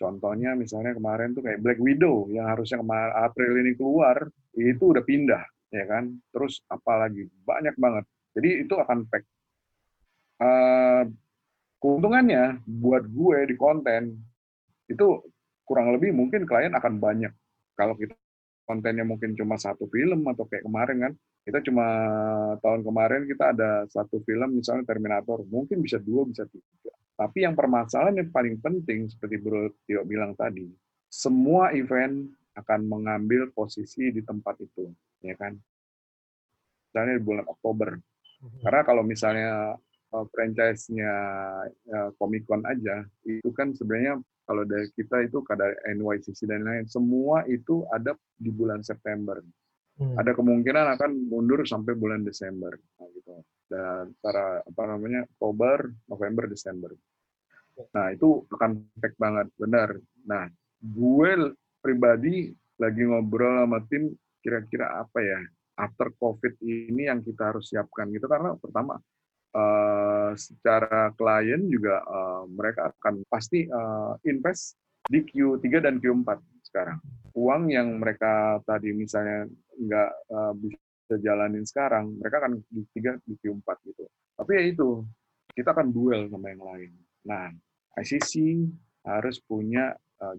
Contohnya 0.00 0.56
misalnya 0.56 0.96
kemarin 0.96 1.36
tuh 1.36 1.44
kayak 1.44 1.60
Black 1.60 1.76
Widow 1.76 2.32
yang 2.32 2.48
harusnya 2.48 2.80
kemarin 2.80 3.12
April 3.20 3.52
ini 3.60 3.76
keluar 3.76 4.16
itu 4.56 4.84
udah 4.96 5.04
pindah 5.04 5.44
ya 5.68 5.84
kan? 5.84 6.08
Terus 6.32 6.64
apalagi? 6.72 7.28
Banyak 7.44 7.76
banget. 7.76 8.08
Jadi 8.32 8.64
itu 8.64 8.74
akan 8.80 9.04
pack. 9.12 9.28
Uh, 10.40 11.04
keuntungannya 11.84 12.64
buat 12.64 13.04
gue 13.04 13.38
di 13.44 13.54
konten 13.60 14.16
itu 14.88 15.20
kurang 15.68 15.92
lebih 15.92 16.16
mungkin 16.16 16.48
klien 16.48 16.72
akan 16.72 16.96
banyak. 16.96 17.32
Kalau 17.76 17.92
kita 17.92 18.16
kontennya 18.64 19.04
mungkin 19.04 19.36
cuma 19.36 19.60
satu 19.60 19.84
film 19.92 20.24
atau 20.32 20.48
kayak 20.48 20.64
kemarin 20.64 20.98
kan 21.10 21.12
kita 21.42 21.58
cuma 21.66 21.86
tahun 22.62 22.86
kemarin 22.86 23.26
kita 23.26 23.44
ada 23.50 23.70
satu 23.90 24.22
film 24.22 24.62
misalnya 24.62 24.86
Terminator 24.86 25.42
mungkin 25.50 25.82
bisa 25.82 25.98
dua 25.98 26.22
bisa 26.22 26.46
tiga 26.46 26.94
tapi 27.20 27.44
yang 27.44 27.52
permasalahan 27.52 28.24
yang 28.24 28.32
paling 28.32 28.56
penting 28.64 29.04
seperti 29.12 29.36
Bro 29.36 29.76
Tio 29.84 30.08
bilang 30.08 30.32
tadi 30.32 30.64
semua 31.12 31.68
event 31.76 32.32
akan 32.56 32.80
mengambil 32.88 33.52
posisi 33.52 34.08
di 34.08 34.24
tempat 34.24 34.56
itu 34.64 34.88
ya 35.20 35.36
kan? 35.36 35.52
Misalnya 36.88 37.20
di 37.20 37.22
bulan 37.22 37.44
Oktober. 37.44 38.00
Mhm. 38.40 38.64
karena 38.64 38.80
kalau 38.88 39.04
misalnya 39.04 39.76
uh, 40.16 40.26
franchise-nya 40.32 41.12
uh, 41.92 42.10
Comic 42.16 42.48
Con 42.48 42.64
aja 42.64 43.04
itu 43.28 43.52
kan 43.52 43.76
sebenarnya 43.76 44.16
kalau 44.48 44.64
dari 44.64 44.88
kita 44.96 45.28
itu 45.28 45.44
kada 45.44 45.76
NYCC 45.92 46.48
dan 46.48 46.64
lain 46.64 46.88
semua 46.88 47.44
itu 47.44 47.84
ada 47.92 48.16
di 48.40 48.48
bulan 48.48 48.80
September. 48.80 49.44
Hmm. 50.00 50.16
ada 50.16 50.32
kemungkinan 50.32 50.96
akan 50.96 51.28
mundur 51.28 51.60
sampai 51.68 51.92
bulan 51.92 52.24
Desember 52.24 52.72
nah, 52.72 53.08
gitu. 53.12 53.36
Dan 53.68 54.16
cara 54.24 54.64
apa 54.64 54.82
namanya 54.88 55.28
Oktober 55.36 55.92
November 56.08 56.48
Desember 56.48 56.88
nah 57.94 58.12
itu 58.12 58.44
akan 58.52 58.84
pack 59.00 59.14
banget 59.16 59.46
benar 59.56 59.88
nah 60.26 60.44
gue 60.80 61.30
pribadi 61.80 62.52
lagi 62.80 63.02
ngobrol 63.04 63.64
sama 63.64 63.80
tim 63.88 64.12
kira-kira 64.40 65.04
apa 65.04 65.18
ya 65.20 65.40
after 65.80 66.12
COVID 66.16 66.60
ini 66.64 67.08
yang 67.08 67.24
kita 67.24 67.52
harus 67.52 67.72
siapkan 67.72 68.08
gitu 68.12 68.28
karena 68.28 68.56
pertama 68.56 69.00
uh, 69.56 70.32
secara 70.36 71.12
klien 71.16 71.60
juga 71.68 72.04
uh, 72.04 72.44
mereka 72.48 72.92
akan 72.96 73.24
pasti 73.26 73.66
uh, 73.66 74.16
invest 74.24 74.76
di 75.08 75.24
Q3 75.24 75.64
dan 75.80 75.96
Q4 75.98 76.28
sekarang. 76.62 76.98
Uang 77.34 77.72
yang 77.72 77.98
mereka 77.98 78.60
tadi 78.62 78.92
misalnya 78.92 79.48
nggak 79.74 80.10
uh, 80.30 80.52
bisa 80.54 81.14
jalanin 81.18 81.64
sekarang, 81.66 82.14
mereka 82.20 82.44
akan 82.44 82.60
di 82.68 82.82
Q3 82.94 83.18
di 83.24 83.34
Q4 83.40 83.68
gitu. 83.88 84.04
Tapi 84.36 84.50
ya 84.54 84.62
itu, 84.68 84.88
kita 85.50 85.74
akan 85.74 85.88
duel 85.90 86.30
sama 86.30 86.46
yang 86.52 86.62
lain. 86.62 86.90
Nah, 87.26 87.50
ICC 88.00 88.32
harus 89.04 89.40
punya 89.44 89.96
uh, 90.20 90.34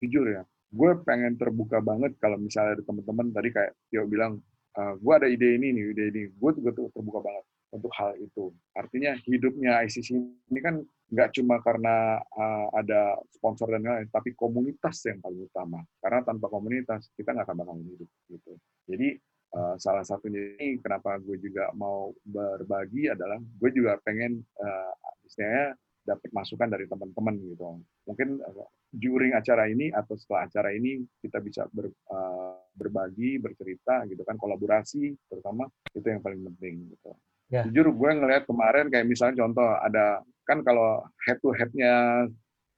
jujur 0.00 0.28
ya, 0.28 0.42
gue 0.68 0.90
pengen 1.04 1.34
terbuka 1.40 1.80
banget 1.80 2.14
kalau 2.20 2.36
misalnya 2.36 2.78
ada 2.78 2.84
teman-teman 2.84 3.32
tadi 3.32 3.48
kayak 3.50 3.72
Tio 3.88 4.04
bilang 4.04 4.36
uh, 4.76 4.80
eh, 4.80 4.94
gue 5.00 5.12
ada 5.16 5.28
ide 5.28 5.48
ini 5.56 5.72
nih 5.72 5.84
ide 5.96 6.04
ini. 6.12 6.22
Gue 6.36 6.52
juga 6.52 6.76
tuh 6.76 6.92
terbuka 6.92 7.24
banget 7.24 7.44
untuk 7.72 7.92
hal 7.96 8.16
itu. 8.20 8.52
Artinya 8.76 9.16
hidupnya 9.24 9.80
ICC 9.84 10.08
ini 10.52 10.60
kan 10.60 10.84
nggak 11.08 11.40
cuma 11.40 11.56
karena 11.64 12.20
uh, 12.20 12.68
ada 12.76 13.16
sponsor 13.32 13.72
dan 13.72 13.80
lain 13.80 14.12
tapi 14.12 14.36
komunitas 14.36 15.00
yang 15.08 15.24
paling 15.24 15.48
utama. 15.48 15.80
Karena 16.04 16.20
tanpa 16.20 16.52
komunitas 16.52 17.08
kita 17.16 17.32
nggak 17.32 17.48
akan 17.48 17.58
bakal 17.64 17.76
hidup 17.80 18.10
gitu. 18.28 18.52
Jadi 18.84 19.08
uh, 19.56 19.74
salah 19.80 20.04
satunya 20.04 20.52
ini 20.60 20.76
kenapa 20.84 21.16
gue 21.16 21.40
juga 21.40 21.72
mau 21.72 22.12
berbagi 22.28 23.08
adalah 23.08 23.40
gue 23.40 23.70
juga 23.72 23.96
pengen 24.04 24.44
uh, 24.60 24.92
istilahnya 25.24 25.76
dapat 26.08 26.32
masukan 26.32 26.72
dari 26.72 26.88
teman-teman 26.88 27.36
gitu. 27.44 27.84
Mungkin 28.08 28.40
uh, 28.40 28.68
during 28.88 29.36
acara 29.36 29.68
ini 29.68 29.92
atau 29.92 30.16
setelah 30.16 30.48
acara 30.48 30.72
ini 30.72 31.04
kita 31.20 31.44
bisa 31.44 31.68
ber, 31.68 31.92
uh, 32.08 32.56
berbagi, 32.72 33.36
bercerita 33.36 34.08
gitu 34.08 34.24
kan, 34.24 34.40
kolaborasi 34.40 35.12
terutama 35.28 35.68
itu 35.92 36.06
yang 36.08 36.24
paling 36.24 36.40
penting 36.54 36.88
gitu. 36.96 37.12
Yeah. 37.52 37.68
Jujur 37.68 37.92
gue 37.92 38.10
ngelihat 38.16 38.48
kemarin 38.48 38.88
kayak 38.88 39.08
misalnya 39.08 39.44
contoh 39.44 39.68
ada 39.76 40.24
kan 40.48 40.64
kalau 40.64 41.04
head 41.28 41.36
to 41.44 41.52
headnya 41.52 42.24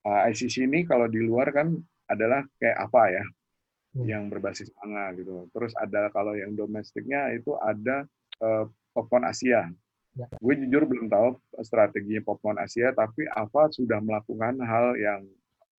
uh, 0.06 0.20
ICC 0.26 0.66
ini 0.66 0.82
kalau 0.86 1.06
di 1.06 1.22
luar 1.22 1.54
kan 1.54 1.74
adalah 2.10 2.42
kayak 2.58 2.78
apa 2.78 3.02
ya 3.14 3.24
hmm. 3.94 4.06
yang 4.06 4.22
berbasis 4.26 4.70
manga 4.82 5.14
gitu. 5.14 5.46
Terus 5.54 5.72
ada 5.78 6.10
kalau 6.10 6.34
yang 6.34 6.54
domestiknya 6.54 7.30
itu 7.34 7.54
ada 7.58 8.06
uh, 8.42 8.66
Popcorn 8.90 9.26
Asia 9.26 9.70
Ya. 10.20 10.26
Gue 10.36 10.54
jujur 10.60 10.84
belum 10.84 11.08
tahu 11.08 11.40
strateginya 11.64 12.20
Popcorn 12.20 12.60
Asia, 12.60 12.92
tapi 12.92 13.24
Ava 13.32 13.72
sudah 13.72 14.04
melakukan 14.04 14.60
hal 14.60 14.92
yang 15.00 15.24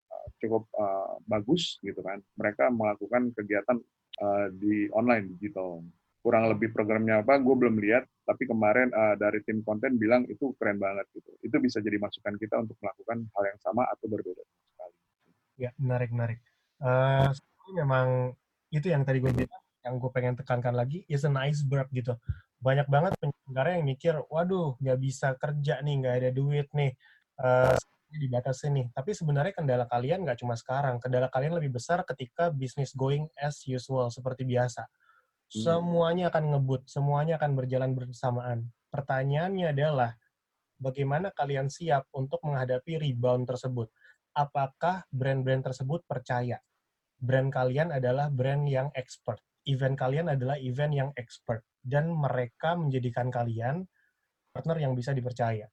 uh, 0.09 0.27
cukup 0.41 0.65
uh, 0.81 1.21
bagus 1.29 1.77
gitu 1.85 2.01
kan. 2.01 2.25
Mereka 2.41 2.73
melakukan 2.73 3.37
kegiatan 3.37 3.77
uh, 4.25 4.49
di 4.57 4.89
online 4.97 5.37
digital. 5.37 5.85
Kurang 6.25 6.49
lebih 6.53 6.73
programnya 6.73 7.21
apa, 7.21 7.37
gue 7.37 7.53
belum 7.53 7.77
lihat. 7.85 8.09
Tapi 8.25 8.49
kemarin 8.49 8.89
uh, 8.97 9.13
dari 9.21 9.45
tim 9.45 9.61
konten 9.61 10.01
bilang 10.01 10.25
itu 10.25 10.57
keren 10.57 10.81
banget 10.81 11.05
gitu. 11.13 11.37
Itu 11.45 11.61
bisa 11.61 11.85
jadi 11.85 12.01
masukan 12.01 12.41
kita 12.41 12.65
untuk 12.65 12.81
melakukan 12.81 13.29
hal 13.37 13.45
yang 13.45 13.61
sama 13.61 13.85
atau 13.93 14.09
berbeda 14.09 14.41
sekali. 14.41 14.97
Ya, 15.61 15.71
menarik 15.77 16.09
menarik. 16.17 16.41
Uh, 16.81 17.29
memang 17.77 18.33
itu 18.73 18.89
yang 18.89 19.05
tadi 19.05 19.21
gue 19.21 19.33
bilang, 19.37 19.63
yang 19.85 20.01
gue 20.01 20.11
pengen 20.17 20.33
tekankan 20.33 20.73
lagi 20.73 21.05
is 21.13 21.29
an 21.29 21.37
iceberg 21.37 21.89
gitu 21.93 22.17
banyak 22.61 22.87
banget 22.93 23.13
penyelenggara 23.51 23.83
yang 23.83 23.87
mikir, 23.91 24.15
waduh, 24.31 24.79
nggak 24.79 24.99
bisa 25.03 25.35
kerja 25.35 25.83
nih, 25.83 25.95
nggak 25.99 26.15
ada 26.23 26.31
duit 26.31 26.71
nih, 26.71 26.95
uh, 27.43 27.75
dibatasi 28.15 28.71
nih. 28.71 28.87
Tapi 28.95 29.11
sebenarnya 29.11 29.51
kendala 29.59 29.91
kalian 29.91 30.23
nggak 30.23 30.39
cuma 30.39 30.55
sekarang, 30.55 31.03
kendala 31.03 31.27
kalian 31.27 31.59
lebih 31.59 31.75
besar 31.75 32.07
ketika 32.07 32.55
bisnis 32.55 32.95
going 32.95 33.27
as 33.35 33.67
usual, 33.67 34.07
seperti 34.15 34.47
biasa. 34.47 34.87
Hmm. 34.87 35.83
Semuanya 35.83 36.31
akan 36.31 36.55
ngebut, 36.55 36.87
semuanya 36.87 37.43
akan 37.43 37.59
berjalan 37.59 37.91
bersamaan. 37.99 38.71
Pertanyaannya 38.95 39.75
adalah, 39.75 40.15
bagaimana 40.79 41.35
kalian 41.35 41.67
siap 41.67 42.07
untuk 42.15 42.39
menghadapi 42.47 43.03
rebound 43.03 43.51
tersebut? 43.51 43.91
Apakah 44.31 45.11
brand-brand 45.11 45.67
tersebut 45.67 46.07
percaya? 46.07 46.63
Brand 47.19 47.51
kalian 47.51 47.91
adalah 47.91 48.31
brand 48.31 48.63
yang 48.71 48.95
expert. 48.95 49.43
Event 49.67 49.99
kalian 49.99 50.31
adalah 50.31 50.57
event 50.57 50.95
yang 50.95 51.11
expert. 51.19 51.67
Dan 51.81 52.13
mereka 52.13 52.77
menjadikan 52.77 53.33
kalian 53.33 53.89
partner 54.53 54.77
yang 54.79 54.93
bisa 54.93 55.17
dipercaya. 55.17 55.67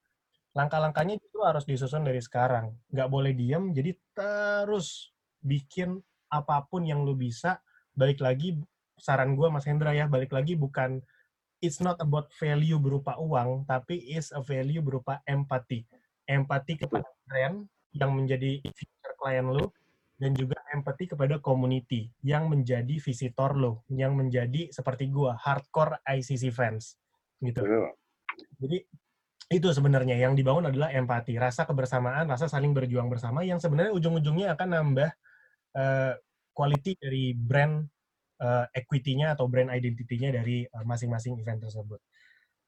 Langkah-langkahnya 0.56 1.22
itu 1.22 1.40
harus 1.46 1.68
disusun 1.70 2.08
dari 2.08 2.24
sekarang. 2.24 2.74
Nggak 2.90 3.10
boleh 3.12 3.34
diem, 3.38 3.76
jadi 3.76 3.94
terus 4.16 5.14
bikin 5.44 6.02
apa 6.34 6.66
pun 6.66 6.82
yang 6.88 7.06
lu 7.06 7.14
bisa. 7.14 7.62
Balik 7.94 8.26
lagi, 8.26 8.58
saran 8.98 9.38
gue 9.38 9.48
Mas 9.54 9.70
Hendra 9.70 9.94
ya, 9.94 10.10
balik 10.10 10.34
lagi 10.34 10.58
bukan 10.58 11.02
it's 11.62 11.82
not 11.82 11.98
about 12.02 12.30
value 12.38 12.78
berupa 12.78 13.18
uang, 13.18 13.66
tapi 13.66 13.98
is 14.14 14.30
a 14.34 14.42
value 14.42 14.82
berupa 14.82 15.22
empati. 15.26 15.86
Empati 16.26 16.74
kepada 16.78 17.08
brand 17.26 17.66
yang 17.94 18.12
menjadi 18.14 18.62
future 18.62 19.16
klien 19.18 19.48
lo, 19.48 19.74
dan 20.22 20.34
juga 20.38 20.57
empati 20.74 21.12
kepada 21.12 21.40
community 21.40 22.12
yang 22.24 22.52
menjadi 22.52 23.00
visitor 23.00 23.56
lo, 23.56 23.88
yang 23.92 24.16
menjadi 24.18 24.72
seperti 24.72 25.08
gua, 25.12 25.38
hardcore 25.40 26.02
ICC 26.04 26.52
fans. 26.52 26.98
Gitu. 27.40 27.62
Jadi 28.58 28.78
itu 29.48 29.68
sebenarnya 29.72 30.20
yang 30.20 30.36
dibangun 30.36 30.68
adalah 30.68 30.92
empati, 30.92 31.40
rasa 31.40 31.64
kebersamaan, 31.64 32.28
rasa 32.28 32.52
saling 32.52 32.76
berjuang 32.76 33.08
bersama 33.08 33.48
yang 33.48 33.64
sebenarnya 33.64 33.96
ujung-ujungnya 33.96 34.60
akan 34.60 34.68
nambah 34.76 35.10
uh, 35.80 36.14
quality 36.52 37.00
dari 37.00 37.32
brand 37.32 37.88
uh, 38.44 38.66
equity-nya 38.76 39.40
atau 39.40 39.48
brand 39.48 39.72
identity-nya 39.72 40.36
dari 40.36 40.68
uh, 40.68 40.84
masing-masing 40.84 41.40
event 41.40 41.64
tersebut. 41.64 42.02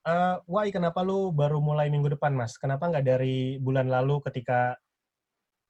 Uh, 0.08 0.40
why 0.48 0.72
kenapa 0.72 1.04
lu 1.04 1.36
baru 1.36 1.60
mulai 1.60 1.92
minggu 1.92 2.16
depan, 2.16 2.32
Mas? 2.32 2.56
Kenapa 2.56 2.88
nggak 2.88 3.04
dari 3.04 3.60
bulan 3.60 3.92
lalu 3.92 4.24
ketika 4.24 4.80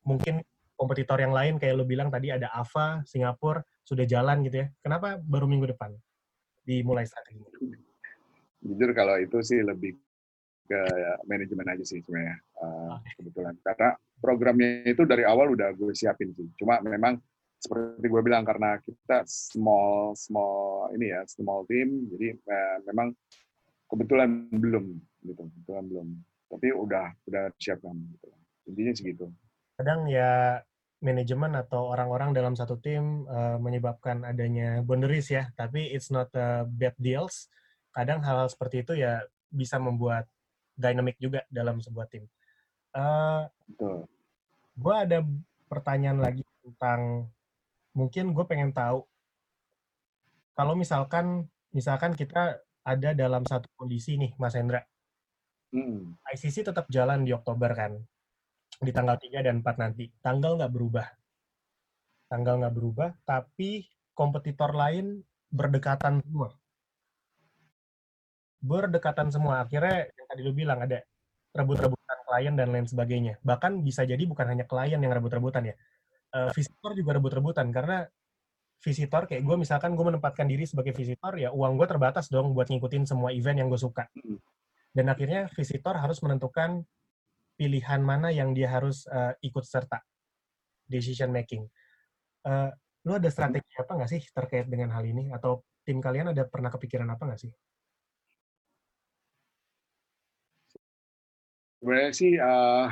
mungkin 0.06 0.46
kompetitor 0.80 1.20
yang 1.20 1.36
lain 1.36 1.60
kayak 1.60 1.76
lu 1.76 1.84
bilang 1.84 2.08
tadi 2.08 2.32
ada 2.32 2.48
Ava, 2.56 3.04
Singapura 3.04 3.60
sudah 3.84 4.08
jalan 4.08 4.48
gitu 4.48 4.64
ya. 4.64 4.68
Kenapa 4.80 5.20
baru 5.20 5.44
minggu 5.44 5.76
depan 5.76 5.92
dimulai 6.64 7.04
strategi? 7.04 7.44
Jujur 8.64 8.96
kalau 8.96 9.20
itu 9.20 9.44
sih 9.44 9.60
lebih 9.60 10.00
ke 10.64 10.80
manajemen 11.28 11.68
aja 11.68 11.84
sih 11.84 12.00
sebenarnya 12.00 12.40
uh, 12.64 12.96
kebetulan. 13.20 13.60
Karena 13.60 13.90
programnya 14.24 14.88
itu 14.88 15.04
dari 15.04 15.28
awal 15.28 15.52
udah 15.52 15.76
gue 15.76 15.92
siapin 15.92 16.32
sih. 16.32 16.48
Cuma 16.56 16.80
memang 16.80 17.20
seperti 17.60 18.08
gue 18.08 18.22
bilang 18.24 18.48
karena 18.48 18.80
kita 18.80 19.28
small 19.28 20.16
small 20.16 20.96
ini 20.96 21.12
ya 21.12 21.28
small 21.28 21.68
team 21.68 22.08
jadi 22.08 22.32
eh, 22.32 22.78
memang 22.88 23.12
kebetulan 23.92 24.48
belum 24.48 24.96
gitu 25.28 25.44
kebetulan 25.44 25.86
belum. 25.92 26.08
Tapi 26.48 26.68
udah 26.72 27.12
udah 27.28 27.44
siapkan 27.60 28.00
gitu. 28.16 28.32
Intinya 28.72 28.94
segitu 28.96 29.28
kadang 29.80 30.12
ya 30.12 30.60
manajemen 31.00 31.56
atau 31.56 31.96
orang-orang 31.96 32.36
dalam 32.36 32.54
satu 32.60 32.76
tim 32.80 33.24
uh, 33.28 33.56
menyebabkan 33.56 34.28
adanya 34.28 34.84
boundaries 34.84 35.32
ya. 35.32 35.48
Tapi 35.56 35.92
it's 35.96 36.12
not 36.12 36.28
a 36.36 36.68
bad 36.68 36.96
deals. 37.00 37.48
Kadang 37.96 38.20
hal, 38.22 38.46
hal 38.46 38.50
seperti 38.52 38.84
itu 38.84 39.00
ya 39.00 39.24
bisa 39.50 39.80
membuat 39.80 40.28
dynamic 40.76 41.16
juga 41.18 41.44
dalam 41.48 41.80
sebuah 41.80 42.08
tim. 42.12 42.28
Uh, 42.92 43.48
gue 44.76 44.96
ada 44.96 45.24
pertanyaan 45.72 46.20
lagi 46.20 46.44
tentang 46.64 47.30
mungkin 47.94 48.32
gue 48.32 48.46
pengen 48.48 48.72
tahu 48.74 49.06
kalau 50.58 50.74
misalkan 50.74 51.46
misalkan 51.72 52.18
kita 52.18 52.60
ada 52.82 53.10
dalam 53.14 53.46
satu 53.46 53.70
kondisi 53.78 54.18
nih 54.18 54.34
Mas 54.36 54.58
Hendra. 54.58 54.84
Hmm. 55.70 56.18
ICC 56.34 56.66
tetap 56.66 56.90
jalan 56.90 57.22
di 57.22 57.32
Oktober 57.32 57.70
kan 57.78 58.02
di 58.80 58.92
tanggal 58.96 59.20
3 59.20 59.44
dan 59.44 59.60
4 59.60 59.76
nanti. 59.76 60.08
Tanggal 60.24 60.56
nggak 60.56 60.72
berubah. 60.72 61.08
Tanggal 62.32 62.64
nggak 62.64 62.76
berubah 62.76 63.10
tapi 63.28 63.90
kompetitor 64.16 64.72
lain 64.72 65.20
berdekatan 65.52 66.24
semua. 66.24 66.56
Berdekatan 68.60 69.28
semua. 69.32 69.64
Akhirnya 69.68 70.08
yang 70.08 70.28
tadi 70.28 70.42
lu 70.44 70.54
bilang 70.56 70.80
ada 70.84 71.04
rebut-rebutan 71.52 72.20
klien 72.28 72.56
dan 72.56 72.70
lain 72.72 72.88
sebagainya. 72.88 73.34
Bahkan 73.44 73.84
bisa 73.84 74.08
jadi 74.08 74.22
bukan 74.24 74.48
hanya 74.48 74.64
klien 74.64 75.00
yang 75.00 75.12
rebut-rebutan 75.12 75.74
ya. 75.74 75.76
Uh, 76.30 76.54
visitor 76.54 76.94
juga 76.94 77.18
rebut-rebutan 77.18 77.74
karena 77.74 78.06
visitor 78.80 79.28
kayak 79.28 79.44
gue 79.44 79.56
misalkan 79.60 79.92
gue 79.98 80.06
menempatkan 80.08 80.48
diri 80.48 80.64
sebagai 80.64 80.96
visitor 80.96 81.36
ya 81.36 81.52
uang 81.52 81.76
gue 81.76 81.88
terbatas 81.90 82.32
dong 82.32 82.56
buat 82.56 82.72
ngikutin 82.72 83.04
semua 83.10 83.34
event 83.36 83.66
yang 83.66 83.68
gue 83.68 83.82
suka. 83.82 84.08
Dan 84.94 85.10
akhirnya 85.10 85.50
visitor 85.58 85.98
harus 85.98 86.22
menentukan 86.22 86.86
pilihan 87.60 88.00
mana 88.00 88.32
yang 88.32 88.56
dia 88.56 88.72
harus 88.72 89.04
uh, 89.12 89.36
ikut 89.44 89.68
serta 89.68 90.00
decision 90.88 91.28
making. 91.36 91.68
Uh, 92.48 92.72
lu 93.04 93.20
ada 93.20 93.28
strategi 93.28 93.76
apa 93.76 94.00
nggak 94.00 94.12
sih 94.16 94.24
terkait 94.32 94.72
dengan 94.72 94.96
hal 94.96 95.04
ini? 95.04 95.28
Atau 95.36 95.68
tim 95.84 96.00
kalian 96.00 96.32
ada 96.32 96.48
pernah 96.48 96.72
kepikiran 96.72 97.12
apa 97.12 97.28
nggak 97.28 97.42
sih? 97.44 97.52
Sebenarnya 101.84 102.12
sih 102.16 102.40
uh, 102.40 102.88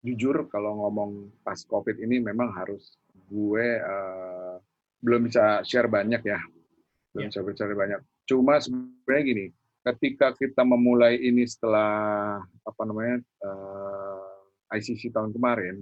jujur 0.00 0.48
kalau 0.48 0.80
ngomong 0.80 1.36
pas 1.44 1.60
COVID 1.60 2.00
ini 2.00 2.24
memang 2.24 2.56
harus 2.56 2.96
gue 3.28 3.66
uh, 3.80 4.56
belum 5.00 5.28
bisa 5.28 5.60
share 5.64 5.88
banyak 5.88 6.24
ya, 6.24 6.40
belum 7.12 7.28
yeah. 7.28 7.30
bisa 7.32 7.40
bicara 7.44 7.72
banyak. 7.76 8.00
Cuma 8.28 8.60
sebenarnya 8.60 9.22
gini, 9.24 9.46
ketika 9.80 10.36
kita 10.36 10.60
memulai 10.60 11.16
ini 11.16 11.48
setelah 11.48 12.38
apa 12.44 12.82
namanya 12.84 13.24
uh, 13.44 14.20
eh, 14.72 14.78
ICC 14.80 15.12
tahun 15.14 15.32
kemarin, 15.32 15.80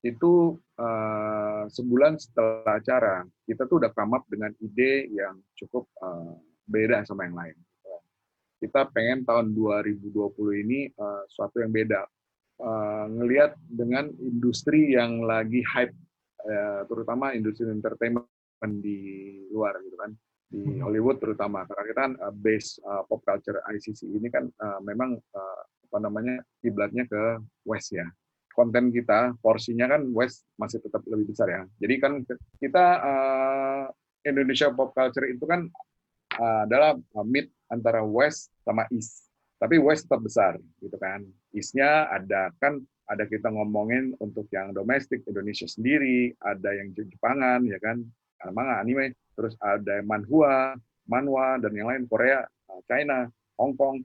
itu 0.00 0.56
uh, 0.80 1.68
sebulan 1.68 2.16
setelah 2.16 2.80
acara 2.80 3.22
kita 3.44 3.68
tuh 3.68 3.84
udah 3.84 3.92
come 3.92 4.16
dengan 4.32 4.50
ide 4.58 5.12
yang 5.12 5.36
cukup 5.54 5.86
uh, 6.00 6.34
beda 6.64 7.04
sama 7.04 7.28
yang 7.28 7.36
lain. 7.36 7.56
Kita 8.60 8.92
pengen 8.92 9.24
tahun 9.24 9.56
2020 9.56 10.12
ini 10.68 10.92
uh, 11.00 11.24
suatu 11.32 11.64
yang 11.64 11.72
beda 11.72 12.04
uh, 12.60 13.06
ngelihat 13.08 13.56
dengan 13.72 14.12
industri 14.20 14.92
yang 14.92 15.24
lagi 15.24 15.64
hype, 15.64 15.96
uh, 16.44 16.84
terutama 16.84 17.32
industri 17.32 17.64
entertainment 17.68 18.28
di 18.84 19.00
luar 19.48 19.80
gitu 19.80 19.96
kan, 19.96 20.12
di 20.50 20.76
hmm. 20.76 20.82
Hollywood 20.82 21.22
terutama 21.22 21.62
karena 21.64 21.84
kita 21.86 22.00
kan 22.02 22.12
uh, 22.18 22.34
base 22.34 22.82
uh, 22.82 23.06
pop 23.06 23.22
culture 23.22 23.62
ICC 23.70 24.10
ini 24.10 24.28
kan 24.28 24.50
uh, 24.50 24.82
memang 24.82 25.14
uh, 25.14 25.62
apa 25.90 25.98
namanya 26.02 26.42
kiblatnya 26.58 27.06
ke 27.06 27.38
West 27.66 27.94
ya. 27.94 28.06
Konten 28.50 28.90
kita 28.90 29.38
porsinya 29.38 29.86
kan 29.86 30.10
West 30.10 30.42
masih 30.58 30.82
tetap 30.82 31.06
lebih 31.06 31.30
besar 31.30 31.46
ya. 31.46 31.62
Jadi 31.78 31.94
kan 32.02 32.12
kita 32.58 32.86
uh, 32.98 33.84
Indonesia 34.26 34.74
pop 34.74 34.90
culture 34.90 35.30
itu 35.30 35.46
kan 35.46 35.70
uh, 36.36 36.66
adalah 36.66 36.98
mid 37.22 37.46
antara 37.70 38.02
West 38.02 38.50
sama 38.66 38.90
East 38.90 39.30
tapi 39.60 39.76
West 39.76 40.08
tetap 40.08 40.24
besar 40.24 40.56
gitu 40.80 40.96
kan 40.96 41.20
isnya 41.52 42.08
ada 42.08 42.48
kan 42.56 42.80
ada 43.04 43.28
kita 43.28 43.52
ngomongin 43.52 44.16
untuk 44.16 44.48
yang 44.48 44.72
domestik 44.72 45.20
Indonesia 45.28 45.68
sendiri 45.68 46.32
ada 46.40 46.72
yang 46.72 46.96
Jepangan 46.96 47.60
ya 47.68 47.76
kan 47.76 48.00
manga 48.56 48.80
anime 48.80 49.12
terus 49.40 49.56
ada 49.56 50.04
manhua 50.04 50.76
manhwa 51.08 51.56
dan 51.56 51.72
yang 51.72 51.88
lain 51.88 52.04
Korea 52.04 52.44
eh, 52.44 52.80
China 52.84 53.24
Hong 53.56 53.72
Kong 53.72 54.04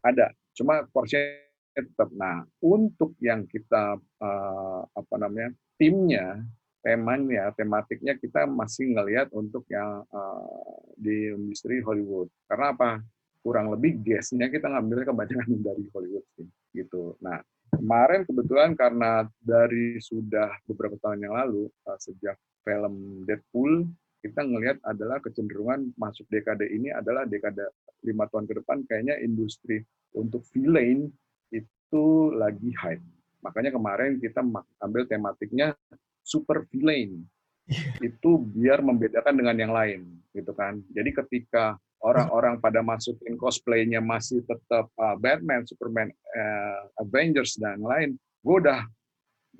ada. 0.00 0.32
Cuma 0.56 0.88
porsinya 0.88 1.36
tetap. 1.76 2.08
Nah 2.16 2.44
untuk 2.64 3.12
yang 3.20 3.44
kita 3.44 4.00
uh, 4.00 4.82
apa 4.88 5.14
namanya 5.20 5.52
timnya 5.76 6.40
temanya 6.80 7.52
tematiknya 7.52 8.16
kita 8.16 8.48
masih 8.48 8.96
ngelihat 8.96 9.28
untuk 9.36 9.68
yang 9.68 10.04
uh, 10.08 10.80
di 10.96 11.32
industri 11.32 11.84
Hollywood. 11.84 12.32
Karena 12.48 12.72
apa? 12.72 13.04
Kurang 13.40 13.72
lebih 13.72 14.00
guestnya 14.00 14.48
kita 14.52 14.68
ngambil 14.68 15.04
kebanyakan 15.12 15.60
dari 15.68 15.84
Hollywood 15.92 16.24
sih 16.36 16.48
gitu. 16.72 17.16
Nah 17.20 17.40
kemarin 17.76 18.26
kebetulan 18.26 18.74
karena 18.74 19.28
dari 19.40 20.00
sudah 20.02 20.50
beberapa 20.66 20.96
tahun 21.00 21.24
yang 21.28 21.34
lalu 21.36 21.68
uh, 21.86 21.98
sejak 22.00 22.36
film 22.64 23.24
Deadpool 23.24 23.88
kita 24.20 24.44
ngelihat 24.44 24.78
adalah 24.84 25.18
kecenderungan 25.24 25.96
masuk 25.96 26.28
dekade 26.28 26.68
ini 26.68 26.92
adalah 26.92 27.24
dekade 27.24 27.64
lima 28.04 28.28
tahun 28.28 28.44
ke 28.48 28.54
depan 28.64 28.84
kayaknya 28.84 29.16
industri 29.20 29.84
untuk 30.16 30.44
villain 30.52 31.08
itu 31.52 32.04
lagi 32.36 32.70
hype. 32.76 33.04
Makanya 33.40 33.72
kemarin 33.72 34.20
kita 34.20 34.44
ambil 34.84 35.08
tematiknya 35.08 35.72
super 36.20 36.68
villain. 36.68 37.24
Iya. 37.66 38.12
Itu 38.12 38.40
biar 38.40 38.84
membedakan 38.84 39.34
dengan 39.36 39.56
yang 39.56 39.72
lain 39.72 40.20
gitu 40.36 40.52
kan. 40.52 40.84
Jadi 40.92 41.10
ketika 41.16 41.80
orang-orang 42.00 42.56
pada 42.60 42.80
masukin 42.80 43.36
cosplaynya 43.36 44.00
masih 44.00 44.44
tetap 44.44 44.88
uh, 44.96 45.16
Batman, 45.16 45.64
Superman, 45.68 46.08
uh, 46.12 46.80
Avengers 47.00 47.60
dan 47.60 47.80
lain, 47.80 48.16
gue 48.40 48.56
udah 48.56 48.84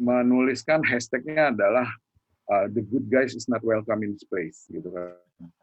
menuliskan 0.00 0.80
hashtagnya 0.80 1.52
adalah 1.52 1.86
uh, 2.50 2.66
the 2.74 2.82
good 2.82 3.06
guys 3.06 3.32
is 3.32 3.46
not 3.46 3.62
welcome 3.62 4.02
in 4.02 4.18
space 4.18 4.66
gitu 4.68 4.90
kan. 4.90 5.14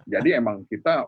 Jadi 0.07 0.39
emang 0.39 0.63
kita 0.65 1.05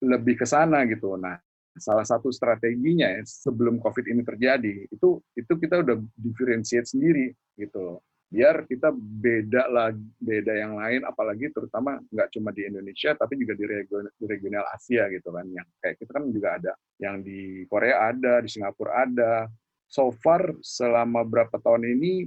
lebih 0.00 0.38
ke 0.38 0.46
sana 0.46 0.86
gitu. 0.86 1.18
Nah, 1.18 1.36
salah 1.76 2.04
satu 2.08 2.32
strateginya 2.32 3.20
ya 3.20 3.22
sebelum 3.24 3.78
COVID 3.78 4.08
ini 4.08 4.24
terjadi 4.24 4.88
itu 4.88 5.20
itu 5.36 5.52
kita 5.60 5.84
udah 5.84 5.96
differentiate 6.16 6.88
sendiri 6.88 7.36
gitu 7.60 8.00
biar 8.26 8.66
kita 8.66 8.90
beda 8.96 9.70
lagi 9.70 10.02
beda 10.18 10.52
yang 10.58 10.74
lain 10.74 11.06
apalagi 11.06 11.46
terutama 11.54 12.02
nggak 12.10 12.34
cuma 12.34 12.50
di 12.50 12.66
Indonesia 12.66 13.14
tapi 13.14 13.38
juga 13.38 13.54
di 13.54 13.64
regional, 13.70 14.10
di 14.18 14.26
regional 14.26 14.64
Asia 14.74 15.06
gitu 15.14 15.30
kan 15.30 15.46
yang 15.46 15.66
kayak 15.78 15.96
kita 16.02 16.10
kan 16.10 16.24
juga 16.34 16.58
ada 16.58 16.72
yang 16.98 17.22
di 17.22 17.62
Korea 17.70 18.10
ada 18.10 18.42
di 18.42 18.50
Singapura 18.50 19.06
ada 19.06 19.46
so 19.86 20.10
far 20.10 20.42
selama 20.58 21.22
berapa 21.22 21.54
tahun 21.62 21.86
ini 21.86 22.26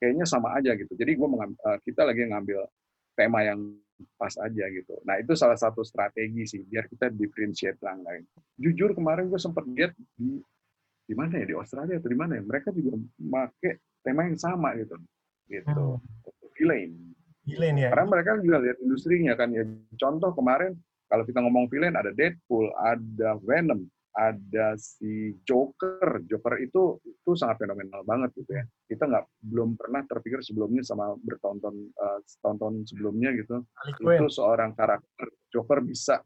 kayaknya 0.00 0.24
sama 0.24 0.56
aja 0.56 0.72
gitu 0.74 0.96
jadi 0.96 1.12
gue 1.12 1.28
uh, 1.28 1.78
kita 1.84 2.08
lagi 2.08 2.24
ngambil 2.26 2.64
tema 3.14 3.44
yang 3.44 3.60
pas 4.16 4.32
aja 4.40 4.64
gitu 4.72 4.96
nah 5.04 5.20
itu 5.20 5.36
salah 5.36 5.60
satu 5.60 5.84
strategi 5.84 6.48
sih 6.48 6.60
biar 6.64 6.88
kita 6.88 7.12
differentiate 7.12 7.76
yang 7.84 8.00
lain 8.00 8.24
jujur 8.56 8.96
kemarin 8.96 9.28
gue 9.28 9.36
sempat 9.36 9.68
lihat 9.68 9.92
di 10.16 10.40
di 11.04 11.14
mana 11.18 11.42
ya 11.42 11.46
di 11.52 11.54
Australia 11.58 12.00
atau 12.00 12.08
di 12.08 12.18
mana 12.18 12.38
ya 12.38 12.42
mereka 12.42 12.72
juga 12.72 12.96
pakai 13.18 13.76
tema 14.00 14.24
yang 14.24 14.40
sama 14.40 14.72
gitu 14.80 14.96
gitu. 15.50 15.98
Hmm. 15.98 16.50
Villain. 16.54 16.90
Villain 17.42 17.74
ya. 17.76 17.88
Karena 17.90 18.06
mereka 18.06 18.38
juga 18.38 18.58
lihat 18.62 18.78
industrinya 18.78 19.34
kan 19.34 19.50
ya. 19.50 19.66
Contoh 19.98 20.30
kemarin 20.32 20.78
kalau 21.10 21.26
kita 21.26 21.42
ngomong 21.42 21.66
villain 21.66 21.98
ada 21.98 22.14
Deadpool, 22.14 22.70
ada 22.78 23.34
Venom, 23.42 23.82
ada 24.16 24.74
si 24.78 25.36
Joker. 25.46 26.22
Joker 26.26 26.54
itu 26.58 26.98
itu 27.04 27.30
sangat 27.38 27.62
fenomenal 27.62 28.02
banget 28.02 28.30
gitu 28.38 28.58
ya. 28.58 28.64
Kita 28.90 29.06
nggak 29.06 29.24
belum 29.46 29.78
pernah 29.78 30.02
terpikir 30.06 30.42
sebelumnya 30.42 30.82
sama 30.82 31.14
bertonton 31.20 31.90
uh, 31.98 32.18
tonton 32.42 32.82
sebelumnya 32.86 33.30
gitu. 33.36 33.62
Itu 34.00 34.26
seorang 34.30 34.74
karakter 34.74 35.30
Joker 35.54 35.82
bisa 35.84 36.18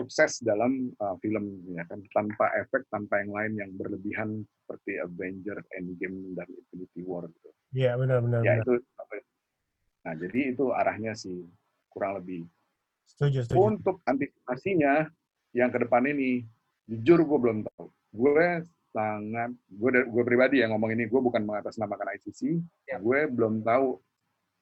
sukses 0.00 0.40
dalam 0.40 0.88
uh, 0.96 1.16
film 1.20 1.60
ya 1.76 1.84
kan 1.84 2.00
tanpa 2.16 2.48
efek 2.56 2.88
tanpa 2.88 3.20
yang 3.20 3.32
lain 3.36 3.52
yang 3.60 3.70
berlebihan 3.76 4.40
seperti 4.64 4.96
Avenger 4.96 5.60
Endgame 5.76 6.32
dan 6.32 6.48
Infinity 6.48 7.04
War 7.04 7.28
gitu. 7.28 7.50
Iya 7.76 8.00
benar-benar. 8.00 8.40
Ya 8.40 8.64
itu. 8.64 8.80
Nah 10.00 10.14
jadi 10.16 10.56
itu 10.56 10.72
arahnya 10.72 11.12
sih 11.12 11.44
kurang 11.92 12.16
lebih. 12.22 12.48
Setuju, 13.04 13.44
setuju. 13.44 13.58
Untuk 13.60 13.96
antisipasinya 14.08 15.10
yang 15.52 15.68
ke 15.74 15.78
depan 15.82 16.06
ini, 16.06 16.46
jujur 16.90 17.22
gue 17.22 17.38
belum 17.38 17.58
tahu. 17.70 17.86
Gue 18.10 18.66
sangat, 18.90 19.54
gue 19.70 19.90
gue 20.10 20.22
pribadi 20.26 20.58
yang 20.66 20.74
ngomong 20.74 20.90
ini, 20.98 21.06
gue 21.06 21.20
bukan 21.22 21.46
mengatasnamakan 21.46 22.18
ICC. 22.18 22.58
Ya. 22.90 22.98
Gue 22.98 23.30
belum 23.30 23.62
tahu 23.62 24.02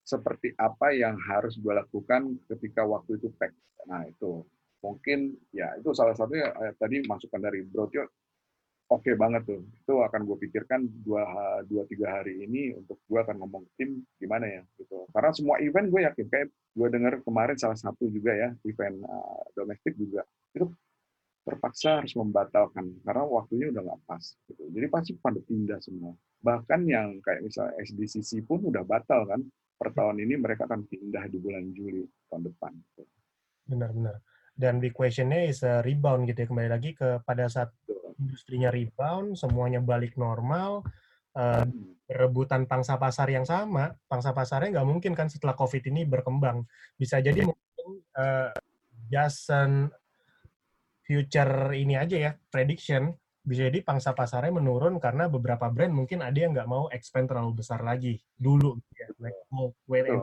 seperti 0.05 0.53
apa 0.57 0.93
yang 0.93 1.17
harus 1.17 1.57
gue 1.57 1.73
lakukan 1.73 2.37
ketika 2.53 2.85
waktu 2.85 3.17
itu 3.17 3.29
pack. 3.37 3.53
Nah 3.89 4.05
itu 4.09 4.45
mungkin 4.79 5.35
ya 5.51 5.75
itu 5.77 5.91
salah 5.91 6.15
satunya 6.15 6.49
eh, 6.55 6.73
tadi 6.79 7.03
masukan 7.03 7.41
dari 7.43 7.67
Bro 7.67 7.91
Tio 7.91 8.07
oke 8.89 9.05
okay 9.05 9.15
banget 9.21 9.45
tuh. 9.45 9.61
Itu 9.85 10.01
akan 10.01 10.25
gue 10.25 10.37
pikirkan 10.49 10.81
dua, 11.05 11.25
dua 11.69 11.85
tiga 11.85 12.21
hari 12.21 12.41
ini 12.41 12.73
untuk 12.73 12.97
gue 13.05 13.21
akan 13.21 13.37
ngomong 13.45 13.69
tim 13.77 14.01
gimana 14.17 14.49
ya 14.49 14.63
gitu. 14.81 15.05
Karena 15.13 15.31
semua 15.37 15.61
event 15.61 15.93
gue 15.93 16.01
yakin 16.09 16.27
kayak 16.33 16.49
gue 16.49 16.89
dengar 16.89 17.21
kemarin 17.21 17.57
salah 17.61 17.77
satu 17.77 18.09
juga 18.09 18.33
ya 18.33 18.49
event 18.65 18.97
uh, 19.05 19.45
domestik 19.53 19.93
juga 20.01 20.25
terpaksa 21.79 22.03
harus 22.03 22.15
membatalkan 22.19 22.87
karena 23.07 23.23
waktunya 23.23 23.67
udah 23.71 23.83
nggak 23.87 24.01
pas. 24.11 24.25
Gitu. 24.51 24.63
Jadi 24.75 24.87
pasti 24.91 25.13
pada 25.15 25.39
pindah 25.39 25.79
semua. 25.79 26.13
Bahkan 26.43 26.81
yang 26.91 27.23
kayak 27.23 27.47
misalnya 27.47 27.79
SDCC 27.87 28.43
pun 28.43 28.67
udah 28.67 28.83
batal 28.83 29.31
kan. 29.31 29.41
Per 29.79 29.95
tahun 29.95 30.19
ini 30.27 30.35
mereka 30.35 30.67
akan 30.67 30.91
pindah 30.91 31.31
di 31.31 31.39
bulan 31.39 31.71
Juli 31.71 32.03
tahun 32.27 32.51
depan. 32.51 32.73
Benar-benar. 33.71 34.19
Dan 34.59 34.83
big 34.83 34.91
questionnya 34.91 35.47
is 35.47 35.63
a 35.63 35.87
rebound 35.87 36.27
gitu 36.27 36.43
ya 36.43 36.47
kembali 36.51 36.67
lagi 36.67 36.99
ke 36.99 37.23
pada 37.23 37.47
saat 37.47 37.71
industrinya 38.19 38.75
rebound, 38.75 39.39
semuanya 39.39 39.79
balik 39.79 40.19
normal, 40.19 40.83
uh, 41.39 41.63
rebutan 42.11 42.67
pangsa 42.67 42.99
pasar 42.99 43.31
yang 43.31 43.47
sama, 43.47 43.95
pangsa 44.11 44.35
pasarnya 44.35 44.83
nggak 44.83 44.89
mungkin 44.91 45.15
kan 45.15 45.31
setelah 45.31 45.55
COVID 45.55 45.95
ini 45.95 46.03
berkembang. 46.03 46.67
Bisa 46.99 47.23
jadi 47.23 47.47
mungkin 47.47 48.03
uh, 48.19 48.51
just 49.07 49.47
future 51.09 51.73
ini 51.73 51.97
aja 51.97 52.17
ya, 52.21 52.31
prediction, 52.53 53.17
bisa 53.41 53.73
jadi 53.73 53.81
pangsa 53.81 54.13
pasarnya 54.13 54.53
menurun 54.53 55.01
karena 55.01 55.25
beberapa 55.33 55.73
brand 55.73 55.97
mungkin 55.97 56.21
ada 56.21 56.37
yang 56.37 56.53
nggak 56.53 56.69
mau 56.69 56.93
expand 56.93 57.33
terlalu 57.33 57.65
besar 57.65 57.81
lagi 57.81 58.21
dulu. 58.37 58.77
Ya. 58.93 59.09
Like, 59.17 59.39
oh, 59.57 59.73
wait 59.89 60.05
and 60.05 60.21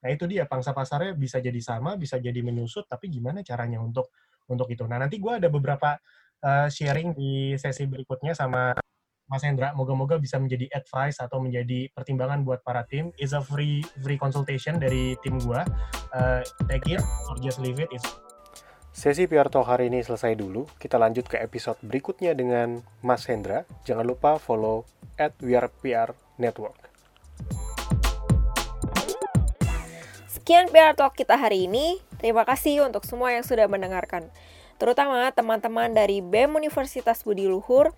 Nah 0.00 0.08
itu 0.16 0.24
dia 0.24 0.48
pangsa 0.48 0.72
pasarnya 0.72 1.12
bisa 1.12 1.38
jadi 1.44 1.60
sama, 1.60 1.92
bisa 2.00 2.16
jadi 2.16 2.40
menyusut, 2.40 2.88
tapi 2.88 3.12
gimana 3.12 3.44
caranya 3.44 3.84
untuk 3.84 4.08
untuk 4.48 4.66
itu. 4.72 4.88
Nah 4.88 4.96
nanti 4.96 5.20
gue 5.20 5.28
ada 5.28 5.52
beberapa 5.52 6.00
uh, 6.40 6.68
sharing 6.72 7.12
di 7.12 7.54
sesi 7.60 7.84
berikutnya 7.84 8.32
sama 8.32 8.72
Mas 9.28 9.44
Hendra. 9.46 9.76
Moga-moga 9.76 10.18
bisa 10.18 10.40
menjadi 10.40 10.66
advice 10.74 11.20
atau 11.20 11.38
menjadi 11.38 11.86
pertimbangan 11.92 12.42
buat 12.42 12.64
para 12.64 12.82
tim. 12.88 13.12
Is 13.20 13.36
a 13.36 13.44
free 13.44 13.84
free 14.02 14.18
consultation 14.18 14.80
dari 14.80 15.14
tim 15.22 15.38
gua. 15.38 15.62
Uh, 16.10 16.42
take 16.66 16.88
it 16.90 17.04
or 17.30 17.36
just 17.38 17.60
leave 17.62 17.78
it. 17.78 17.92
It's... 17.94 18.08
Sesi 18.90 19.30
PR 19.30 19.46
Talk 19.46 19.70
hari 19.70 19.86
ini 19.86 20.02
selesai 20.02 20.34
dulu. 20.34 20.66
Kita 20.74 20.98
lanjut 20.98 21.30
ke 21.30 21.38
episode 21.38 21.78
berikutnya 21.78 22.34
dengan 22.34 22.82
Mas 23.06 23.22
Hendra. 23.30 23.62
Jangan 23.86 24.02
lupa 24.02 24.42
follow 24.42 24.82
at 25.14 25.30
WeArePR 25.38 26.10
Network. 26.42 26.74
Sekian 30.26 30.74
PR 30.74 30.98
Talk 30.98 31.14
kita 31.14 31.38
hari 31.38 31.70
ini. 31.70 32.02
Terima 32.18 32.42
kasih 32.42 32.82
untuk 32.82 33.06
semua 33.06 33.30
yang 33.30 33.46
sudah 33.46 33.70
mendengarkan 33.70 34.26
terutama 34.80 35.28
teman-teman 35.30 35.92
dari 35.92 36.24
BEM 36.24 36.56
Universitas 36.56 37.20
Budi 37.20 37.44
Luhur, 37.44 37.92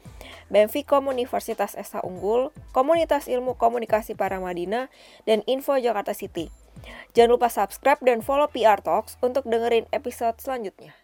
BEM 0.50 0.66
Fikom 0.66 1.06
Universitas 1.06 1.78
Esa 1.78 2.02
Unggul, 2.02 2.50
Komunitas 2.74 3.30
Ilmu 3.30 3.54
Komunikasi 3.54 4.18
Paramadina, 4.18 4.90
dan 5.22 5.46
Info 5.46 5.78
Jakarta 5.78 6.10
City. 6.10 6.50
Jangan 7.14 7.38
lupa 7.38 7.46
subscribe 7.46 8.02
dan 8.02 8.18
follow 8.26 8.50
PR 8.50 8.82
Talks 8.82 9.14
untuk 9.22 9.46
dengerin 9.46 9.86
episode 9.94 10.42
selanjutnya. 10.42 11.01